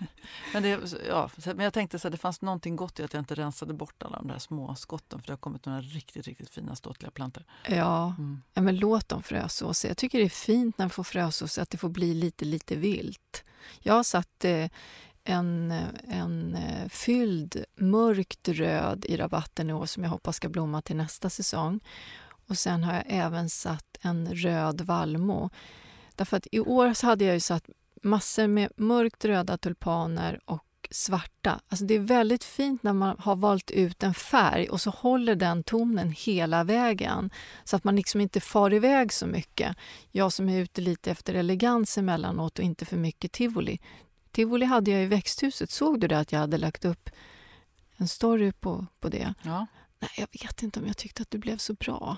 men, 0.52 0.62
det, 0.62 0.80
ja, 1.08 1.30
men 1.44 1.60
jag 1.60 1.72
tänkte 1.72 1.98
så 1.98 2.08
här, 2.08 2.10
det 2.10 2.18
fanns 2.18 2.42
någonting 2.42 2.76
gott 2.76 3.00
i 3.00 3.02
att 3.02 3.12
jag 3.12 3.20
inte 3.20 3.34
rensade 3.34 3.74
bort 3.74 4.02
alla 4.02 4.16
de 4.16 4.28
där 4.28 4.38
små 4.38 4.74
skotten 4.74 5.20
för 5.20 5.26
det 5.26 5.32
har 5.32 5.38
kommit 5.38 5.66
några 5.66 5.80
riktigt, 5.80 6.26
riktigt 6.26 6.50
fina 6.50 6.76
ståtliga 6.76 7.10
plantor. 7.10 7.44
Ja. 7.68 8.14
Mm. 8.18 8.42
ja, 8.54 8.62
men 8.62 8.76
låt 8.76 9.08
dem 9.08 9.22
frösåsa. 9.22 9.88
Jag 9.88 9.96
tycker 9.96 10.18
det 10.18 10.24
är 10.24 10.28
fint 10.28 10.78
när 10.78 10.84
de 10.84 10.90
får 10.90 11.04
frösåsa, 11.04 11.62
att 11.62 11.70
det 11.70 11.78
får 11.78 11.88
bli 11.88 12.14
lite, 12.14 12.44
lite 12.44 12.76
vilt. 12.76 13.44
Jag 13.80 13.94
har 13.94 14.02
satt 14.02 14.44
eh, 14.44 14.68
en, 15.24 15.74
en 16.08 16.54
eh, 16.54 16.88
fylld 16.88 17.64
mörkt 17.76 18.48
röd 18.48 19.04
i 19.08 19.16
rabatten 19.16 19.70
i 19.70 19.72
år 19.72 19.86
som 19.86 20.02
jag 20.02 20.10
hoppas 20.10 20.36
ska 20.36 20.48
blomma 20.48 20.82
till 20.82 20.96
nästa 20.96 21.30
säsong. 21.30 21.80
Och 22.48 22.58
sen 22.58 22.84
har 22.84 22.94
jag 22.94 23.04
även 23.06 23.50
satt 23.50 23.98
en 24.00 24.34
röd 24.34 24.80
vallmo. 24.80 25.50
Därför 26.14 26.36
att 26.36 26.46
i 26.52 26.60
år 26.60 26.94
så 26.94 27.06
hade 27.06 27.24
jag 27.24 27.34
ju 27.34 27.40
satt 27.40 27.64
massor 28.00 28.46
med 28.46 28.72
mörkt 28.76 29.24
röda 29.24 29.58
tulpaner 29.58 30.40
och 30.44 30.64
svarta. 30.90 31.60
Alltså 31.68 31.84
det 31.84 31.94
är 31.94 31.98
väldigt 31.98 32.44
fint 32.44 32.82
när 32.82 32.92
man 32.92 33.16
har 33.18 33.36
valt 33.36 33.70
ut 33.70 34.02
en 34.02 34.14
färg 34.14 34.68
och 34.68 34.80
så 34.80 34.90
håller 34.90 35.34
den 35.34 35.62
tonen 35.62 36.14
hela 36.18 36.64
vägen 36.64 37.30
så 37.64 37.76
att 37.76 37.84
man 37.84 37.96
liksom 37.96 38.20
inte 38.20 38.40
far 38.40 38.74
iväg 38.74 39.12
så 39.12 39.26
mycket. 39.26 39.76
Jag 40.10 40.32
som 40.32 40.48
är 40.48 40.60
ute 40.60 40.80
lite 40.80 41.10
efter 41.10 41.34
elegans 41.34 41.98
emellanåt 41.98 42.58
och 42.58 42.64
inte 42.64 42.84
för 42.84 42.96
mycket 42.96 43.32
tivoli. 43.32 43.80
Tivoli 44.30 44.66
hade 44.66 44.90
jag 44.90 45.02
i 45.02 45.06
växthuset. 45.06 45.70
Såg 45.70 46.00
du 46.00 46.08
det 46.08 46.18
att 46.18 46.32
jag 46.32 46.38
hade 46.38 46.58
lagt 46.58 46.84
upp 46.84 47.10
en 47.96 48.08
story 48.08 48.52
på, 48.52 48.86
på 49.00 49.08
det? 49.08 49.34
Ja. 49.42 49.66
Nej, 49.98 50.10
jag 50.16 50.28
vet 50.42 50.62
inte 50.62 50.80
om 50.80 50.86
jag 50.86 50.96
tyckte 50.96 51.22
att 51.22 51.30
du 51.30 51.38
blev 51.38 51.56
så 51.56 51.74
bra. 51.74 52.16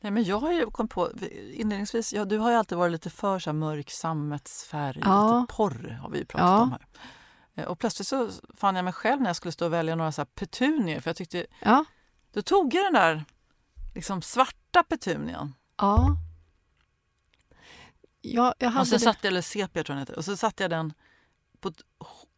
Nej, 0.00 0.12
men 0.12 0.24
jag 0.24 0.38
har 0.40 0.52
ju 0.52 0.66
kommit 0.70 0.92
på, 0.92 1.10
inledningsvis, 1.52 2.12
ja, 2.12 2.24
du 2.24 2.38
har 2.38 2.50
ju 2.50 2.56
alltid 2.56 2.78
varit 2.78 2.92
lite 2.92 3.10
för 3.10 3.38
så 3.38 3.50
här, 3.50 3.54
mörk 3.54 3.90
sammetsfärg, 3.90 5.00
Ja. 5.04 5.40
lite 5.40 5.54
porr 5.54 5.98
har 6.02 6.10
vi 6.10 6.24
pratat 6.24 6.48
Ja. 6.48 6.60
om 6.62 6.70
här. 6.70 6.86
Eh, 7.54 7.64
Och 7.64 7.78
plötsligt 7.78 8.08
så 8.08 8.30
fann 8.54 8.76
jag 8.76 8.84
mig 8.84 8.92
själv 8.92 9.20
när 9.20 9.28
jag 9.28 9.36
skulle 9.36 9.52
stå 9.52 9.66
och 9.66 9.72
välja 9.72 9.94
några 9.94 10.12
så 10.12 10.24
petunier 10.24 11.00
för 11.00 11.10
jag 11.10 11.16
tyckte, 11.16 11.46
Ja, 11.60 11.84
då 12.32 12.42
tog 12.42 12.74
jag 12.74 12.84
den 12.86 12.92
där 12.92 13.24
liksom 13.94 14.22
svarta 14.22 14.82
petunian 14.82 15.54
ja. 15.76 16.16
Ja, 18.20 18.54
jag 18.58 18.68
hade 18.70 18.80
och 18.80 18.86
så 18.88 18.94
det. 18.94 19.00
satte 19.00 19.18
jag, 19.22 19.30
eller 19.30 19.42
sepia 19.42 19.84
tror 19.84 19.84
jag 19.84 19.96
den 19.96 19.98
heter, 19.98 20.16
och 20.18 20.24
så 20.24 20.36
satte 20.36 20.62
jag 20.64 20.70
den 20.70 20.92
på 21.60 21.68
ett 21.68 21.80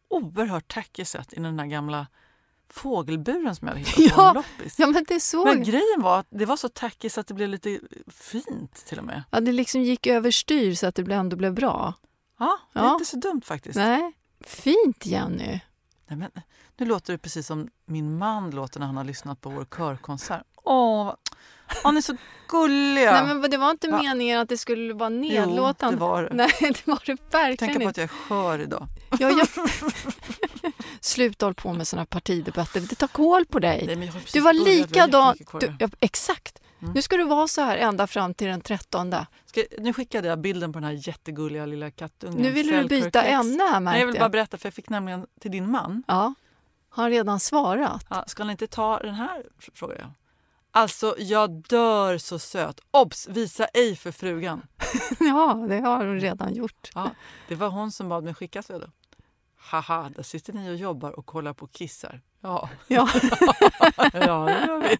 oerhört 0.07 0.73
tacky 0.73 1.05
sätt 1.05 1.33
i 1.33 1.39
den 1.39 1.57
där 1.57 1.65
gamla 1.65 2.07
fågelburen 2.73 3.55
som 3.55 3.67
jag 3.67 3.75
hade 3.75 3.85
hittat 3.89 4.15
på 4.15 4.21
Ja. 4.21 4.29
en 4.29 4.35
loppis. 4.35 4.79
Ja, 4.79 4.87
men 4.87 5.05
det 5.07 5.19
såg 5.19 5.45
Men 5.47 5.63
grejen 5.63 6.01
var 6.01 6.19
att 6.19 6.27
det 6.29 6.45
var 6.45 6.57
så 6.57 6.69
tacky 6.69 7.09
så 7.09 7.19
att 7.21 7.27
det 7.27 7.33
blev 7.33 7.49
lite 7.49 7.79
fint 8.07 8.85
till 8.85 8.97
och 8.99 9.05
med. 9.05 9.23
Ja, 9.31 9.39
det 9.39 9.51
liksom 9.51 9.81
gick 9.81 10.07
överstyr 10.07 10.75
så 10.75 10.87
att 10.87 10.95
det 10.95 11.11
ändå 11.13 11.35
blev 11.35 11.53
bra. 11.53 11.93
Ja, 12.39 12.57
det 12.73 12.79
är 12.79 12.83
Ja. 12.83 12.93
inte 12.93 13.05
så 13.05 13.17
dumt 13.17 13.41
faktiskt. 13.45 13.75
Nej, 13.75 14.13
fint 14.45 15.05
Jenny. 15.05 15.59
Nej, 16.07 16.17
men, 16.17 16.29
nu 16.77 16.85
låter 16.85 17.13
det 17.13 17.17
precis 17.19 17.47
som 17.47 17.69
min 17.85 18.17
man 18.17 18.51
låter 18.51 18.79
när 18.79 18.87
han 18.87 18.97
har 18.97 19.03
lyssnat 19.03 19.41
på 19.41 19.49
vår 19.49 19.65
körkonsert. 19.65 20.43
Åh, 20.63 21.13
vad- 21.75 21.83
han 21.83 21.97
är 21.97 22.01
så 22.01 22.15
gulliga! 22.47 23.11
Nej, 23.23 23.35
men 23.35 23.51
det 23.51 23.57
var 23.57 23.71
inte 23.71 23.87
Va? 23.89 24.01
meningen 24.03 24.39
att 24.39 24.49
det 24.49 24.57
skulle 24.57 24.93
vara 24.93 25.09
Jo, 25.09 25.15
nedlåtande. 25.19 25.95
det 25.95 26.01
var 26.01 26.23
det. 26.23 26.29
Nej, 26.33 26.51
det 26.61 26.87
var 26.87 27.01
det 27.05 27.17
verkligen 27.31 27.73
Tänk 27.73 27.83
på 27.83 27.89
att 27.89 27.97
jag 27.97 28.03
är 28.03 28.07
skör 28.07 28.59
idag. 28.59 28.87
Ja, 29.19 29.29
jag... 29.29 29.47
Sluta 31.01 31.45
håll 31.45 31.53
på 31.55 31.73
med 31.73 31.87
såna 31.87 32.05
partidebatter. 32.05 32.79
Det 32.81 32.95
tar 32.95 33.07
kål 33.07 33.45
på 33.45 33.59
dig. 33.59 33.95
Nej, 33.95 34.11
Du 34.33 34.39
var 34.39 34.53
likadan. 34.53 35.35
Du, 35.59 35.75
ja, 35.79 35.89
exakt. 35.99 36.61
Mm. 36.81 36.93
Nu 36.93 37.01
ska 37.01 37.17
du 37.17 37.23
vara 37.23 37.47
så 37.47 37.61
här 37.61 37.77
ända 37.77 38.07
fram 38.07 38.33
till 38.33 38.47
den 38.47 38.61
13. 38.61 39.15
Ska, 39.45 39.63
nu 39.79 39.93
skickade 39.93 40.27
jag 40.27 40.39
bilden 40.39 40.73
på 40.73 40.79
den 40.79 40.83
här 40.83 41.07
jättegulliga 41.07 41.65
lilla 41.65 41.91
kattungen. 41.91 42.37
Nu 42.41 42.51
vill 42.51 42.67
du 42.67 42.83
byta 42.87 43.23
ämne 43.23 43.63
här 43.63 43.79
Nej, 43.79 43.99
jag 43.99 44.07
vill 44.07 44.19
bara 44.19 44.29
berätta, 44.29 44.57
för 44.57 44.65
jag 44.67 44.73
fick 44.73 44.89
nämligen 44.89 45.25
till 45.41 45.51
din 45.51 45.71
man. 45.71 46.03
Ja, 46.07 46.33
har 46.89 47.03
han 47.03 47.11
redan 47.11 47.39
svarat? 47.39 48.05
Ja, 48.09 48.23
ska 48.27 48.43
han 48.43 48.49
inte 48.49 48.67
ta 48.67 48.99
den 48.99 49.15
här? 49.15 49.43
frågar 49.73 49.95
jag. 49.95 50.11
Alltså, 50.71 51.15
jag 51.17 51.51
dör 51.51 52.17
så 52.17 52.39
söt. 52.39 52.79
Obs! 52.91 53.27
Visa 53.27 53.65
ej 53.65 53.95
för 53.95 54.11
frugan. 54.11 54.61
Ja, 55.19 55.65
det 55.69 55.79
har 55.79 56.05
hon 56.05 56.19
redan 56.19 56.53
gjort. 56.53 56.89
Ja, 56.95 57.11
det 57.47 57.55
var 57.55 57.69
hon 57.69 57.91
som 57.91 58.09
bad 58.09 58.23
mig 58.23 58.33
skicka 58.33 58.63
så 58.63 58.79
då. 58.79 58.87
Haha, 59.55 60.09
där 60.15 60.23
sitter 60.23 60.53
ni 60.53 60.69
och 60.69 60.75
jobbar 60.75 61.11
och 61.11 61.25
kollar 61.25 61.53
på 61.53 61.67
kissar. 61.67 62.21
Ja, 62.41 62.69
Ja, 62.87 63.09
ja 64.13 64.45
det 64.45 64.65
gör 64.67 64.81
vi. 64.81 64.97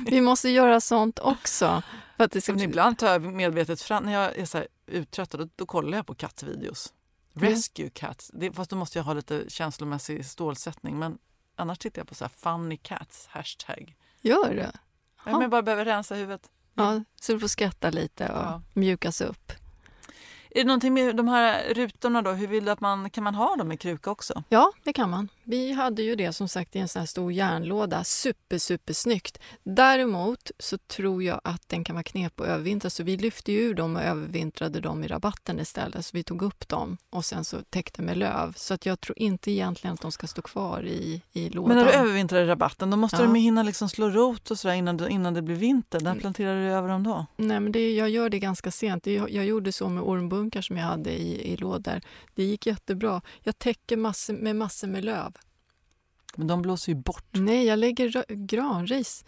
vi 0.10 0.20
måste 0.20 0.48
göra 0.48 0.80
sånt 0.80 1.18
också. 1.18 1.82
För 2.16 2.24
att 2.24 2.32
det 2.32 2.40
ska 2.40 2.52
Men 2.52 2.62
ibland 2.62 2.98
tar 2.98 3.06
jag 3.06 3.22
medvetet 3.22 3.82
fram, 3.82 4.04
när 4.04 4.12
jag 4.12 4.38
är 4.38 4.44
så 4.44 4.58
här 4.58 4.66
uttröttad, 4.86 5.40
då, 5.40 5.48
då 5.56 5.66
kollar 5.66 5.98
jag 5.98 6.06
på 6.06 6.14
kattvideos. 6.14 6.92
Mm. 7.36 7.48
Rescue 7.48 7.90
cats. 7.90 8.30
Det, 8.34 8.52
fast 8.52 8.70
då 8.70 8.76
måste 8.76 8.98
jag 8.98 9.04
ha 9.04 9.12
lite 9.12 9.44
känslomässig 9.48 10.26
stålsättning. 10.26 10.98
Men 10.98 11.18
annars 11.56 11.78
tittar 11.78 12.00
jag 12.00 12.08
på 12.08 12.14
så 12.14 12.24
här 12.24 12.32
funny 12.36 12.76
cats, 12.76 13.26
hashtag. 13.30 13.96
Gör 14.24 14.54
det? 14.54 14.72
Ja. 15.24 15.32
Men 15.32 15.40
jag 15.40 15.50
bara 15.50 15.62
behöver 15.62 15.84
rensa 15.84 16.14
huvudet. 16.14 16.50
Ja, 16.74 17.04
så 17.20 17.32
du 17.32 17.40
får 17.40 17.48
skratta 17.48 17.90
lite 17.90 18.28
och 18.28 18.38
Ja. 18.38 18.62
mjukas 18.72 19.20
upp. 19.20 19.52
Är 20.50 20.60
det 20.60 20.64
någonting 20.64 20.94
med 20.94 21.16
de 21.16 21.28
här 21.28 21.74
rutorna 21.74 22.22
då? 22.22 22.30
Hur 22.30 22.46
vill 22.46 22.64
du 22.64 22.70
att 22.70 22.80
man, 22.80 23.10
kan 23.10 23.24
man 23.24 23.34
ha 23.34 23.56
dem 23.56 23.72
i 23.72 23.76
kruka 23.76 24.10
också? 24.10 24.42
Ja, 24.48 24.72
det 24.84 24.92
kan 24.92 25.10
man. 25.10 25.28
Vi 25.46 25.72
hade 25.72 26.02
ju 26.02 26.14
det 26.16 26.32
som 26.32 26.48
sagt 26.48 26.76
i 26.76 26.78
en 26.78 26.88
sån 26.88 27.00
här 27.00 27.06
stor 27.06 27.32
järnlåda. 27.32 28.04
Super, 28.04 28.58
super 28.58 28.92
snyggt. 28.94 29.38
Däremot 29.62 30.50
så 30.58 30.78
tror 30.78 31.22
jag 31.22 31.40
att 31.44 31.68
den 31.68 31.84
kan 31.84 31.94
vara 31.96 32.02
knep 32.02 32.40
att 32.40 32.46
övervintra 32.46 32.90
så 32.90 33.02
vi 33.02 33.16
lyfte 33.16 33.52
ju 33.52 33.58
ur 33.60 33.74
dem 33.74 33.96
och 33.96 34.02
övervintrade 34.02 34.80
dem 34.80 35.04
i 35.04 35.08
rabatten 35.08 35.60
istället. 35.60 36.06
Så 36.06 36.10
vi 36.16 36.22
tog 36.22 36.42
upp 36.42 36.68
dem 36.68 36.96
och 37.10 37.24
sen 37.24 37.44
så 37.44 37.56
täckte 37.70 38.02
med 38.02 38.16
löv. 38.16 38.52
Så 38.56 38.74
att 38.74 38.86
jag 38.86 39.00
tror 39.00 39.18
inte 39.18 39.50
egentligen 39.50 39.94
att 39.94 40.00
de 40.00 40.12
ska 40.12 40.26
stå 40.26 40.42
kvar 40.42 40.86
i, 40.86 41.22
i 41.32 41.50
lådan. 41.50 41.68
Men 41.76 41.84
när 41.86 41.92
du 41.92 41.98
övervintrar 41.98 42.40
i 42.42 42.46
rabatten 42.46 42.90
då 42.90 42.96
måste 42.96 43.16
Ja. 43.16 43.22
de 43.22 43.36
ju 43.36 43.42
hinna 43.42 43.62
liksom 43.62 43.88
slå 43.88 44.10
rot 44.10 44.50
och 44.50 44.58
sådär 44.58 44.74
innan, 44.74 45.08
innan 45.08 45.34
det 45.34 45.42
blir 45.42 45.56
vinter. 45.56 46.00
När 46.00 46.14
planterar 46.14 46.56
du 46.56 46.68
över 46.72 46.88
dem 46.88 47.02
då? 47.02 47.26
Nej, 47.36 47.60
men 47.60 47.72
det, 47.72 47.94
jag 47.94 48.10
gör 48.10 48.28
det 48.28 48.38
ganska 48.38 48.70
sent. 48.70 49.04
Det, 49.04 49.12
jag 49.12 49.44
gjorde 49.44 49.72
så 49.72 49.88
med 49.88 50.02
ormbunkar 50.02 50.62
som 50.62 50.76
jag 50.76 50.84
hade 50.84 51.10
i, 51.10 51.52
i 51.52 51.56
lådor. 51.56 52.00
Det 52.34 52.44
gick 52.44 52.66
jättebra. 52.66 53.20
Jag 53.42 53.58
täcker 53.58 53.96
massor 53.96 54.34
med 54.34 54.56
massor 54.56 54.88
med 54.88 55.04
löv. 55.04 55.33
Men 56.36 56.46
de 56.46 56.62
blåser 56.62 56.92
ju 56.92 56.98
bort. 56.98 57.24
Nej, 57.32 57.64
jag 57.64 57.78
lägger 57.78 58.24
granris. 58.28 59.24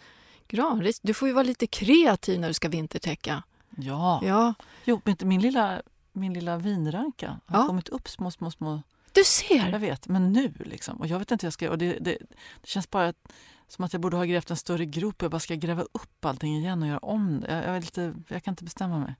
Granris? 0.47 0.99
Du 1.03 1.13
får 1.13 1.27
ju 1.27 1.33
vara 1.33 1.43
lite 1.43 1.67
kreativ 1.67 2.39
när 2.39 2.47
du 2.47 2.53
ska 2.53 2.69
vintertäcka. 2.69 3.43
Ja. 3.77 4.21
Ja, 4.23 4.53
Jo, 4.85 5.01
min 5.21 5.41
lilla, 5.41 5.81
min 6.13 6.33
lilla 6.33 6.57
vinranka 6.57 7.39
har 7.45 7.59
Ja. 7.61 7.67
kommit 7.67 7.89
upp 7.89 8.09
små, 8.09 8.31
små, 8.31 8.51
små 8.51 8.81
du 9.11 9.19
Jag 9.19 9.27
ser! 9.27 9.79
vet, 9.79 10.07
men 10.07 10.33
nu 10.33 10.53
liksom. 10.59 10.97
Och 10.97 11.07
jag 11.07 11.19
vet 11.19 11.31
inte 11.31 11.43
hur 11.43 11.47
jag 11.47 11.53
ska. 11.53 11.69
Och 11.69 11.77
det, 11.77 11.97
det, 11.99 12.17
det 12.61 12.67
känns 12.67 12.89
bara 12.89 13.07
att, 13.07 13.31
som 13.67 13.85
att 13.85 13.93
jag 13.93 14.01
borde 14.01 14.17
ha 14.17 14.23
grävt 14.25 14.51
en 14.51 14.57
större 14.57 14.85
grop. 14.85 15.21
Jag 15.21 15.31
bara 15.31 15.39
ska 15.39 15.55
gräva 15.55 15.81
upp 15.91 16.25
allting 16.25 16.57
igen 16.57 16.81
och 16.81 16.87
göra 16.87 16.97
om 16.99 17.39
det. 17.39 17.53
Jag, 17.53 17.63
jag, 17.65 17.75
är 17.75 17.81
lite, 17.81 18.13
jag 18.27 18.43
kan 18.43 18.51
inte 18.51 18.63
bestämma 18.63 18.99
mig. 18.99 19.15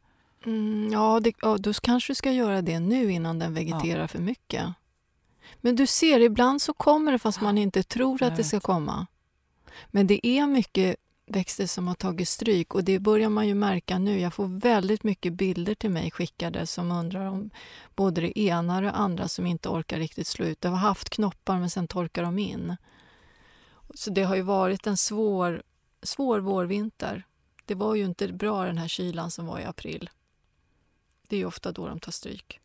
Mm, 0.45 0.89
ja, 0.93 1.19
det, 1.19 1.33
ja, 1.41 1.57
då 1.57 1.73
kanske 1.73 2.11
du 2.11 2.15
ska 2.15 2.31
göra 2.31 2.61
det 2.61 2.79
nu 2.79 3.11
innan 3.11 3.39
den 3.39 3.53
vegeterar 3.53 4.07
för 4.07 4.19
mycket. 4.19 4.65
Men 5.61 5.75
du 5.75 5.87
ser, 5.87 6.19
ibland 6.19 6.61
så 6.61 6.73
kommer 6.73 7.11
det 7.11 7.19
fast 7.19 7.41
man 7.41 7.57
inte 7.57 7.83
tror 7.83 8.23
att 8.23 8.35
det 8.35 8.43
ska 8.43 8.59
komma. 8.59 9.07
Men 9.87 10.07
det 10.07 10.27
är 10.27 10.47
mycket 10.47 10.95
växter 11.27 11.67
som 11.67 11.87
har 11.87 11.95
tagit 11.95 12.29
stryk 12.29 12.75
och 12.75 12.83
det 12.83 12.99
börjar 12.99 13.29
man 13.29 13.47
ju 13.47 13.55
märka 13.55 13.99
nu. 13.99 14.19
Jag 14.19 14.33
får 14.33 14.59
väldigt 14.59 15.03
mycket 15.03 15.33
bilder 15.33 15.75
till 15.75 15.89
mig 15.89 16.11
skickade 16.11 16.67
som 16.67 16.91
undrar 16.91 17.25
om 17.25 17.49
både 17.95 18.21
det 18.21 18.39
ena 18.39 18.75
och 18.75 18.81
det 18.81 18.91
andra 18.91 19.27
som 19.27 19.45
inte 19.45 19.69
orkar 19.69 19.97
riktigt 19.97 20.27
slå 20.27 20.45
ut. 20.45 20.61
De 20.61 20.67
har 20.67 20.79
haft 20.79 21.09
knoppar 21.09 21.59
men 21.59 21.69
sen 21.69 21.87
torkar 21.87 22.23
de 22.23 22.39
in. 22.39 22.75
Så 23.93 24.09
det 24.09 24.23
har 24.23 24.35
ju 24.35 24.41
varit 24.41 24.87
en 24.87 24.97
svår, 24.97 25.63
svår 26.01 26.39
vårvinter. 26.39 27.23
Det 27.65 27.75
var 27.75 27.95
ju 27.95 28.05
inte 28.05 28.27
bra 28.27 28.65
den 28.65 28.77
här 28.77 28.87
kylan 28.87 29.31
som 29.31 29.45
var 29.45 29.59
i 29.59 29.65
april. 29.65 30.09
Det 31.27 31.35
är 31.35 31.39
ju 31.39 31.45
ofta 31.45 31.71
då 31.71 31.87
de 31.87 31.99
tar 31.99 32.11
stryk. 32.11 32.59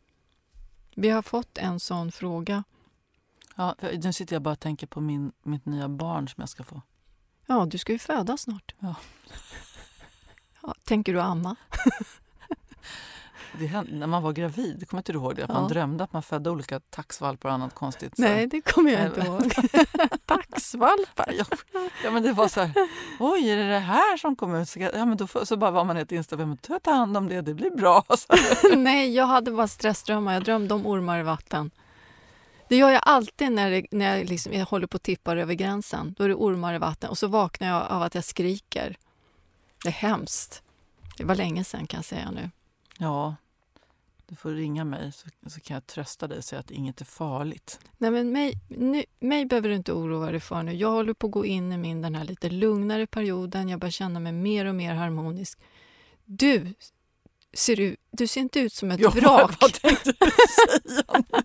Vi 0.95 1.09
har 1.09 1.21
fått 1.21 1.57
en 1.57 1.79
sån 1.79 2.11
fråga. 2.11 2.63
Ja, 3.55 3.75
nu 4.03 4.13
sitter 4.13 4.35
jag 4.35 4.41
bara 4.41 4.51
och 4.51 4.59
tänker 4.59 4.87
på 4.87 5.01
min, 5.01 5.31
mitt 5.43 5.65
nya 5.65 5.89
barn 5.89 6.27
som 6.27 6.41
jag 6.41 6.49
ska 6.49 6.63
få. 6.63 6.81
Ja, 7.47 7.65
du 7.65 7.77
ska 7.77 7.91
ju 7.93 7.99
föda 7.99 8.37
snart. 8.37 8.75
Ja. 8.79 8.95
Ja, 10.65 10.73
tänker 10.83 11.13
du 11.13 11.21
amma? 11.21 11.55
Det 13.59 13.65
hände, 13.67 13.91
när 13.95 14.07
man 14.07 14.23
var 14.23 14.31
gravid, 14.33 14.89
kommer 14.89 14.99
inte 14.99 15.11
du 15.11 15.17
ihåg 15.19 15.35
det? 15.35 15.43
Att 15.43 15.49
Ja. 15.49 15.53
man 15.61 15.67
drömde 15.69 16.03
att 16.03 16.13
man 16.13 16.23
födde 16.23 16.49
olika 16.49 16.79
taxvalpar 16.79 17.49
och 17.49 17.55
annat 17.55 17.75
konstigt. 17.75 18.15
Så- 18.15 18.21
Nej, 18.21 18.47
det 18.47 18.61
kommer 18.61 18.91
jag 18.91 19.05
inte 19.05 19.17
men- 19.19 19.27
ihåg. 19.27 19.53
Taxvalpar. 20.25 21.33
Ja, 21.37 21.45
ja, 22.03 22.11
men 22.11 22.23
det 22.23 22.31
var 22.33 22.47
så 22.47 22.61
här, 22.61 22.71
oj, 23.19 23.49
är 23.49 23.57
det 23.57 23.69
det 23.69 23.79
här 23.79 24.17
som 24.17 24.35
kom 24.35 24.55
ut? 24.55 24.75
Ja, 24.75 25.05
men 25.05 25.17
då, 25.17 25.27
så 25.45 25.57
bara 25.57 25.71
var 25.71 25.83
man 25.83 25.95
helt 25.95 26.11
inställd 26.11 26.57
att 26.69 26.83
ta 26.83 26.91
hand 26.91 27.17
om 27.17 27.27
det, 27.27 27.41
det 27.41 27.53
blir 27.53 27.69
bra. 27.71 28.03
Nej, 28.75 29.15
jag 29.15 29.25
hade 29.25 29.51
bara 29.51 29.67
stressdrömmar. 29.67 30.33
Jag 30.33 30.43
drömde 30.43 30.73
om 30.73 30.85
ormar 30.87 31.19
i 31.19 31.23
vatten. 31.23 31.71
Det 32.67 32.75
gör 32.75 32.89
jag 32.89 33.01
alltid 33.05 33.51
när, 33.51 33.71
det, 33.71 33.85
när 33.91 34.17
jag, 34.17 34.29
liksom, 34.29 34.53
jag 34.53 34.65
håller 34.65 34.87
på 34.87 34.95
att 34.97 35.03
tippa 35.03 35.35
över 35.35 35.53
gränsen. 35.53 36.15
Då 36.17 36.23
är 36.23 36.29
det 36.29 36.35
ormar 36.35 36.73
i 36.73 36.77
vatten 36.77 37.09
och 37.09 37.17
så 37.17 37.27
vaknar 37.27 37.67
jag 37.67 37.91
av 37.91 38.01
att 38.01 38.15
jag 38.15 38.23
skriker. 38.23 38.97
Det 39.83 39.89
är 39.89 39.93
hemskt. 39.93 40.63
Det 41.17 41.23
var 41.23 41.35
länge 41.35 41.63
sedan 41.63 41.87
kan 41.87 41.97
jag 41.97 42.05
säga 42.05 42.31
nu. 42.31 42.49
ja, 42.97 43.35
du 44.27 44.35
får 44.35 44.51
ringa 44.51 44.83
mig 44.83 45.11
så, 45.11 45.27
så 45.47 45.59
kan 45.59 45.73
jag 45.73 45.87
trösta 45.87 46.27
dig 46.27 46.37
och 46.37 46.43
säga 46.43 46.59
att 46.59 46.71
inget 46.71 47.01
är 47.01 47.05
farligt. 47.05 47.79
Nej, 47.97 48.11
men 48.11 48.31
mig, 48.31 48.53
nu, 48.67 49.03
mig 49.19 49.45
behöver 49.45 49.69
du 49.69 49.75
inte 49.75 49.93
oroa 49.93 50.31
dig 50.31 50.39
för 50.39 50.63
nu. 50.63 50.73
Jag 50.73 50.91
håller 50.91 51.13
på 51.13 51.27
att 51.27 51.33
gå 51.33 51.45
in 51.45 51.71
i 51.71 51.77
min 51.77 52.01
den 52.01 52.15
här 52.15 52.23
lite 52.23 52.49
lugnare 52.49 53.07
perioden. 53.07 53.69
Jag 53.69 53.79
börjar 53.79 53.91
känna 53.91 54.19
mig 54.19 54.31
mer 54.31 54.65
och 54.65 54.75
mer 54.75 54.93
harmonisk. 54.93 55.59
Du 56.25 56.73
ser, 57.53 57.79
ut, 57.79 57.99
du 58.11 58.27
ser 58.27 58.41
inte 58.41 58.59
ut 58.59 58.73
som 58.73 58.91
ett 58.91 58.99
Ja, 58.99 59.09
vrak. 59.15 59.57
Vad 59.61 59.73
tänkte 59.73 60.13
du 60.19 60.31
säga 60.85 61.23
nu? 61.31 61.43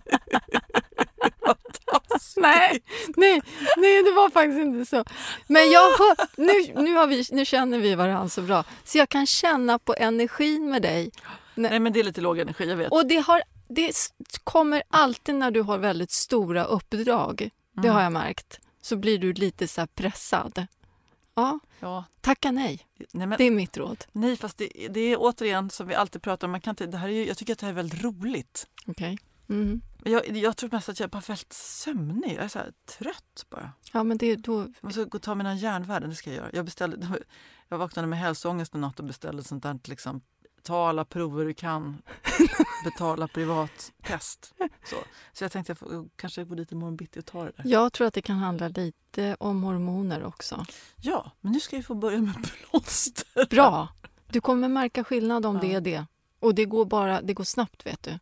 Vad 1.85 2.09
taskigt. 2.09 2.37
Nej, 2.37 2.81
nej, 3.17 3.41
nej, 3.77 4.03
det 4.03 4.11
var 4.11 4.29
faktiskt 4.29 4.59
inte 4.59 4.85
så. 4.89 5.03
Men 5.47 5.71
jag 5.71 5.89
nu, 6.37 6.53
nu, 6.83 6.93
har 6.93 7.07
vi, 7.07 7.25
nu 7.31 7.45
känner 7.45 7.79
vi 7.79 7.95
varandra 7.95 8.29
så 8.29 8.41
bra. 8.41 8.63
Så 8.83 8.97
jag 8.97 9.09
kan 9.09 9.25
känna 9.25 9.79
på 9.79 9.95
energin 9.97 10.69
med 10.69 10.81
dig. 10.81 11.11
Nej, 11.55 11.79
men 11.79 11.93
det 11.93 11.99
är 11.99 12.03
lite 12.03 12.21
låg 12.21 12.39
energi, 12.39 12.69
jag 12.69 12.75
vet. 12.77 12.91
Och 12.91 13.05
det, 13.07 13.17
har, 13.17 13.41
det 13.67 13.93
kommer 14.43 14.83
alltid 14.89 15.35
när 15.35 15.51
du 15.51 15.61
har 15.61 15.77
väldigt 15.77 16.11
stora 16.11 16.63
uppdrag. 16.63 17.49
Det 17.73 17.79
Mm. 17.87 17.95
har 17.95 18.03
jag 18.03 18.11
märkt. 18.11 18.59
Så 18.81 18.95
blir 18.95 19.17
du 19.17 19.33
lite 19.33 19.67
så 19.67 19.87
pressad. 19.87 20.65
Ja, 21.35 21.59
Ja, 21.79 22.03
tacka 22.21 22.51
nej. 22.51 22.85
nej, 23.11 23.27
men, 23.27 23.37
Det 23.37 23.43
är 23.43 23.51
mitt 23.51 23.77
råd. 23.77 24.05
nej, 24.11 24.37
fast 24.37 24.57
det, 24.57 24.69
det 24.89 24.99
är 24.99 25.17
återigen 25.19 25.69
som 25.69 25.87
vi 25.87 25.95
alltid 25.95 26.21
pratar 26.21 26.47
om, 26.47 26.51
man 26.51 26.61
kan 26.61 26.71
inte, 26.71 26.85
det 26.85 26.97
här 26.97 27.09
är 27.09 27.25
jag 27.27 27.37
tycker 27.37 27.53
att 27.53 27.59
det 27.59 27.65
här 27.65 27.73
är 27.73 27.75
väldigt 27.75 28.03
roligt. 28.03 28.67
Okej. 28.87 29.17
Mm. 29.49 29.81
Jag, 30.03 30.37
jag 30.37 30.57
tror 30.57 30.69
mest 30.71 30.89
att 30.89 30.99
jag 30.99 31.07
är 31.07 31.11
bara 31.11 31.23
väldigt 31.27 31.53
sömnig. 31.53 32.35
Jag 32.35 32.43
är 32.43 32.47
så 32.47 32.59
trött 32.97 33.45
bara. 33.49 33.71
Ja, 33.93 34.03
men 34.03 34.17
det, 34.17 34.35
då, 34.35 34.59
Jag 34.61 34.73
måste 34.81 35.05
gå 35.05 35.15
och 35.17 35.21
ta 35.21 35.35
mina 35.35 35.55
järnvärden, 35.55 36.09
det 36.09 36.15
ska 36.15 36.29
jag 36.29 36.37
göra. 36.37 36.49
Jag, 36.53 36.65
beställde, 36.65 37.07
jag 37.69 37.77
vaknade 37.77 38.07
med 38.07 38.19
hälsoångest 38.19 38.73
en 38.75 38.81
natt 38.81 38.99
och 38.99 39.05
beställde 39.05 39.43
sånt 39.43 39.63
där 39.63 39.79
liksom, 39.83 40.21
ta 40.63 40.89
alla 40.89 41.05
prover 41.05 41.45
du 41.45 41.53
kan, 41.53 42.01
betala 42.83 43.27
privat 43.27 43.91
test. 44.03 44.53
Så, 44.85 44.95
så 45.33 45.43
jag 45.43 45.51
tänkte 45.51 45.71
jag 45.71 45.77
får, 45.77 46.09
kanske 46.15 46.43
gå 46.43 46.55
dit 46.55 46.71
imorgon 46.71 46.95
bitti 46.95 47.19
och 47.19 47.25
ta 47.25 47.43
det 47.45 47.51
där. 47.57 47.63
jag 47.67 47.93
tror 47.93 48.07
att 48.07 48.13
det 48.13 48.21
kan 48.21 48.37
handla 48.37 48.67
lite 48.67 49.35
om 49.39 49.63
hormoner 49.63 50.23
också. 50.23 50.65
Ja, 51.01 51.31
men 51.41 51.51
nu 51.51 51.59
ska 51.59 51.75
jag 51.75 51.85
få 51.85 51.95
börja 51.95 52.19
med 52.21 52.35
plåster. 52.69 53.45
Bra! 53.49 53.87
Du 54.27 54.41
kommer 54.41 54.67
märka 54.67 55.03
skillnad 55.03 55.45
om 55.45 55.55
Ja. 55.55 55.61
det 55.61 55.73
är 55.73 55.81
det. 55.81 56.05
Och 56.39 56.55
det 56.55 56.65
går, 56.65 56.85
bara, 56.85 57.21
det 57.21 57.33
går 57.33 57.43
snabbt, 57.43 57.85
vet 57.85 58.03
du. 58.03 58.19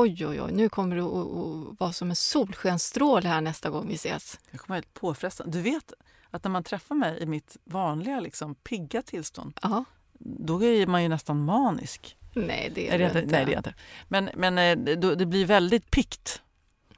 Oj, 0.00 0.26
oj, 0.26 0.42
oj. 0.42 0.52
Nu 0.52 0.68
kommer 0.68 0.96
det 0.96 1.02
att, 1.02 1.80
vara 1.80 1.92
som 1.92 2.10
en 2.10 2.16
solskenstrål 2.16 3.22
här 3.24 3.40
nästa 3.40 3.70
gång 3.70 3.88
vi 3.88 3.94
ses. 3.94 4.38
Jag 4.50 4.60
kommer 4.60 4.74
helt 4.76 4.94
påfrestande. 4.94 5.58
Du 5.58 5.62
vet 5.62 5.92
att 6.30 6.44
när 6.44 6.50
man 6.50 6.64
träffar 6.64 6.94
mig 6.94 7.18
i 7.22 7.26
mitt 7.26 7.56
vanliga 7.64 8.20
liksom, 8.20 8.54
pigga 8.54 9.02
tillstånd, 9.02 9.58
Ja. 9.62 9.84
då 10.20 10.62
är 10.64 10.86
man 10.86 11.02
ju 11.02 11.08
nästan 11.08 11.44
manisk. 11.44 12.16
Nej, 12.34 12.72
det 12.74 12.88
är, 12.94 12.98
det 12.98 13.04
inte. 13.04 13.20
Nej, 13.26 13.44
det 13.44 13.52
är 13.52 13.56
inte. 13.56 13.74
Men, 14.08 14.30
men 14.34 14.58
eh, 14.58 14.76
det, 14.76 14.94
då- 14.96 15.14
det 15.14 15.26
blir 15.26 15.46
väldigt 15.46 15.90
pikt. 15.90 16.42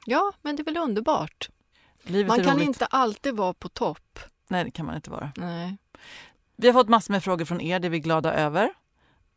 Ja, 0.05 0.31
men 0.41 0.55
det 0.55 0.61
är 0.61 0.65
väl 0.65 0.77
underbart. 0.77 1.49
Livet 2.03 2.27
Man 2.27 2.43
kan 2.43 2.55
roligt. 2.55 2.67
inte 2.67 2.85
alltid 2.85 3.35
vara 3.35 3.53
på 3.53 3.69
topp. 3.69 4.19
Nej, 4.47 4.63
det 4.63 4.71
kan 4.71 4.85
man 4.85 4.95
inte 4.95 5.09
vara. 5.09 5.31
Nej. 5.37 5.77
Vi 6.55 6.67
har 6.67 6.73
fått 6.73 6.89
massor 6.89 7.11
med 7.13 7.23
frågor 7.23 7.45
från 7.45 7.61
er, 7.61 7.79
det 7.79 7.87
är 7.87 7.89
vi 7.89 7.99
glada 7.99 8.33
över. 8.33 8.73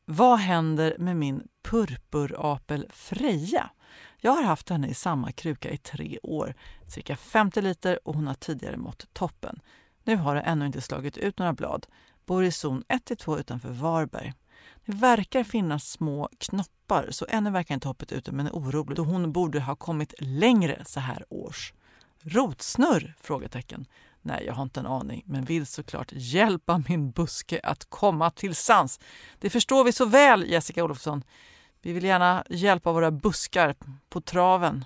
Vad 0.06 0.38
händer 0.38 0.96
med 0.98 1.16
min 1.16 1.48
purpurapel 1.62 2.86
Freja? 2.92 3.70
Jag 4.20 4.32
har 4.32 4.42
haft 4.42 4.68
henne 4.68 4.88
i 4.88 4.94
samma 4.94 5.32
kruka 5.32 5.70
i 5.70 5.76
tre 5.76 6.18
år, 6.22 6.54
cirka 6.86 7.16
50 7.16 7.62
liter 7.62 7.98
och 8.04 8.14
hon 8.14 8.26
har 8.26 8.34
tidigare 8.34 8.76
mått 8.76 9.06
toppen. 9.12 9.60
Nu 10.02 10.16
har 10.16 10.34
det 10.34 10.40
ännu 10.40 10.66
inte 10.66 10.80
slagit 10.80 11.16
ut 11.16 11.38
några 11.38 11.52
blad. 11.52 11.86
Bor 12.26 12.44
i 12.44 12.50
zon 12.50 12.84
1-2 12.88 13.38
utanför 13.38 13.68
Varberg. 13.68 14.32
Det 14.84 14.92
verkar 14.92 15.44
finnas 15.44 15.90
små 15.90 16.28
knoppar, 16.38 17.08
så 17.10 17.26
ännu 17.28 17.50
verkar 17.50 17.74
inte 17.74 17.88
hoppet 17.88 18.12
ute 18.12 18.32
men 18.32 18.46
är 18.46 18.52
orolig 18.52 18.96
då 18.96 19.02
hon 19.02 19.32
borde 19.32 19.60
ha 19.60 19.76
kommit 19.76 20.14
längre 20.18 20.82
så 20.86 21.00
här 21.00 21.24
års. 21.28 21.74
Rotsnurr? 22.20 23.14
Frågetecken. 23.20 23.86
Nej, 24.26 24.44
jag 24.46 24.54
har 24.54 24.62
inte 24.62 24.80
en 24.80 24.86
aning, 24.86 25.22
men 25.26 25.44
vill 25.44 25.66
såklart 25.66 26.12
hjälpa 26.12 26.82
min 26.88 27.10
buske 27.10 27.60
att 27.62 27.84
komma 27.84 28.30
till 28.30 28.54
sans. 28.54 29.00
Det 29.38 29.50
förstår 29.50 29.84
vi 29.84 29.92
så 29.92 30.04
väl, 30.04 30.50
Jessica 30.50 30.84
Olofsson. 30.84 31.22
Vi 31.82 31.92
vill 31.92 32.04
gärna 32.04 32.44
hjälpa 32.50 32.92
våra 32.92 33.10
buskar 33.10 33.74
på 34.08 34.20
traven. 34.20 34.84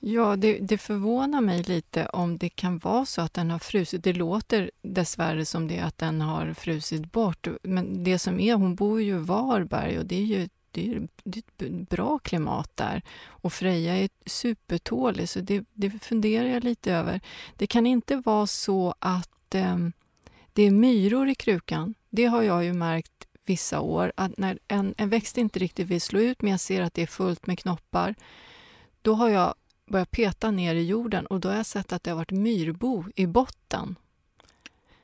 Ja, 0.00 0.36
det, 0.36 0.58
det 0.58 0.78
förvånar 0.78 1.40
mig 1.40 1.62
lite 1.62 2.06
om 2.06 2.38
det 2.38 2.48
kan 2.48 2.78
vara 2.78 3.04
så 3.04 3.22
att 3.22 3.34
den 3.34 3.50
har 3.50 3.58
frusit. 3.58 4.04
Det 4.04 4.12
låter 4.12 4.70
dessvärre 4.82 5.44
som 5.44 5.68
det 5.68 5.80
att 5.80 5.98
den 5.98 6.20
har 6.20 6.54
frusit 6.54 7.12
bort. 7.12 7.48
Men 7.62 8.04
det 8.04 8.18
som 8.18 8.40
är, 8.40 8.54
hon 8.54 8.74
bor 8.74 9.02
ju 9.02 9.14
i 9.14 9.18
Varberg 9.18 9.98
och 9.98 10.06
det 10.06 10.16
är 10.16 10.24
ju 10.24 10.48
det 10.76 10.94
är, 10.94 11.08
det 11.24 11.38
är 11.38 11.66
ett 11.66 11.88
bra 11.88 12.18
klimat 12.18 12.76
där. 12.76 13.02
Och 13.28 13.52
Freja 13.52 13.96
är 13.96 14.08
supertålig, 14.26 15.28
så 15.28 15.40
det, 15.40 15.64
det 15.72 15.90
funderar 15.90 16.48
jag 16.48 16.64
lite 16.64 16.92
över. 16.92 17.20
Det 17.56 17.66
kan 17.66 17.86
inte 17.86 18.16
vara 18.16 18.46
så 18.46 18.94
att 18.98 19.54
ehm, 19.54 19.92
det 20.52 20.62
är 20.62 20.70
myror 20.70 21.28
i 21.28 21.34
krukan. 21.34 21.94
Det 22.10 22.24
har 22.24 22.42
jag 22.42 22.64
ju 22.64 22.72
märkt 22.72 23.12
vissa 23.44 23.80
år, 23.80 24.12
att 24.16 24.38
när 24.38 24.58
en, 24.68 24.94
en 24.96 25.08
växt 25.08 25.38
inte 25.38 25.58
riktigt 25.58 25.86
vill 25.86 26.00
slå 26.00 26.20
ut 26.20 26.42
men 26.42 26.50
jag 26.50 26.60
ser 26.60 26.82
att 26.82 26.94
det 26.94 27.02
är 27.02 27.06
fullt 27.06 27.46
med 27.46 27.58
knoppar, 27.58 28.14
då 29.02 29.14
har 29.14 29.28
jag 29.28 29.54
börjat 29.86 30.10
peta 30.10 30.50
ner 30.50 30.74
i 30.74 30.86
jorden 30.86 31.26
och 31.26 31.40
då 31.40 31.48
har 31.48 31.56
jag 31.56 31.66
sett 31.66 31.92
att 31.92 32.02
det 32.02 32.10
har 32.10 32.16
varit 32.16 32.30
myrbo 32.30 33.04
i 33.14 33.26
botten. 33.26 33.96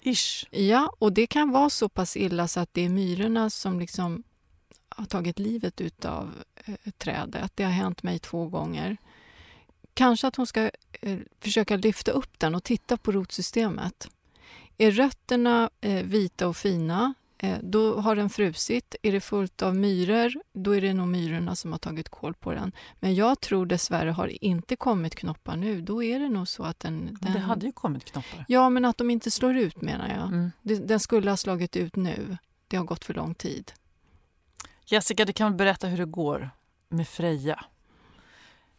Ish. 0.02 0.46
Ja, 0.50 0.92
och 0.98 1.12
det 1.12 1.26
kan 1.26 1.50
vara 1.50 1.70
så 1.70 1.88
pass 1.88 2.16
illa 2.16 2.48
så 2.48 2.60
att 2.60 2.74
det 2.74 2.84
är 2.84 2.88
myrorna 2.88 3.50
som 3.50 3.80
liksom 3.80 4.22
har 4.88 5.04
tagit 5.04 5.38
livet 5.38 5.80
utav 5.80 6.34
eh, 6.64 6.92
trädet. 6.98 7.52
Det 7.54 7.64
har 7.64 7.70
hänt 7.70 8.02
mig 8.02 8.18
två 8.18 8.46
gånger. 8.46 8.96
Kanske 9.94 10.26
att 10.26 10.36
hon 10.36 10.46
ska 10.46 10.70
eh, 11.00 11.18
försöka 11.40 11.76
lyfta 11.76 12.10
upp 12.10 12.38
den 12.38 12.54
och 12.54 12.64
titta 12.64 12.96
på 12.96 13.12
rotsystemet. 13.12 14.08
Är 14.78 14.90
rötterna 14.90 15.70
eh, 15.80 16.04
vita 16.04 16.48
och 16.48 16.56
fina, 16.56 17.14
eh, 17.38 17.58
då 17.62 18.00
har 18.00 18.16
den 18.16 18.30
frusit. 18.30 18.94
Är 19.02 19.12
det 19.12 19.20
fullt 19.20 19.62
av 19.62 19.76
myror, 19.76 20.32
då 20.52 20.76
är 20.76 20.80
det 20.80 20.94
nog 20.94 21.08
myrorna 21.08 21.56
som 21.56 21.72
har 21.72 21.78
tagit 21.78 22.08
koll 22.08 22.34
på 22.34 22.52
den. 22.52 22.72
Men 23.00 23.14
jag 23.14 23.40
tror 23.40 23.66
dessvärre 23.66 24.10
har 24.10 24.26
det 24.26 24.46
inte 24.46 24.76
kommit 24.76 25.14
knoppar 25.14 25.56
nu. 25.56 25.80
Då 25.80 26.02
är 26.02 26.20
det 26.20 26.28
nog 26.28 26.48
så 26.48 26.62
att 26.62 26.80
den... 26.80 27.18
Den 27.20 27.32
Det 27.32 27.38
hade 27.38 27.66
ju 27.66 27.72
kommit 27.72 28.04
knoppar. 28.04 28.44
Ja, 28.48 28.68
men 28.68 28.84
att 28.84 28.98
de 28.98 29.10
inte 29.10 29.30
slår 29.30 29.56
ut 29.56 29.80
menar 29.80 30.08
jag. 30.08 30.28
Mm. 30.28 30.50
Den 30.62 31.00
skulle 31.00 31.30
ha 31.30 31.36
slagit 31.36 31.76
ut 31.76 31.96
nu. 31.96 32.36
Det 32.68 32.76
har 32.76 32.84
gått 32.84 33.04
för 33.04 33.14
lång 33.14 33.34
tid. 33.34 33.72
Jessica, 34.86 35.24
du 35.24 35.32
kan 35.32 35.48
väl 35.48 35.56
berätta 35.56 35.86
hur 35.86 35.98
det 35.98 36.04
går 36.04 36.50
med 36.88 37.08
Freja? 37.08 37.64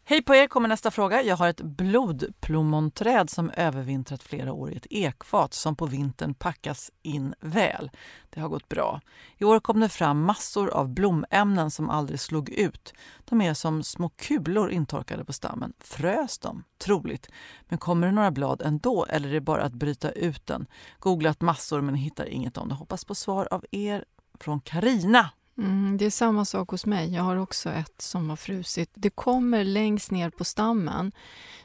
Hej 0.06 0.22
på 0.22 0.34
er, 0.34 0.46
kommer 0.46 0.68
nästa 0.68 0.90
fråga. 0.90 1.22
Jag 1.22 1.36
har 1.36 1.48
ett 1.48 1.60
blodplommonträd 1.60 3.30
som 3.30 3.50
övervintrat 3.50 4.22
flera 4.22 4.52
år 4.52 4.72
i 4.72 4.76
ett 4.76 4.86
ekfat 4.90 5.54
som 5.54 5.76
på 5.76 5.86
vintern 5.86 6.34
packas 6.34 6.90
in 7.02 7.34
väl. 7.40 7.90
Det 8.30 8.40
har 8.40 8.48
gått 8.48 8.68
bra. 8.68 9.00
I 9.38 9.44
år 9.44 9.60
kom 9.60 9.80
det 9.80 9.88
fram 9.88 10.24
massor 10.24 10.70
av 10.70 10.88
blomämnen 10.88 11.70
som 11.70 11.90
aldrig 11.90 12.20
slog 12.20 12.50
ut. 12.50 12.94
De 13.24 13.40
är 13.40 13.54
som 13.54 13.82
små 13.82 14.08
kulor 14.08 14.70
intorkade 14.70 15.24
på 15.24 15.32
stammen. 15.32 15.72
Frös 15.80 16.38
de? 16.38 16.64
Troligt. 16.78 17.28
Men 17.68 17.78
kommer 17.78 18.06
det 18.06 18.12
några 18.12 18.30
blad 18.30 18.62
ändå 18.62 19.06
eller 19.08 19.28
är 19.28 19.32
det 19.32 19.40
bara 19.40 19.62
att 19.62 19.74
bryta 19.74 20.10
ut 20.10 20.46
den? 20.46 20.66
Googlat 20.98 21.40
massor 21.40 21.80
men 21.80 21.94
hittar 21.94 22.26
inget 22.26 22.58
om 22.58 22.68
det. 22.68 22.74
Hoppas 22.74 23.04
på 23.04 23.14
svar 23.14 23.48
av 23.50 23.64
er 23.70 24.04
från 24.40 24.60
Karina. 24.60 25.30
Mm, 25.58 25.96
det 25.96 26.06
är 26.06 26.10
samma 26.10 26.44
sak 26.44 26.70
hos 26.70 26.86
mig. 26.86 27.14
Jag 27.14 27.22
har 27.22 27.36
också 27.36 27.70
ett 27.70 28.02
som 28.02 28.30
har 28.30 28.36
frusit. 28.36 28.90
Det 28.94 29.10
kommer 29.10 29.64
längst 29.64 30.10
ner 30.10 30.30
på 30.30 30.44
stammen. 30.44 31.12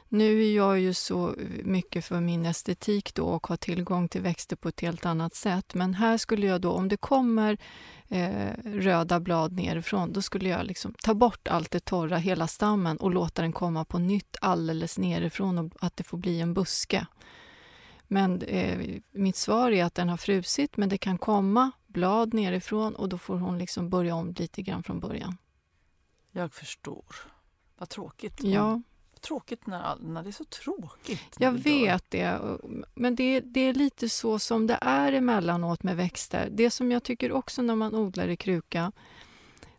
Nu 0.08 0.42
är 0.44 0.56
jag 0.56 0.80
ju 0.80 0.94
så 0.94 1.34
mycket 1.64 2.04
för 2.04 2.20
min 2.20 2.46
estetik 2.46 3.14
då 3.14 3.24
och 3.24 3.46
har 3.46 3.56
tillgång 3.56 4.08
till 4.08 4.20
växter 4.20 4.56
på 4.56 4.68
ett 4.68 4.80
helt 4.80 5.06
annat 5.06 5.34
sätt. 5.34 5.74
Men 5.74 5.94
här 5.94 6.18
skulle 6.18 6.46
jag 6.46 6.60
då, 6.60 6.72
om 6.72 6.88
det 6.88 6.96
kommer 6.96 7.58
eh, 8.08 8.50
röda 8.64 9.20
blad 9.20 9.52
nerifrån, 9.52 10.12
då 10.12 10.22
skulle 10.22 10.48
jag 10.48 10.66
liksom 10.66 10.94
ta 11.02 11.14
bort 11.14 11.48
allt 11.48 11.70
det 11.70 11.80
torra, 11.80 12.16
hela 12.16 12.46
stammen 12.46 12.96
och 12.96 13.10
låta 13.10 13.42
den 13.42 13.52
komma 13.52 13.84
på 13.84 13.98
nytt 13.98 14.36
alldeles 14.40 14.98
nerifrån 14.98 15.58
och 15.58 15.72
att 15.80 15.96
det 15.96 16.04
får 16.04 16.18
bli 16.18 16.40
en 16.40 16.54
buske. 16.54 17.06
Men 18.08 18.42
eh, 18.42 18.78
mitt 19.12 19.36
svar 19.36 19.70
är 19.70 19.84
att 19.84 19.94
den 19.94 20.08
har 20.08 20.16
frusit 20.16 20.76
men 20.76 20.88
det 20.88 20.98
kan 20.98 21.18
komma 21.18 21.70
blad 21.92 22.34
nerifrån 22.34 22.94
och 22.94 23.08
då 23.08 23.18
får 23.18 23.36
hon 23.36 23.58
liksom 23.58 23.90
börja 23.90 24.14
om 24.14 24.34
lite 24.38 24.62
grann 24.62 24.82
från 24.82 25.00
början. 25.00 25.36
Jag 26.32 26.54
förstår. 26.54 27.14
Vad 27.78 27.88
tråkigt. 27.88 28.42
Ja. 28.42 28.82
Tråkigt 29.20 29.66
när, 29.66 29.96
när 29.96 30.22
det 30.22 30.30
är 30.30 30.32
så 30.32 30.44
tråkigt. 30.44 31.36
Jag 31.38 31.52
vet 31.52 32.10
det. 32.10 32.40
Men 32.94 33.14
det, 33.14 33.40
det 33.40 33.60
är 33.60 33.74
lite 33.74 34.08
så 34.08 34.38
som 34.38 34.66
det 34.66 34.78
är 34.80 35.12
emellanåt 35.12 35.82
med 35.82 35.96
växter. 35.96 36.48
Det 36.52 36.70
som 36.70 36.92
jag 36.92 37.02
tycker 37.02 37.32
också 37.32 37.62
när 37.62 37.74
man 37.74 37.94
odlar 37.94 38.28
i 38.28 38.36
kruka 38.36 38.92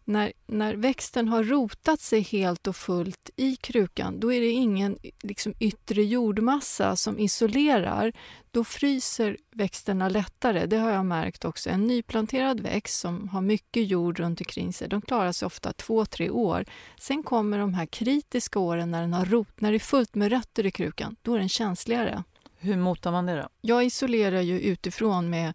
när, 0.06 0.34
när 0.47 0.74
växten 0.74 1.28
har 1.28 1.43
rotat 1.43 1.99
sig 1.99 2.22
helt 2.22 2.68
och 2.68 2.76
fullt 2.76 3.30
i 3.36 3.56
krukan, 3.56 4.20
då 4.20 4.34
är 4.34 4.41
det 4.41 4.49
ingen 4.49 4.97
liksom, 5.22 5.54
yttre 5.60 6.04
jordmassa 6.04 6.95
som 6.95 7.20
isolerar. 7.20 8.14
Då 8.52 8.64
fryser 8.64 9.38
växterna 9.52 10.10
lättare. 10.10 10.66
Det 10.66 10.78
har 10.78 10.91
jag 10.91 11.06
märkt 11.06 11.45
också. 11.45 11.70
En 11.70 11.88
nyplanterad 11.88 12.60
växt 12.60 12.99
som 12.99 13.30
har 13.30 13.41
mycket 13.41 13.88
jord 13.88 14.20
runt 14.20 14.41
omkring 14.41 14.74
sig, 14.74 14.89
de 14.89 15.02
klarar 15.02 15.32
sig 15.32 15.45
ofta 15.45 15.74
två, 15.74 16.06
tre 16.06 16.30
år. 16.30 16.66
Sen 16.99 17.24
kommer 17.24 17.58
de 17.60 17.74
här 17.74 17.86
kritiska 17.86 18.60
åren 18.60 18.91
när 18.91 19.02
den 19.02 19.14
har 19.14 19.26
rot, 19.26 19.62
när 19.62 19.72
det 19.72 19.78
är 19.78 19.80
fullt 19.80 20.16
med 20.16 20.32
rötter 20.32 20.66
i 20.66 20.72
krukan. 20.72 21.16
Då 21.22 21.36
är 21.36 21.39
den 21.39 21.49
känsligare. 21.49 22.24
Hur 22.64 22.78
motar 22.78 23.12
man 23.12 23.26
det 23.26 23.36
då? 23.36 23.49
Jag 23.62 23.86
isolerar 23.86 24.41
ju 24.41 24.60
utifrån 24.60 25.30
med 25.30 25.54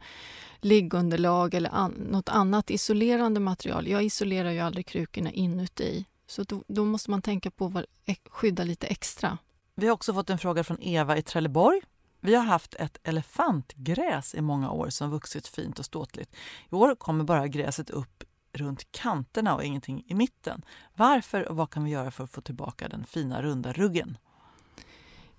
liggunderlag 0.67 1.55
eller 1.55 1.71
an, 1.75 1.93
något 1.93 2.29
annat 2.29 2.71
isolerande 2.71 3.41
material. 3.41 3.89
Jag 3.89 4.05
isolerar 4.05 4.51
ju 4.51 4.61
aldrig 4.61 4.87
krukorna 4.87 5.31
inuti. 5.31 6.07
Så 6.27 6.43
då, 6.43 6.65
då 6.69 6.85
måste 6.85 7.11
man 7.11 7.23
tänka 7.23 7.51
på 7.51 7.67
att 7.67 8.19
skydda 8.31 8.65
lite 8.65 8.87
extra. 8.87 9.39
Vi 9.75 9.87
har 9.87 9.95
också 9.95 10.15
fått 10.15 10.31
en 10.31 10.39
fråga 10.39 10.65
från 10.65 10.83
Eva 10.83 11.17
i 11.17 11.23
Trelleborg. 11.23 11.81
Vi 12.21 12.35
har 12.35 12.45
haft 12.45 12.75
ett 12.75 12.99
elefantgräs 13.03 14.35
i 14.35 14.41
många 14.41 14.71
år 14.71 14.89
som 14.89 15.11
vuxit 15.11 15.47
fint 15.47 15.79
och 15.79 15.85
ståtligt. 15.85 16.37
I 16.71 16.75
år 16.75 16.95
kommer 16.95 17.25
bara 17.25 17.49
gräset 17.49 17.91
upp 17.91 18.25
runt 18.53 18.93
kanterna 18.93 19.55
och 19.55 19.65
ingenting 19.65 20.05
i 20.07 20.15
mitten. 20.15 20.65
Varför 20.95 21.49
och 21.49 21.57
vad 21.57 21.71
kan 21.71 21.85
vi 21.85 21.91
göra 21.91 22.11
för 22.11 22.25
att 22.25 22.31
få 22.31 22.41
tillbaka 22.41 22.89
den 22.89 23.05
fina 23.05 23.43
runda 23.43 23.73
ruggen? 23.73 24.19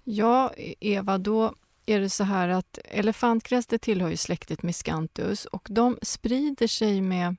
Ja, 0.03 0.53
Eva, 0.79 1.17
då 1.17 1.53
är 1.87 1.99
det 1.99 2.09
så 2.09 2.23
här 2.23 2.49
att 2.49 2.79
elefantgräs 2.83 3.67
tillhör 3.67 4.09
ju 4.09 4.17
släktet 4.17 4.63
Miscanthus 4.63 5.45
och 5.45 5.67
de 5.71 5.97
sprider 6.01 6.67
sig 6.67 7.01
med 7.01 7.35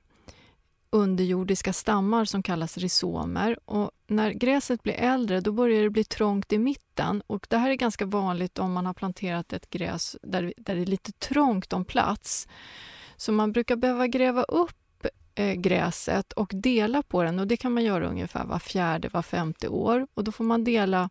underjordiska 0.89 1.73
stammar 1.73 2.25
som 2.25 2.43
kallas 2.43 2.77
rizomer. 2.77 3.59
Och 3.65 3.91
när 4.07 4.31
gräset 4.31 4.83
blir 4.83 4.93
äldre 4.93 5.41
då 5.41 5.51
börjar 5.51 5.83
det 5.83 5.89
bli 5.89 6.03
trångt 6.03 6.53
i 6.53 6.57
mitten. 6.57 7.21
Och 7.27 7.47
det 7.49 7.57
här 7.57 7.69
är 7.69 7.75
ganska 7.75 8.05
vanligt 8.05 8.59
om 8.59 8.73
man 8.73 8.85
har 8.85 8.93
planterat 8.93 9.53
ett 9.53 9.69
gräs 9.69 10.17
där, 10.21 10.53
där 10.57 10.75
det 10.75 10.81
är 10.81 10.85
lite 10.85 11.11
trångt 11.11 11.73
om 11.73 11.85
plats. 11.85 12.47
Så 13.17 13.31
man 13.31 13.51
brukar 13.51 13.75
behöva 13.75 14.07
gräva 14.07 14.43
upp 14.43 15.05
eh, 15.35 15.53
gräset 15.53 16.33
och 16.33 16.51
dela 16.55 17.03
på 17.03 17.23
den 17.23 17.39
och 17.39 17.47
det 17.47 17.57
kan 17.57 17.73
man 17.73 17.83
göra 17.83 18.07
ungefär 18.07 18.45
var 18.45 18.59
fjärde, 18.59 19.09
var 19.09 19.21
femte 19.21 19.67
år. 19.67 20.07
Och 20.13 20.23
då 20.23 20.31
får 20.31 20.43
man 20.43 20.63
dela 20.63 21.09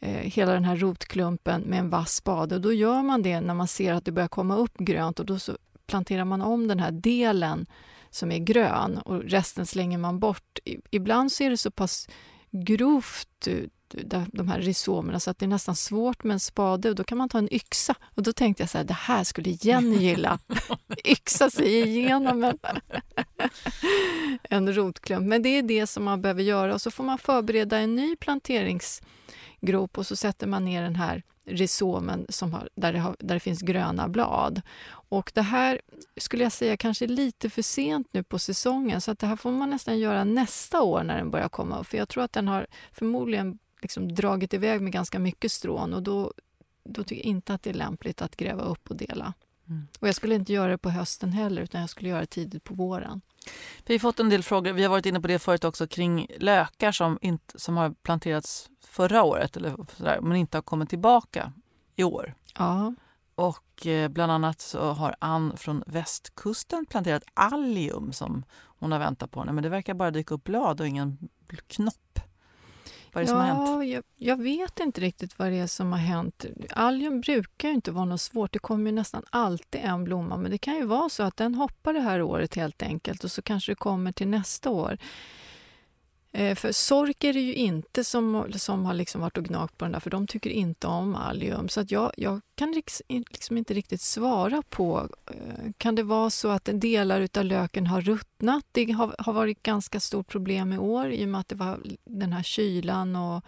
eh, 0.00 0.10
hela 0.10 0.52
den 0.52 0.64
här 0.64 0.76
rotklumpen 0.76 1.60
med 1.60 1.78
en 1.78 1.90
vass 1.90 2.14
spade. 2.14 2.54
Och 2.54 2.60
då 2.60 2.72
gör 2.72 3.02
man 3.02 3.22
det 3.22 3.40
när 3.40 3.54
man 3.54 3.68
ser 3.68 3.92
att 3.92 4.04
det 4.04 4.12
börjar 4.12 4.28
komma 4.28 4.56
upp 4.56 4.78
grönt 4.78 5.20
och 5.20 5.26
då 5.26 5.38
så 5.38 5.58
planterar 5.86 6.24
man 6.24 6.42
om 6.42 6.68
den 6.68 6.80
här 6.80 6.90
delen 6.90 7.66
som 8.10 8.32
är 8.32 8.38
grön 8.38 8.98
och 8.98 9.22
resten 9.22 9.66
slänger 9.66 9.98
man 9.98 10.18
bort. 10.18 10.58
Ibland 10.90 11.32
så 11.32 11.44
är 11.44 11.50
det 11.50 11.56
så 11.56 11.70
pass 11.70 12.08
grovt 12.50 13.46
eh, 13.46 13.56
de 14.32 14.48
här 14.48 14.60
rhizomerna, 14.60 15.20
så 15.20 15.30
att 15.30 15.38
det 15.38 15.46
är 15.46 15.48
nästan 15.48 15.76
svårt 15.76 16.24
med 16.24 16.34
en 16.34 16.40
spade 16.40 16.88
och 16.90 16.94
då 16.94 17.04
kan 17.04 17.18
man 17.18 17.28
ta 17.28 17.38
en 17.38 17.54
yxa. 17.54 17.94
Och 18.14 18.22
då 18.22 18.32
tänkte 18.32 18.62
jag 18.62 18.70
så 18.70 18.78
här, 18.78 18.84
det 18.84 18.94
här 18.94 19.24
skulle 19.24 19.50
Jenny 19.50 19.96
gilla. 19.96 20.38
yxa 21.04 21.50
sig 21.50 21.80
igenom 21.80 22.44
en, 22.44 22.58
en 24.42 24.74
rotklump. 24.74 25.28
Men 25.28 25.42
det 25.42 25.48
är 25.48 25.62
det 25.62 25.86
som 25.86 26.04
man 26.04 26.22
behöver 26.22 26.42
göra 26.42 26.74
och 26.74 26.82
så 26.82 26.90
får 26.90 27.04
man 27.04 27.18
förbereda 27.18 27.78
en 27.78 27.94
ny 27.94 28.16
planterings 28.16 29.02
grop 29.60 29.98
och 29.98 30.06
så 30.06 30.16
sätter 30.16 30.46
man 30.46 30.64
ner 30.64 30.82
den 30.82 30.96
här 30.96 31.22
rizomen 31.44 32.26
som 32.28 32.52
har, 32.52 32.68
där, 32.74 32.92
det 32.92 32.98
har, 32.98 33.16
där 33.18 33.34
det 33.34 33.40
finns 33.40 33.62
gröna 33.62 34.08
blad. 34.08 34.62
Och 34.90 35.32
det 35.34 35.42
här 35.42 35.80
skulle 36.16 36.42
jag 36.42 36.52
säga 36.52 36.76
kanske 36.76 37.04
är 37.04 37.08
lite 37.08 37.50
för 37.50 37.62
sent 37.62 38.08
nu 38.12 38.22
på 38.22 38.38
säsongen 38.38 39.00
så 39.00 39.10
att 39.10 39.18
det 39.18 39.26
här 39.26 39.36
får 39.36 39.50
man 39.50 39.70
nästan 39.70 39.98
göra 39.98 40.24
nästa 40.24 40.82
år 40.82 41.02
när 41.02 41.16
den 41.16 41.30
börjar 41.30 41.48
komma 41.48 41.78
upp. 41.78 41.86
För 41.86 41.98
jag 41.98 42.08
tror 42.08 42.24
att 42.24 42.32
den 42.32 42.48
har 42.48 42.66
förmodligen 42.92 43.58
liksom 43.82 44.14
dragit 44.14 44.54
iväg 44.54 44.80
med 44.80 44.92
ganska 44.92 45.18
mycket 45.18 45.52
strån 45.52 45.94
och 45.94 46.02
då, 46.02 46.32
då 46.84 47.02
tycker 47.04 47.16
jag 47.16 47.30
inte 47.30 47.54
att 47.54 47.62
det 47.62 47.70
är 47.70 47.74
lämpligt 47.74 48.22
att 48.22 48.36
gräva 48.36 48.62
upp 48.62 48.90
och 48.90 48.96
dela. 48.96 49.34
Mm. 49.68 49.86
Och 50.00 50.08
jag 50.08 50.14
skulle 50.14 50.34
inte 50.34 50.52
göra 50.52 50.70
det 50.70 50.78
på 50.78 50.90
hösten 50.90 51.32
heller 51.32 51.62
utan 51.62 51.80
jag 51.80 51.90
skulle 51.90 52.08
göra 52.08 52.20
det 52.20 52.26
tidigt 52.26 52.64
på 52.64 52.74
våren. 52.74 53.20
Vi 53.86 53.94
har 53.94 53.98
fått 53.98 54.20
en 54.20 54.28
del 54.28 54.42
frågor, 54.42 54.72
vi 54.72 54.82
har 54.82 54.90
varit 54.90 55.06
inne 55.06 55.20
på 55.20 55.28
det 55.28 55.38
förut 55.38 55.64
också, 55.64 55.86
kring 55.86 56.26
lökar 56.38 56.92
som, 56.92 57.18
inte, 57.20 57.58
som 57.58 57.76
har 57.76 57.90
planterats 57.90 58.70
förra 58.84 59.22
året 59.22 59.56
eller 59.56 59.76
sådär, 59.96 60.20
men 60.20 60.36
inte 60.36 60.56
har 60.56 60.62
kommit 60.62 60.88
tillbaka 60.88 61.52
i 61.94 62.04
år. 62.04 62.34
Ja. 62.58 62.94
Och 63.34 63.86
eh, 63.86 64.08
bland 64.08 64.32
annat 64.32 64.60
så 64.60 64.92
har 64.92 65.16
Ann 65.18 65.56
från 65.56 65.82
västkusten 65.86 66.86
planterat 66.86 67.22
allium 67.34 68.12
som 68.12 68.44
hon 68.78 68.92
har 68.92 68.98
väntat 68.98 69.30
på. 69.30 69.44
Men 69.44 69.62
det 69.62 69.68
verkar 69.68 69.94
bara 69.94 70.10
dyka 70.10 70.34
upp 70.34 70.44
blad 70.44 70.80
och 70.80 70.86
ingen 70.86 71.28
knopp. 71.66 72.20
Vad 73.12 73.22
är 73.22 73.26
det 73.26 73.32
ja, 73.32 73.54
som 73.54 73.58
har 73.58 73.74
hänt? 73.74 73.88
Jag, 73.90 74.04
jag, 74.16 74.42
vet 74.42 74.80
inte 74.80 75.00
riktigt 75.00 75.38
vad 75.38 75.50
det 75.50 75.58
är 75.58 75.66
som 75.66 75.92
har 75.92 75.98
hänt. 75.98 76.44
Allium 76.70 77.20
brukar 77.20 77.68
ju 77.68 77.74
inte 77.74 77.90
vara 77.90 78.04
något 78.04 78.20
svårt. 78.20 78.52
Det 78.52 78.58
kommer 78.58 78.90
ju 78.90 78.96
nästan 78.96 79.22
alltid 79.30 79.80
en 79.84 80.04
blomma. 80.04 80.36
Men 80.36 80.50
det 80.50 80.58
kan 80.58 80.76
ju 80.76 80.84
vara 80.84 81.08
så 81.08 81.22
att 81.22 81.36
den 81.36 81.54
hoppar 81.54 81.92
det 81.92 82.00
här 82.00 82.22
året 82.22 82.54
helt 82.54 82.82
enkelt 82.82 83.24
och 83.24 83.30
så 83.30 83.42
kanske 83.42 83.72
det 83.72 83.76
kommer 83.76 84.12
till 84.12 84.28
nästa 84.28 84.70
år. 84.70 84.98
Eh, 86.32 86.54
för 86.54 86.72
sork 86.72 87.24
är 87.24 87.32
det 87.32 87.40
ju 87.40 87.54
inte 87.54 88.04
som, 88.04 88.46
som 88.56 88.84
har 88.84 88.94
liksom 88.94 89.20
varit 89.20 89.38
och 89.38 89.44
gnagt 89.44 89.78
på 89.78 89.84
den 89.84 89.92
där, 89.92 90.00
för 90.00 90.10
de 90.10 90.26
tycker 90.26 90.50
inte 90.50 90.86
om 90.86 91.14
allium. 91.14 91.68
Så 91.68 91.80
att 91.80 91.90
jag, 91.90 92.12
jag 92.16 92.40
kan 92.54 92.82
liksom 93.08 93.56
inte 93.56 93.74
riktigt 93.74 94.00
svara 94.00 94.62
på... 94.68 95.08
Eh, 95.26 95.72
kan 95.78 95.94
det 95.94 96.02
vara 96.02 96.30
så 96.30 96.48
att 96.48 96.68
delar 96.72 97.28
av 97.38 97.44
löken 97.44 97.86
har 97.86 98.00
ruttnat? 98.00 98.64
Det 98.72 98.92
har, 98.92 99.14
har 99.18 99.32
varit 99.32 99.62
ganska 99.62 100.00
stort 100.00 100.28
problem 100.28 100.72
i 100.72 100.78
år 100.78 101.10
i 101.10 101.24
och 101.24 101.28
med 101.28 101.40
att 101.40 101.48
det 101.48 101.54
var 101.56 101.80
den 102.04 102.32
här 102.32 102.42
kylan 102.42 103.16
och, 103.16 103.44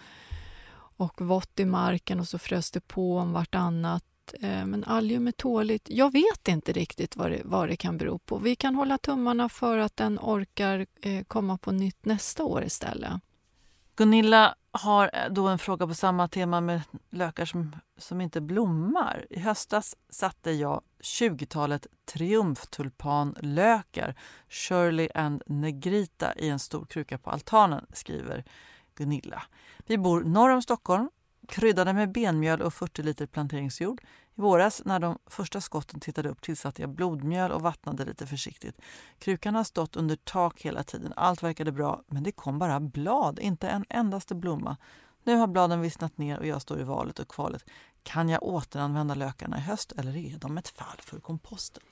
och 0.97 1.21
vått 1.21 1.61
i 1.61 1.65
marken 1.65 2.21
och 2.21 2.29
så 2.29 2.39
frös 2.39 2.71
det 2.71 2.81
på 2.81 3.19
om 3.19 3.33
vartannat. 3.33 4.05
Eh, 4.41 4.67
men 4.67 4.85
allium 4.85 5.27
är 5.27 5.33
tåligt. 5.33 5.87
Jag 5.91 6.13
vet 6.13 6.49
inte 6.49 6.73
riktigt 6.73 7.17
vad 7.17 7.31
det, 7.31 7.43
vad 7.45 7.69
det 7.69 7.77
kan 7.77 7.99
bero 7.99 8.19
på. 8.19 8.39
Vi 8.39 8.57
kan 8.57 8.75
hålla 8.75 8.99
tummarna 8.99 9.49
för 9.49 9.79
att 9.79 9.97
den 9.97 10.19
orkar 10.19 10.87
eh, 11.01 11.25
komma 11.25 11.59
på 11.59 11.73
nytt 11.73 12.05
nästa 12.05 12.45
år 12.45 12.65
istället. 12.65 13.13
Gunilla 13.97 14.55
har 14.73 15.11
eh, 15.13 15.33
då 15.33 15.49
en 15.49 15.59
fråga 15.59 15.87
på 15.87 15.95
samma 15.95 16.29
tema 16.29 16.61
med 16.61 16.83
lökar 17.11 17.45
som, 17.45 17.77
som 17.99 18.21
inte 18.21 18.41
blommar. 18.41 19.27
I 19.31 19.39
höstas 19.39 19.97
satte 20.11 20.51
jag 20.51 20.83
20-talet 21.03 21.87
triumftulpanlökar, 22.05 24.15
Shirley 24.49 25.09
and 25.15 25.43
Negrita, 25.47 26.35
i 26.35 26.49
en 26.49 26.59
stor 26.59 26.85
kruka 26.85 27.19
på 27.19 27.31
altanen, 27.31 27.87
skriver 27.93 28.45
Gunilla. 28.95 29.43
Vi 29.87 29.99
bor 29.99 30.25
norr 30.25 30.51
om 30.51 30.63
Stockholm 30.63 31.11
kryddade 31.51 31.93
med 31.93 32.13
benmjöl 32.13 32.63
och 32.63 32.75
40 32.75 33.03
liter 33.03 33.27
planteringsjord. 33.27 34.01
I 34.35 34.41
våras 34.41 34.83
när 34.85 34.99
de 34.99 35.19
första 35.27 35.61
skotten 35.61 36.01
tittade 36.01 36.29
upp 36.29 36.43
tillsatte 36.43 36.83
jag 36.83 36.91
blodmjöl 36.91 37.51
och 37.53 37.63
vattnade 37.63 38.05
lite 38.05 38.27
försiktigt. 38.27 38.81
Krukan 39.19 39.55
har 39.55 39.65
stått 39.65 39.97
under 39.97 40.17
tak 40.17 40.61
hela 40.63 40.83
tiden. 40.83 41.13
Allt 41.17 41.43
verkade 41.43 41.73
bra, 41.73 42.03
men 42.07 42.23
det 42.23 42.33
kom 42.33 42.59
bara 42.59 42.81
blad, 42.81 43.39
inte 43.39 43.69
en 43.69 43.85
endaste 43.89 44.35
blomma. 44.35 44.77
Nu 45.25 45.37
har 45.37 45.47
bladen 45.47 45.81
vissnat 45.81 46.19
ner 46.19 46.39
och 46.39 46.47
jag 46.47 46.63
står 46.63 46.81
i 46.81 46.85
valet 46.85 47.19
och 47.19 47.29
kvalet. 47.29 47.65
Kan 48.03 48.29
jag 48.29 48.43
återanvända 48.43 49.15
lökarna 49.15 49.59
i 49.59 49.61
höst 49.61 49.93
eller 49.93 50.17
är 50.17 50.39
de 50.39 50.59
ett 50.59 50.69
fall 50.69 50.99
för 51.01 51.21
komposten? 51.21 51.83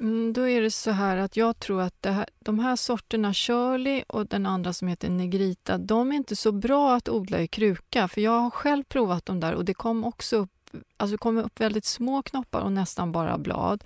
Mm, 0.00 0.32
då 0.32 0.48
är 0.48 0.60
det 0.60 0.70
så 0.70 0.90
här 0.90 1.16
att 1.16 1.36
jag 1.36 1.58
tror 1.58 1.80
att 1.80 2.06
här, 2.06 2.26
de 2.38 2.58
här 2.58 2.76
sorterna 2.76 3.34
Shirley 3.34 4.02
och 4.08 4.26
den 4.26 4.46
andra 4.46 4.72
som 4.72 4.88
heter 4.88 5.10
Negrita, 5.10 5.78
de 5.78 6.12
är 6.12 6.16
inte 6.16 6.36
så 6.36 6.52
bra 6.52 6.94
att 6.94 7.08
odla 7.08 7.40
i 7.40 7.48
kruka. 7.48 8.08
För 8.08 8.20
jag 8.20 8.40
har 8.40 8.50
själv 8.50 8.84
provat 8.84 9.26
dem 9.26 9.40
där 9.40 9.54
och 9.54 9.64
det 9.64 9.74
kom 9.74 10.04
också 10.04 10.36
upp, 10.36 10.70
alltså 10.96 11.18
kom 11.18 11.38
upp 11.38 11.60
väldigt 11.60 11.84
små 11.84 12.22
knoppar 12.22 12.60
och 12.60 12.72
nästan 12.72 13.12
bara 13.12 13.38
blad. 13.38 13.84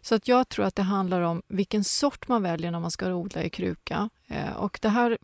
Så 0.00 0.14
att 0.14 0.28
jag 0.28 0.48
tror 0.48 0.64
att 0.64 0.76
det 0.76 0.82
handlar 0.82 1.20
om 1.20 1.42
vilken 1.48 1.84
sort 1.84 2.28
man 2.28 2.42
väljer 2.42 2.70
när 2.70 2.80
man 2.80 2.90
ska 2.90 3.14
odla 3.14 3.42
i 3.42 3.50
kruka. 3.50 4.10
Eh, 4.26 4.52
och 4.56 4.78
det 4.82 4.88
här 4.88 5.18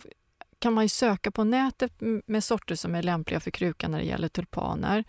kan 0.58 0.72
man 0.72 0.88
söka 0.88 1.30
på 1.30 1.44
nätet 1.44 1.92
med 2.26 2.44
sorter 2.44 2.74
som 2.74 2.94
är 2.94 3.02
lämpliga 3.02 3.40
för 3.40 3.50
kruka 3.50 3.88
när 3.88 3.98
det 3.98 4.04
gäller 4.04 4.28
tulpaner. 4.28 5.04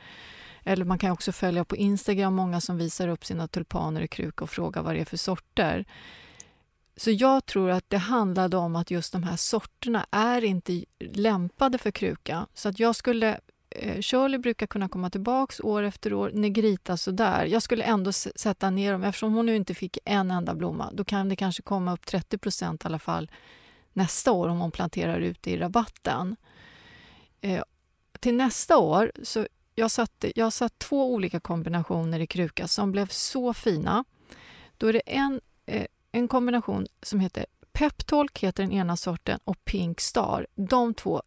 Eller 0.66 0.86
man 0.86 1.00
kan 1.00 1.12
också 1.12 1.32
följa 1.32 1.66
på 1.66 1.76
Instagram 1.76 2.34
många 2.36 2.62
som 2.62 2.78
visar 2.78 3.08
upp 3.08 3.26
sina 3.26 3.48
tulpaner 3.48 4.02
i 4.02 4.08
kruka 4.08 4.44
och 4.44 4.50
frågar 4.50 4.82
vad 4.82 4.96
det 4.96 5.02
är 5.02 5.06
för 5.06 5.18
sorter. 5.18 5.86
Så 6.96 7.12
jag 7.12 7.46
tror 7.46 7.70
att 7.70 7.90
det 7.90 7.98
handlade 7.98 8.58
om 8.58 8.76
att 8.76 8.92
just 8.92 9.14
de 9.14 9.24
här 9.24 9.36
sorterna 9.36 10.06
är 10.12 10.44
inte 10.44 10.86
lämpade 11.00 11.78
för 11.78 11.92
kruka. 11.92 12.48
Så 12.54 12.70
att 12.70 12.80
jag 12.80 12.96
skulle 12.96 13.40
eh, 13.70 14.02
Shirley 14.02 14.40
brukar 14.40 14.68
kunna 14.68 14.90
komma 14.90 15.10
tillbaks 15.10 15.60
år 15.60 15.84
efter 15.84 16.14
år. 16.14 16.32
Negrita 16.34 16.98
sådär. 16.98 17.46
Jag 17.46 17.62
skulle 17.62 17.84
ändå 17.84 18.12
sätta 18.12 18.70
ner 18.70 18.92
dem. 18.92 19.04
Eftersom 19.04 19.34
hon 19.34 19.46
nu 19.46 19.56
inte 19.56 19.74
fick 19.74 19.98
en 20.06 20.32
enda 20.32 20.56
blomma, 20.56 20.90
då 20.94 21.04
kan 21.04 21.30
det 21.30 21.36
kanske 21.36 21.62
komma 21.62 21.94
upp 21.94 22.06
30 22.06 22.38
procent 22.38 22.84
i 22.84 22.88
alla 22.88 23.00
fall 23.00 23.32
nästa 23.94 24.32
år 24.32 24.50
om 24.50 24.60
hon 24.60 24.72
planterar 24.72 25.20
ut 25.20 25.42
det 25.42 25.52
i 25.52 25.58
rabatten. 25.58 26.36
Eh, 27.42 27.64
till 28.20 28.36
nästa 28.36 28.78
år, 28.78 29.12
så 29.24 29.48
jag 29.76 29.92
satte, 29.92 30.40
jag 30.40 30.54
satt 30.54 30.80
två 30.80 31.14
olika 31.14 31.40
kombinationer 31.40 32.20
i 32.20 32.28
kruka 32.28 32.68
som 32.68 32.92
blev 32.92 33.08
så 33.08 33.54
fina. 33.54 34.06
Då 34.78 34.88
är 34.88 34.94
det 34.94 35.02
en, 35.06 35.42
eh, 35.66 35.86
en 36.12 36.28
kombination 36.28 36.88
som 37.02 37.20
heter 37.20 37.46
Peptalk 37.72 38.44
heter 38.44 38.64
den 38.64 38.72
ena 38.72 38.98
sorten 38.98 39.40
och 39.44 39.66
Pink 39.66 40.02
Star. 40.02 40.48
De 40.56 40.94
två 40.94 41.22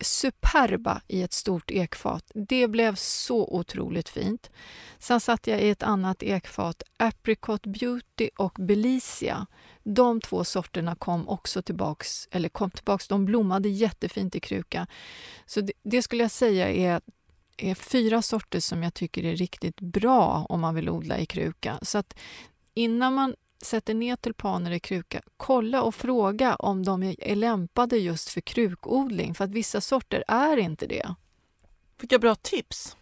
superba 0.00 1.00
i 1.08 1.22
ett 1.22 1.32
stort 1.32 1.70
ekfat. 1.70 2.32
Det 2.34 2.68
blev 2.68 2.94
så 2.94 3.46
otroligt 3.46 4.08
fint. 4.08 4.50
Sen 4.98 5.20
satte 5.20 5.50
jag 5.50 5.62
i 5.62 5.70
ett 5.70 5.82
annat 5.82 6.22
ekfat 6.22 6.82
Apricot 6.96 7.66
Beauty 7.66 8.30
och 8.36 8.56
Belicia. 8.58 9.46
De 9.82 10.20
två 10.20 10.44
sorterna 10.44 10.94
kom 10.94 11.28
också 11.28 11.62
tillbaks, 11.62 12.28
eller 12.30 12.48
kom 12.48 12.70
tillbaks, 12.70 13.08
de 13.08 13.24
blommade 13.24 13.68
jättefint 13.68 14.34
i 14.34 14.40
kruka. 14.40 14.86
Så 15.46 15.60
det, 15.60 15.72
det 15.82 16.02
skulle 16.02 16.24
jag 16.24 16.30
säga 16.30 16.70
är 16.72 17.00
är 17.70 17.74
fyra 17.74 18.22
sorter 18.22 18.60
som 18.60 18.82
jag 18.82 18.94
tycker 18.94 19.24
är 19.24 19.36
riktigt 19.36 19.80
bra 19.80 20.46
om 20.48 20.60
man 20.60 20.74
vill 20.74 20.90
odla 20.90 21.18
i 21.18 21.26
kruka. 21.26 21.78
Så 21.82 21.98
att 21.98 22.18
innan 22.74 23.14
man 23.14 23.34
sätter 23.62 23.94
ner 23.94 24.16
tulpaner 24.16 24.70
i 24.70 24.80
kruka, 24.80 25.20
kolla 25.36 25.82
och 25.82 25.94
fråga 25.94 26.54
om 26.54 26.84
de 26.84 27.02
är 27.02 27.36
lämpade 27.36 27.96
just 27.96 28.28
för 28.28 28.40
krukodling, 28.40 29.34
för 29.34 29.44
att 29.44 29.50
vissa 29.50 29.80
sorter 29.80 30.24
är 30.28 30.56
inte 30.56 30.86
det. 30.86 31.14
Vilka 32.00 32.18
bra 32.18 32.34
tips! 32.34 32.96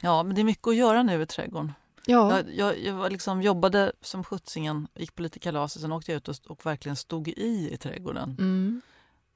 Ja, 0.00 0.22
men 0.22 0.34
det 0.34 0.40
är 0.40 0.44
mycket 0.44 0.66
att 0.66 0.76
göra 0.76 1.02
nu 1.02 1.22
i 1.22 1.26
trädgården. 1.26 1.72
Ja. 2.06 2.36
Jag, 2.36 2.54
jag, 2.54 2.78
jag 2.78 3.12
liksom 3.12 3.42
jobbade 3.42 3.92
som 4.00 4.24
skjutsingen, 4.24 4.88
gick 4.94 5.14
på 5.14 5.22
lite 5.22 5.38
kalas 5.38 5.76
och 5.76 5.82
sen 5.82 5.92
åkte 5.92 6.12
jag 6.12 6.16
ut 6.16 6.28
och, 6.28 6.36
och 6.46 6.66
verkligen 6.66 6.96
stod 6.96 7.28
i 7.28 7.70
i 7.72 7.76
trädgården. 7.76 8.36
Mm. 8.38 8.80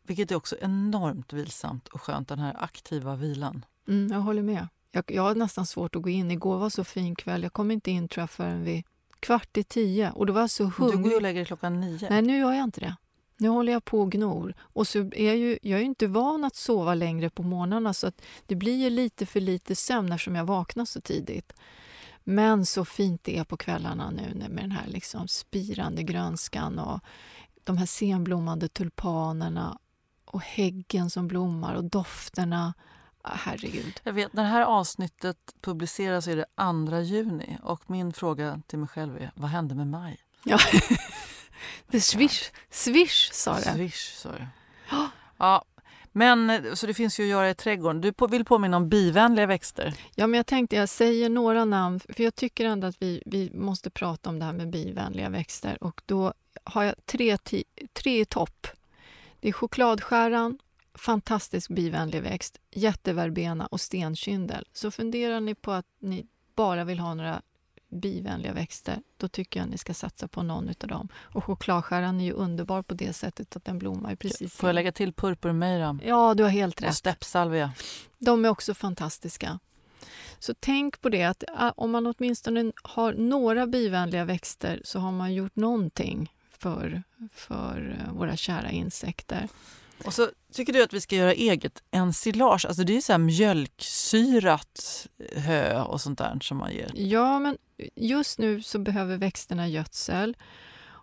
Vilket 0.03 0.31
är 0.31 0.37
också 0.37 0.57
enormt 0.61 1.33
vilsamt 1.33 1.89
och 1.89 2.03
skönt, 2.03 2.29
den 2.29 2.39
här 2.39 2.57
aktiva 2.59 3.17
vilan. 3.17 3.65
Mm, 3.89 4.13
jag 4.13 4.21
håller 4.21 4.43
med. 4.43 4.69
Jag, 4.93 5.05
jag 5.07 5.23
har 5.23 5.35
nästan 5.35 5.67
svårt 5.67 5.97
att 5.97 6.03
gå 6.03 6.09
in. 6.09 6.31
Igår 6.31 6.59
var 6.59 6.71
så 6.71 6.85
fin 6.85 7.15
kväll. 7.15 7.43
Jag 7.43 7.53
kom 7.53 7.71
inte 7.71 7.91
in 7.91 8.09
tror 8.09 8.23
jag 8.23 8.31
förrän 8.31 8.65
vid 8.65 8.85
kvart 9.21 9.57
i 9.57 9.65
tio 9.65 10.11
och 10.11 10.27
då 10.27 10.33
var 10.33 10.41
jag 10.41 10.51
så 10.51 10.65
hungrig. 10.65 10.99
Du 10.99 11.03
går 11.03 11.17
och 11.17 11.23
lägger 11.23 11.41
dig 11.41 11.47
klockan 11.47 11.81
nio. 11.81 12.11
Nej, 12.11 12.23
nu 12.23 12.39
gör 12.39 12.53
jag 12.53 12.65
inte 12.65 12.81
det. 12.81 12.97
Nu 13.37 13.49
håller 13.49 13.73
jag 13.73 13.85
på 13.85 14.01
och 14.01 14.13
gnor. 14.13 14.55
Och 14.61 14.87
så 14.87 14.99
är 14.99 15.27
jag, 15.27 15.37
ju, 15.37 15.59
jag 15.63 15.77
är 15.77 15.81
ju 15.81 15.87
inte 15.87 16.07
van 16.07 16.45
att 16.45 16.57
sova 16.57 16.95
längre 16.95 17.31
på 17.31 17.43
morgnarna 17.43 17.95
så 17.95 18.07
att 18.07 18.23
det 18.47 18.55
blir 18.55 18.77
ju 18.77 18.91
lite 18.91 19.27
för 19.27 19.41
lite 19.41 19.77
sömn 19.77 20.13
eftersom 20.13 20.35
jag 20.35 20.45
vaknar 20.45 20.85
så 20.85 21.01
tidigt. 21.01 21.53
Men 22.25 22.67
så 22.67 22.85
fint 22.85 23.25
det 23.25 23.39
är 23.39 23.45
på 23.45 23.57
kvällarna 23.57 24.11
nu 24.11 24.49
med 24.49 24.65
den 24.65 24.71
här 24.71 24.87
liksom 24.87 25.29
spirande 25.29 26.03
grönskan 26.03 26.79
och 26.79 27.01
de 27.65 27.77
här 27.79 27.87
senblommande 27.87 28.69
tulpanerna 28.69 29.79
och 30.25 30.41
häggen 30.41 31.11
som 31.11 31.29
blommar 31.29 31.75
och 31.75 31.85
dofterna. 31.85 32.75
Ah, 33.23 33.35
herregud. 33.35 34.01
Jag 34.05 34.13
vet, 34.13 34.33
när 34.33 34.43
det 34.43 34.49
här 34.49 34.63
avsnittet 34.63 35.37
publiceras 35.61 36.27
är 36.27 36.37
det 36.37 36.47
2 36.91 37.01
juni 37.01 37.59
och 37.63 37.91
min 37.91 38.13
fråga 38.13 38.63
till 38.67 38.79
mig 38.79 38.89
själv 38.89 39.17
är 39.17 39.31
vad 39.35 39.51
hände 39.51 39.75
med 39.75 39.87
maj? 39.87 40.19
Ja. 40.45 40.59
det 41.87 42.01
swish, 42.01 42.51
swish 42.71 43.31
sa 43.33 43.55
det. 43.55 43.75
Swish 43.75 44.15
sa 44.17 44.29
det. 44.33 44.49
Ja, 45.37 45.65
men 46.13 46.63
så 46.77 46.87
det 46.87 46.95
finns 46.95 47.21
ju 47.21 47.25
att 47.25 47.31
göra 47.31 47.51
i 47.51 47.55
trädgården. 47.55 48.01
Du 48.01 48.13
vill 48.31 48.45
påminna 48.45 48.77
om 48.77 48.89
bivänliga 48.89 49.47
växter. 49.47 49.95
Ja, 50.15 50.27
men 50.27 50.39
jag 50.39 50.47
tänkte 50.47 50.77
jag 50.77 50.89
säger 50.89 51.29
några 51.29 51.65
namn 51.65 52.01
för 52.01 52.25
jag 52.25 52.35
tycker 52.35 52.65
ändå 52.65 52.87
att 52.87 53.03
vi, 53.03 53.23
vi 53.27 53.51
måste 53.55 53.91
prata 53.91 54.31
om 54.31 54.39
det 54.39 54.45
här 54.45 54.53
med 54.53 54.71
bivänliga 54.71 55.29
växter 55.29 55.85
och 55.85 56.03
då 56.07 56.33
har 56.65 56.83
jag 56.83 56.95
tre, 57.07 57.39
tre 57.93 58.21
i 58.21 58.25
topp. 58.25 58.67
Det 59.41 59.49
är 59.49 59.53
chokladskäran, 59.53 60.59
fantastisk 61.01 61.71
bivänlig 61.71 62.23
växt, 62.23 62.61
jätteverbena 62.71 63.67
och 63.67 63.81
stenkyndel. 63.81 64.67
Så 64.73 64.91
funderar 64.91 65.41
ni 65.41 65.55
på 65.55 65.73
att 65.73 65.87
ni 65.99 66.27
bara 66.55 66.85
vill 66.85 66.99
ha 66.99 67.15
några 67.15 67.43
bivänliga 67.91 68.53
växter, 68.53 69.03
då 69.17 69.29
tycker 69.29 69.61
jag 69.61 69.69
ni 69.69 69.79
ska 69.79 69.95
satsa 69.95 70.29
på 70.29 70.43
någon 70.43 70.69
av 70.69 70.89
dem. 70.89 71.09
Och 71.17 71.45
chokladskäran 71.45 72.21
är 72.21 72.25
ju 72.25 72.33
underbar 72.33 72.83
på 72.83 72.95
det 72.95 73.13
sättet 73.13 73.57
att 73.57 73.65
den 73.65 73.79
blommar 73.79 74.15
precis. 74.15 74.55
Får 74.55 74.69
jag 74.69 74.75
lägga 74.75 74.93
till 74.93 75.13
purpurmejra? 75.13 75.99
Ja, 76.05 76.35
du 76.35 76.43
har 76.43 76.51
helt 76.51 76.83
rätt. 76.83 76.89
Och 76.89 76.97
steppsalvia. 76.97 77.73
De 78.19 78.45
är 78.45 78.49
också 78.49 78.75
fantastiska. 78.75 79.59
Så 80.39 80.55
tänk 80.61 81.01
på 81.01 81.09
det 81.09 81.25
att 81.25 81.45
om 81.77 81.91
man 81.91 82.07
åtminstone 82.07 82.73
har 82.83 83.15
några 83.15 83.67
bivänliga 83.67 84.25
växter 84.25 84.81
så 84.85 84.99
har 84.99 85.13
man 85.13 85.35
gjort 85.35 85.57
någonting 85.57 86.33
för, 86.51 87.03
för 87.33 87.99
eh, 88.01 88.15
våra 88.15 88.37
kära 88.37 88.71
insekter. 88.71 89.49
Och 90.05 90.15
så 90.15 90.29
tycker 90.53 90.73
du 90.73 90.83
att 90.83 90.93
vi 90.93 91.01
ska 91.01 91.17
göra 91.17 91.33
eget 91.33 91.83
ensilage, 91.91 92.67
alltså 92.67 92.85
det 92.85 92.97
är 92.97 93.01
så 93.01 93.13
här 93.13 93.19
mjölksyrat 93.19 95.07
hö 95.37 95.83
och 95.83 96.01
sånt 96.01 96.19
där 96.19 96.39
som 96.43 96.57
man 96.57 96.73
ger. 96.73 96.91
Ja, 96.95 97.39
men 97.39 97.59
just 97.97 98.39
nu 98.39 98.63
så 98.63 98.79
behöver 98.79 99.17
växterna 99.17 99.69
gödsel. 99.69 100.37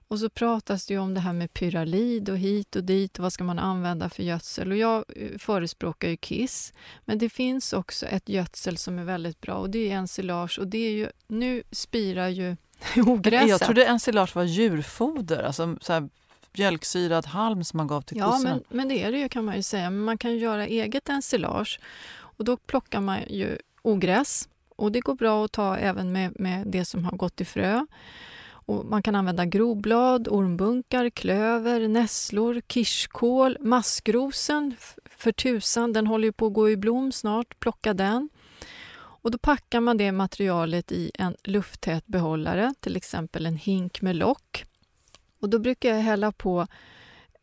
Och 0.10 0.20
så 0.20 0.30
pratas 0.30 0.86
det 0.86 0.98
om 0.98 1.14
det 1.14 1.20
här 1.20 1.34
med 1.34 1.54
pyralid 1.54 2.30
och 2.30 2.38
hit 2.38 2.76
och 2.76 2.84
dit 2.84 3.18
och 3.18 3.24
vad 3.24 3.34
ska 3.34 3.44
man 3.44 3.60
använda 3.60 4.10
för 4.10 4.24
gödsel. 4.24 4.72
Och 4.72 4.78
jag 4.78 5.06
eh, 5.16 5.38
förespråkar 5.38 6.10
ju 6.10 6.18
Kiss, 6.18 6.74
men 7.06 7.18
det 7.18 7.30
finns 7.30 7.74
också 7.74 8.06
ett 8.06 8.30
gödsel 8.30 8.78
som 8.78 9.00
är 9.00 9.04
väldigt 9.04 9.42
bra 9.42 9.56
och 9.56 9.70
det 9.70 9.92
är 9.92 9.96
ensilage 9.96 10.60
och 10.60 10.68
det 10.68 10.78
är 10.78 10.92
ju, 10.92 11.10
nu 11.28 11.64
spirar 11.72 12.28
ju 12.28 12.56
ogräset. 12.96 13.50
Jag 13.50 13.62
trodde 13.62 13.86
ensilage 13.86 14.36
var 14.36 14.44
djurfoder, 14.44 15.44
alltså 15.44 15.78
så 15.82 15.94
här 15.94 16.10
mjölksyrad 16.58 17.26
halm 17.26 17.64
som 17.64 17.78
man 17.78 17.88
gav 17.88 18.02
till 18.02 18.18
ja, 18.18 18.32
kossorna. 18.32 18.50
Men, 18.50 18.64
men 18.70 18.88
det 18.88 19.04
är 19.04 19.12
det 19.12 19.18
ju 19.18 19.30
kan 19.30 19.46
man 19.46 19.56
ju 19.56 19.64
säga. 19.64 19.90
Men 19.90 20.04
man 20.04 20.18
kan 20.18 20.38
göra 20.38 20.66
eget 20.68 21.10
ensilage 21.10 21.80
och 22.20 22.46
då 22.46 22.58
plockar 22.58 23.02
man 23.02 23.20
ju 23.30 23.58
ogräs 23.82 24.50
och 24.76 24.92
det 24.92 25.00
går 25.00 25.16
bra 25.16 25.46
att 25.46 25.52
ta 25.52 25.78
även 25.78 26.12
med, 26.12 26.40
med 26.40 26.68
det 26.68 26.86
som 26.86 27.06
har 27.06 27.18
gått 27.18 27.42
i 27.42 27.46
frö. 27.46 27.86
Och 28.50 28.86
man 28.86 29.04
kan 29.04 29.16
använda 29.16 29.46
groblad, 29.46 30.28
ormbunkar, 30.28 31.10
klöver, 31.10 31.88
nässlor, 31.88 32.62
kirskål, 32.68 33.58
maskrosen 33.60 34.76
för 35.06 35.32
tusan, 35.32 35.94
den 35.94 36.08
håller 36.08 36.26
ju 36.26 36.32
på 36.32 36.48
att 36.48 36.54
gå 36.54 36.70
i 36.70 36.78
blom 36.78 37.12
snart, 37.12 37.60
plocka 37.60 37.94
den. 37.94 38.30
Och 39.28 39.32
då 39.32 39.38
packar 39.38 39.82
man 39.82 39.98
det 39.98 40.12
materialet 40.12 40.92
i 40.92 41.12
en 41.14 41.36
lufttät 41.44 42.08
behållare, 42.08 42.74
till 42.80 42.96
exempel 42.96 43.46
en 43.46 43.58
hink 43.58 44.02
med 44.02 44.16
lock. 44.16 44.66
Och 45.40 45.50
då 45.50 45.60
brukar 45.60 45.90
jag 45.90 46.02
hälla 46.02 46.32
på 46.32 46.68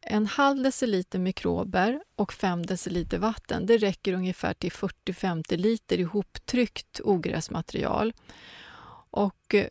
en 0.00 0.26
halv 0.26 0.62
deciliter 0.62 1.18
mikrober 1.18 2.02
och 2.16 2.32
5 2.32 2.66
deciliter 2.66 3.18
vatten. 3.18 3.66
Det 3.66 3.78
räcker 3.78 4.12
ungefär 4.12 4.54
till 4.54 4.72
40-50 4.72 5.56
liter 5.56 6.00
ihoptryckt 6.00 7.00
ogräsmaterial. 7.04 8.12
Och 9.10 9.54
eh, 9.54 9.68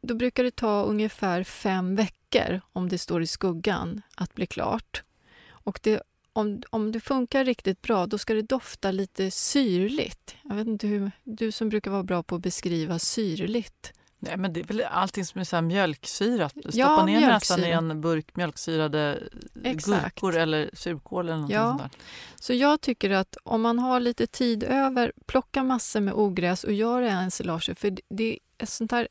då 0.00 0.14
brukar 0.14 0.44
det 0.44 0.56
ta 0.56 0.82
ungefär 0.82 1.44
fem 1.44 1.96
veckor, 1.96 2.60
om 2.72 2.88
det 2.88 2.98
står 2.98 3.22
i 3.22 3.26
skuggan, 3.26 4.02
att 4.16 4.34
bli 4.34 4.46
klart. 4.46 5.02
Och 5.48 5.80
det, 5.82 6.02
om, 6.32 6.62
om 6.70 6.92
det 6.92 7.00
funkar 7.00 7.44
riktigt 7.44 7.82
bra, 7.82 8.06
då 8.06 8.18
ska 8.18 8.34
det 8.34 8.42
dofta 8.42 8.90
lite 8.90 9.30
syrligt. 9.30 10.36
Jag 10.42 10.54
vet 10.54 10.66
inte 10.66 10.86
hur, 10.86 11.10
du 11.24 11.52
som 11.52 11.68
brukar 11.68 11.90
vara 11.90 12.02
bra 12.02 12.22
på 12.22 12.34
att 12.34 12.42
beskriva 12.42 12.98
syrligt. 12.98 13.92
Nej, 14.26 14.36
men 14.36 14.52
det 14.52 14.60
är 14.60 14.64
väl 14.64 14.82
allting 14.90 15.24
som 15.24 15.40
är 15.40 15.44
så 15.44 15.56
här 15.56 15.62
mjölksyrat. 15.62 16.52
Stoppa 16.52 16.70
Ja, 16.76 17.06
ner 17.06 17.20
nästan 17.20 17.58
i 17.58 17.62
mjölksyra. 17.62 17.78
en 17.92 18.00
burk 18.00 18.36
mjölksyrade 18.36 19.18
Exakt. 19.64 20.02
gurkor 20.02 20.36
eller 20.36 20.70
surkål 20.72 21.28
eller 21.28 21.38
något 21.38 21.50
Ja. 21.50 21.68
sånt 21.78 21.82
där. 21.82 21.90
Så 22.36 22.52
jag 22.54 22.80
tycker 22.80 23.10
att 23.10 23.36
om 23.42 23.62
man 23.62 23.78
har 23.78 24.00
lite 24.00 24.26
tid 24.26 24.62
över, 24.64 25.12
plocka 25.26 25.62
massor 25.64 26.00
med 26.00 26.14
ogräs 26.14 26.64
och 26.64 26.72
gör 26.72 27.00
det 27.02 27.08
ensilage. 27.08 27.70
För 27.78 27.96
det, 28.08 28.38
är 28.58 28.66
sånt 28.66 28.92
här, 28.92 29.08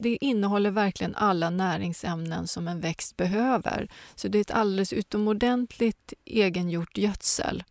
det 0.00 0.16
innehåller 0.24 0.70
verkligen 0.70 1.14
alla 1.14 1.50
näringsämnen 1.50 2.46
som 2.46 2.68
en 2.68 2.80
växt 2.80 3.16
behöver. 3.16 3.88
Så 4.14 4.28
det 4.28 4.38
är 4.38 4.40
ett 4.40 4.50
alldeles 4.50 4.92
utomordentligt 4.92 6.12
egengjort 6.24 6.98
gödsel 6.98 7.64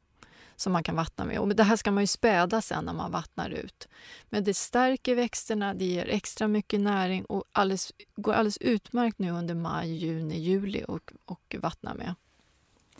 som 0.59 0.73
man 0.73 0.83
kan 0.83 0.95
vattna 0.95 1.25
med. 1.25 1.39
Och 1.39 1.55
det 1.55 1.63
här 1.63 1.75
ska 1.75 1.91
man 1.91 2.03
ju 2.03 2.07
späda 2.07 2.61
sen 2.61 2.85
när 2.85 2.93
man 2.93 3.11
vattnar 3.11 3.49
ut. 3.49 3.87
Men 4.29 4.43
det 4.43 4.53
stärker 4.53 5.15
växterna, 5.15 5.73
det 5.73 5.85
ger 5.85 6.05
extra 6.09 6.47
mycket 6.47 6.79
näring 6.79 7.25
och 7.25 7.43
alldeles, 7.51 7.91
går 8.15 8.33
alldeles 8.33 8.57
utmärkt 8.57 9.19
nu 9.19 9.31
under 9.31 9.55
maj, 9.55 9.93
juni, 9.93 10.39
juli 10.39 10.85
och, 10.87 11.11
och 11.25 11.55
vattna 11.59 11.93
med. 11.93 12.15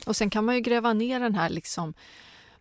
Och 0.06 0.16
sen 0.16 0.30
kan 0.30 0.46
man 0.46 0.56
ju 0.56 0.62
gräva 0.62 0.94
ner 0.94 1.20
den 1.20 1.36
här 1.36 1.50
liksom 1.50 1.94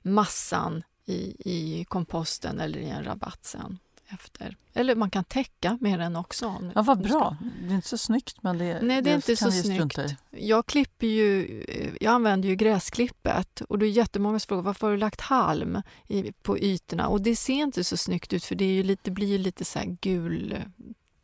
massan 0.02 0.82
i, 1.04 1.36
i 1.38 1.84
komposten 1.84 2.60
eller 2.60 2.78
i 2.78 2.88
en 2.88 3.04
rabatt 3.04 3.44
sen 3.44 3.78
efter. 4.08 4.56
Eller 4.74 4.94
man 4.94 5.10
kan 5.10 5.24
täcka 5.24 5.78
med 5.80 6.00
den 6.00 6.16
också. 6.16 6.70
Ja, 6.74 6.82
vad 6.82 7.02
bra. 7.02 7.36
Det 7.62 7.72
är 7.72 7.74
inte 7.74 7.88
så 7.88 7.98
snyggt 7.98 8.42
men 8.42 8.58
det, 8.58 8.82
Nej, 8.82 9.02
det 9.02 9.10
är 9.10 9.14
inte 9.14 9.36
så 9.36 9.50
snyggt. 9.50 9.98
Jag 10.30 10.66
klipper 10.66 11.06
ju, 11.06 11.60
eh, 11.68 11.90
jag 12.00 12.12
använder 12.12 12.48
ju 12.48 12.56
gräsklippet 12.56 13.60
och 13.60 13.78
då 13.78 13.86
är 13.86 13.90
jättemånga 13.90 14.38
som 14.38 14.48
frågar 14.48 14.62
varför 14.62 14.86
har 14.86 14.92
du 14.92 14.98
lagt 14.98 15.20
halm 15.20 15.82
i, 16.06 16.32
på 16.32 16.58
ytorna? 16.58 17.08
Och 17.08 17.20
det 17.20 17.36
ser 17.36 17.54
inte 17.54 17.84
så 17.84 17.96
snyggt 17.96 18.32
ut 18.32 18.44
för 18.44 18.54
det, 18.54 18.64
är 18.64 18.72
ju 18.72 18.82
lite, 18.82 19.02
det 19.04 19.10
blir 19.10 19.28
ju 19.28 19.38
lite 19.38 19.64
så 19.64 19.78
här 19.78 19.96
gul, 20.00 20.62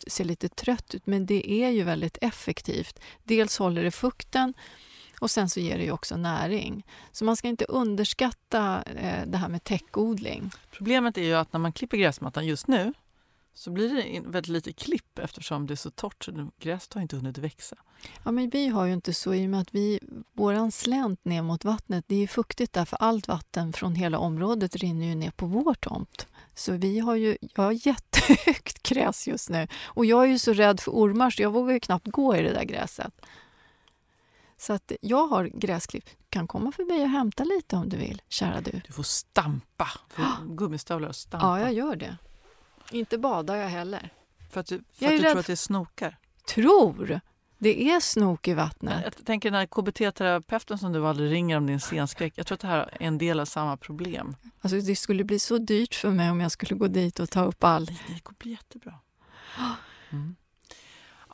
ser 0.06 0.24
lite 0.24 0.48
trött 0.48 0.94
ut 0.94 1.06
men 1.06 1.26
det 1.26 1.50
är 1.50 1.70
ju 1.70 1.82
väldigt 1.82 2.18
effektivt. 2.20 3.00
Dels 3.24 3.58
håller 3.58 3.84
det 3.84 3.90
fukten 3.90 4.54
och 5.24 5.30
sen 5.30 5.48
så 5.48 5.60
ger 5.60 5.78
det 5.78 5.84
ju 5.84 5.90
också 5.90 6.16
näring. 6.16 6.86
Så 7.12 7.24
man 7.24 7.36
ska 7.36 7.48
inte 7.48 7.64
underskatta 7.64 8.82
eh, 8.82 9.26
det 9.26 9.36
här 9.36 9.48
med 9.48 9.64
täckodling. 9.64 10.50
Problemet 10.70 11.18
är 11.18 11.22
ju 11.22 11.34
att 11.34 11.52
när 11.52 11.60
man 11.60 11.72
klipper 11.72 11.96
gräsmattan 11.96 12.46
just 12.46 12.66
nu 12.66 12.92
så 13.54 13.70
blir 13.70 13.94
det 13.94 14.20
väldigt 14.20 14.48
lite 14.48 14.72
klipp 14.72 15.18
eftersom 15.18 15.66
det 15.66 15.74
är 15.74 15.76
så 15.76 15.90
torrt 15.90 16.24
så 16.24 16.50
gräset 16.60 16.94
har 16.94 17.02
inte 17.02 17.16
hunnit 17.16 17.38
växa. 17.38 17.76
Ja, 18.24 18.30
men 18.30 18.50
vi 18.50 18.68
har 18.68 18.86
ju 18.86 18.92
inte 18.92 19.14
så 19.14 19.34
i 19.34 19.46
och 19.46 19.50
med 19.50 19.60
att 19.60 19.74
vi, 19.74 20.00
våran 20.32 20.72
slänt 20.72 21.24
ner 21.24 21.42
mot 21.42 21.64
vattnet, 21.64 22.04
det 22.08 22.22
är 22.22 22.26
fuktigt 22.26 22.72
där 22.72 22.84
för 22.84 22.96
allt 23.00 23.28
vatten 23.28 23.72
från 23.72 23.94
hela 23.94 24.18
området 24.18 24.76
rinner 24.76 25.06
ju 25.06 25.14
ner 25.14 25.30
på 25.30 25.46
vår 25.46 25.74
tomt. 25.74 26.26
Så 26.54 26.72
vi 26.72 26.98
har 26.98 27.16
ju, 27.16 27.36
jag 27.40 27.62
har 27.62 27.72
jättehögt 27.86 28.82
gräs 28.82 29.28
just 29.28 29.50
nu 29.50 29.68
och 29.84 30.06
jag 30.06 30.24
är 30.24 30.28
ju 30.28 30.38
så 30.38 30.52
rädd 30.52 30.80
för 30.80 30.92
ormar 30.92 31.30
så 31.30 31.42
jag 31.42 31.50
vågar 31.50 31.72
ju 31.72 31.80
knappt 31.80 32.06
gå 32.06 32.36
i 32.36 32.42
det 32.42 32.52
där 32.52 32.64
gräset. 32.64 33.12
Så 34.56 34.72
att 34.72 34.92
jag 35.00 35.26
har 35.26 35.44
gräsklipp. 35.44 36.04
Du 36.06 36.24
kan 36.28 36.46
komma 36.46 36.72
förbi 36.72 37.04
och 37.04 37.08
hämta 37.08 37.44
lite 37.44 37.76
om 37.76 37.88
du 37.88 37.96
vill, 37.96 38.22
kära 38.28 38.60
du. 38.60 38.80
Du 38.86 38.92
får 38.92 39.02
stampa, 39.02 39.88
för 40.08 40.24
gummistövlar 40.54 41.08
och 41.08 41.16
stampa. 41.16 41.46
Ja, 41.46 41.60
jag 41.60 41.72
gör 41.72 41.96
det. 41.96 42.16
Inte 42.90 43.18
badar 43.18 43.56
jag 43.56 43.68
heller. 43.68 44.10
För 44.50 44.60
att 44.60 44.66
du, 44.66 44.84
för 44.92 45.06
att 45.06 45.12
du 45.12 45.18
tror 45.18 45.38
att 45.38 45.46
det 45.46 45.52
är 45.52 45.56
snokar. 45.56 46.18
Tror! 46.48 47.20
Det 47.58 47.90
är 47.90 48.00
snok 48.00 48.48
i 48.48 48.54
vattnet. 48.54 49.00
Jag 49.04 49.26
tänker 49.26 49.50
den 49.50 49.58
här 49.58 49.66
KBT-terapeuten 49.66 50.78
som 50.78 50.92
du 50.92 51.06
aldrig 51.06 51.32
ringer 51.32 51.56
om 51.56 51.66
din 51.66 51.80
scenskräck. 51.80 52.32
Jag 52.36 52.46
tror 52.46 52.56
att 52.56 52.60
det 52.60 52.66
här 52.66 52.96
är 53.00 53.06
en 53.06 53.18
del 53.18 53.40
av 53.40 53.44
samma 53.44 53.76
problem. 53.76 54.36
Alltså, 54.60 54.80
det 54.80 54.96
skulle 54.96 55.24
bli 55.24 55.38
så 55.38 55.58
dyrt 55.58 55.94
för 55.94 56.10
mig 56.10 56.30
om 56.30 56.40
jag 56.40 56.52
skulle 56.52 56.74
gå 56.74 56.86
dit 56.86 57.18
och 57.20 57.30
ta 57.30 57.44
upp 57.44 57.64
allt. 57.64 57.90
Det 57.90 58.20
kommer 58.20 58.38
bli 58.38 58.50
jättebra. 58.50 58.94
Mm. 60.10 60.36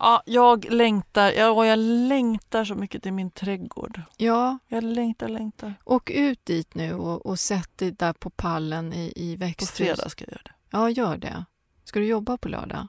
Ja, 0.01 0.23
jag 0.27 0.73
längtar. 0.73 1.33
Ja, 1.33 1.67
jag 1.67 1.79
längtar 1.79 2.65
så 2.65 2.75
mycket 2.75 3.03
till 3.03 3.13
min 3.13 3.31
trädgård. 3.31 4.03
Ja, 4.17 4.59
Jag 4.69 4.85
längtar, 4.85 5.29
längtar. 5.29 5.75
Åk 5.85 6.11
ut 6.11 6.45
dit 6.47 6.75
nu 6.75 6.95
och, 6.95 7.27
och 7.27 7.39
sätt 7.39 7.79
dig 7.79 7.91
där 7.91 8.13
på 8.13 8.31
pallen 8.31 8.93
i, 8.93 9.13
i 9.17 9.37
På 9.37 9.45
växthus. 9.45 9.71
fredag 9.71 10.09
ska 10.09 10.25
jag 10.25 10.33
göra 10.33 10.43
det. 10.45 10.53
Ja, 10.71 10.91
gör 10.91 11.17
det. 11.17 11.45
Ska 11.85 11.99
du 11.99 12.07
jobba 12.07 12.37
på 12.37 12.49
lördag? 12.49 12.87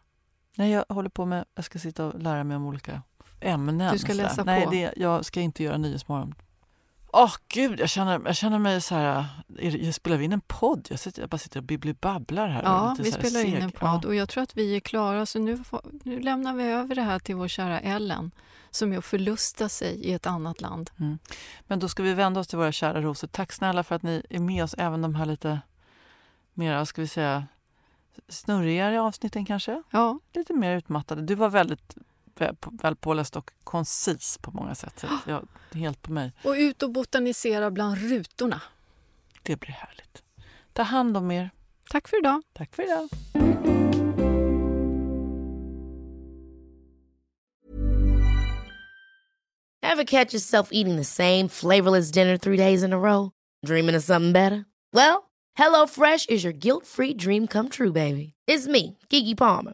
Nej, 0.58 0.72
jag 0.72 0.86
håller 0.90 1.10
på 1.10 1.26
med, 1.26 1.46
jag 1.56 1.66
ska 1.66 1.80
sitta 1.80 2.06
och 2.06 2.20
lära 2.20 2.44
mig 2.44 2.58
om 2.58 2.66
olika 2.66 3.02
ämnen. 3.42 3.92
Du 3.94 4.00
ska 4.00 4.14
läsa 4.14 4.44
Nej, 4.44 4.66
på. 4.66 4.72
Det, 4.72 4.94
jag 4.98 5.26
ska 5.26 5.42
inte 5.42 5.64
göra 5.64 5.78
Nyhetsmorgon. 5.78 6.36
Åh 7.14 7.34
gud, 7.48 7.80
jag 7.80 7.90
känner, 7.90 8.22
jag 8.26 8.36
känner 8.36 8.60
mig 8.60 8.82
så 8.82 8.96
här, 8.96 9.26
är 9.60 9.72
det- 9.72 9.78
jag 9.78 9.94
spelar 9.94 10.18
vi 10.18 10.26
in 10.26 10.34
en 10.34 10.42
podd? 10.42 10.88
Jag, 10.90 11.00
sitter, 11.00 11.22
jag 11.22 11.30
bara 11.30 11.38
sitter 11.38 11.60
och 11.60 11.64
bibbli-babblar 11.64 12.48
här. 12.48 12.64
Ja, 12.64 12.96
vi 13.00 13.12
spelar 13.12 13.46
in 13.46 13.56
en 13.56 13.72
podd 13.72 14.06
och 14.06 14.16
jag 14.16 14.30
tror 14.30 14.44
att 14.44 14.58
vi 14.58 14.76
är 14.76 14.80
klara 14.80 15.26
så 15.26 15.40
nu, 15.40 15.58
får, 15.64 15.82
nu 16.04 16.20
lämnar 16.20 16.54
vi 16.54 16.64
över 16.64 16.96
det 16.96 17.02
här 17.02 17.20
till 17.20 17.36
vår 17.36 17.48
kära 17.48 17.80
Ellen 17.80 18.32
som 18.72 18.94
är 18.94 18.98
att 18.98 19.06
förlusta 19.06 19.70
sig 19.70 19.96
i 19.96 20.14
ett 20.14 20.28
annat 20.28 20.62
land. 20.62 20.90
Ja. 20.98 21.06
Men 21.68 21.80
då 21.80 21.88
ska 21.90 22.04
vi 22.04 22.14
vända 22.14 22.40
oss 22.40 22.48
till 22.48 22.58
våra 22.58 22.72
kära 22.72 23.02
rosor. 23.02 23.28
Tack 23.28 23.52
snälla 23.52 23.84
för 23.84 23.96
att 23.96 24.04
ni 24.04 24.24
är 24.30 24.40
med 24.40 24.64
oss 24.64 24.76
även 24.78 25.02
de 25.02 25.16
här 25.16 25.26
lite 25.26 25.60
mer, 26.54 26.86
ska 26.86 27.02
vi 27.02 27.08
säga, 27.08 27.48
snurrigare 28.30 29.02
avsnitten 29.02 29.46
kanske. 29.46 29.84
Ja, 29.90 30.20
Lite 30.34 30.54
mer 30.54 30.78
utmattade. 30.78 31.22
Du 31.22 31.36
var 31.36 31.50
väldigt 31.50 31.96
väl, 32.82 32.96
påläst 32.96 33.36
och 33.36 33.52
koncis 33.64 34.38
på 34.38 34.52
många 34.52 34.76
sätt. 34.76 35.04
Jag, 35.28 35.48
helt 35.74 36.02
på 36.02 36.12
mig. 36.12 36.32
och 36.44 36.54
ut 36.54 36.84
och 36.84 36.92
botanisera 36.92 37.72
bland 37.72 37.98
rutorna. 37.98 38.62
Det 39.44 39.56
blir 39.60 39.72
härligt. 39.72 40.24
Ta 40.74 40.84
hand 40.84 41.18
om 41.18 41.32
er. 41.32 41.50
Tack 41.90 42.08
för 42.08 42.20
idag. 42.20 42.42
Tack 42.54 42.76
för 42.76 42.84
idag. 42.84 43.10
Ever 49.84 50.04
catch 50.04 50.34
yourself 50.34 50.70
eating 50.72 50.96
the 50.96 51.04
same 51.04 51.50
flavorless 51.50 52.12
dinner 52.12 52.38
three 52.38 52.58
days 52.58 52.84
in 52.84 52.94
a 52.94 53.00
row? 53.00 53.32
Dreaming 53.66 53.96
of 53.96 54.04
something 54.04 54.32
better? 54.32 54.66
Well, 54.94 55.30
HelloFresh 55.58 56.30
is 56.30 56.44
your 56.44 56.54
guilt 56.54 56.86
free 56.86 57.14
dream 57.14 57.48
come 57.48 57.68
true, 57.68 57.92
baby. 57.92 58.34
It's 58.48 58.68
me, 58.68 58.98
Gigi 59.10 59.36
Palmer. 59.36 59.74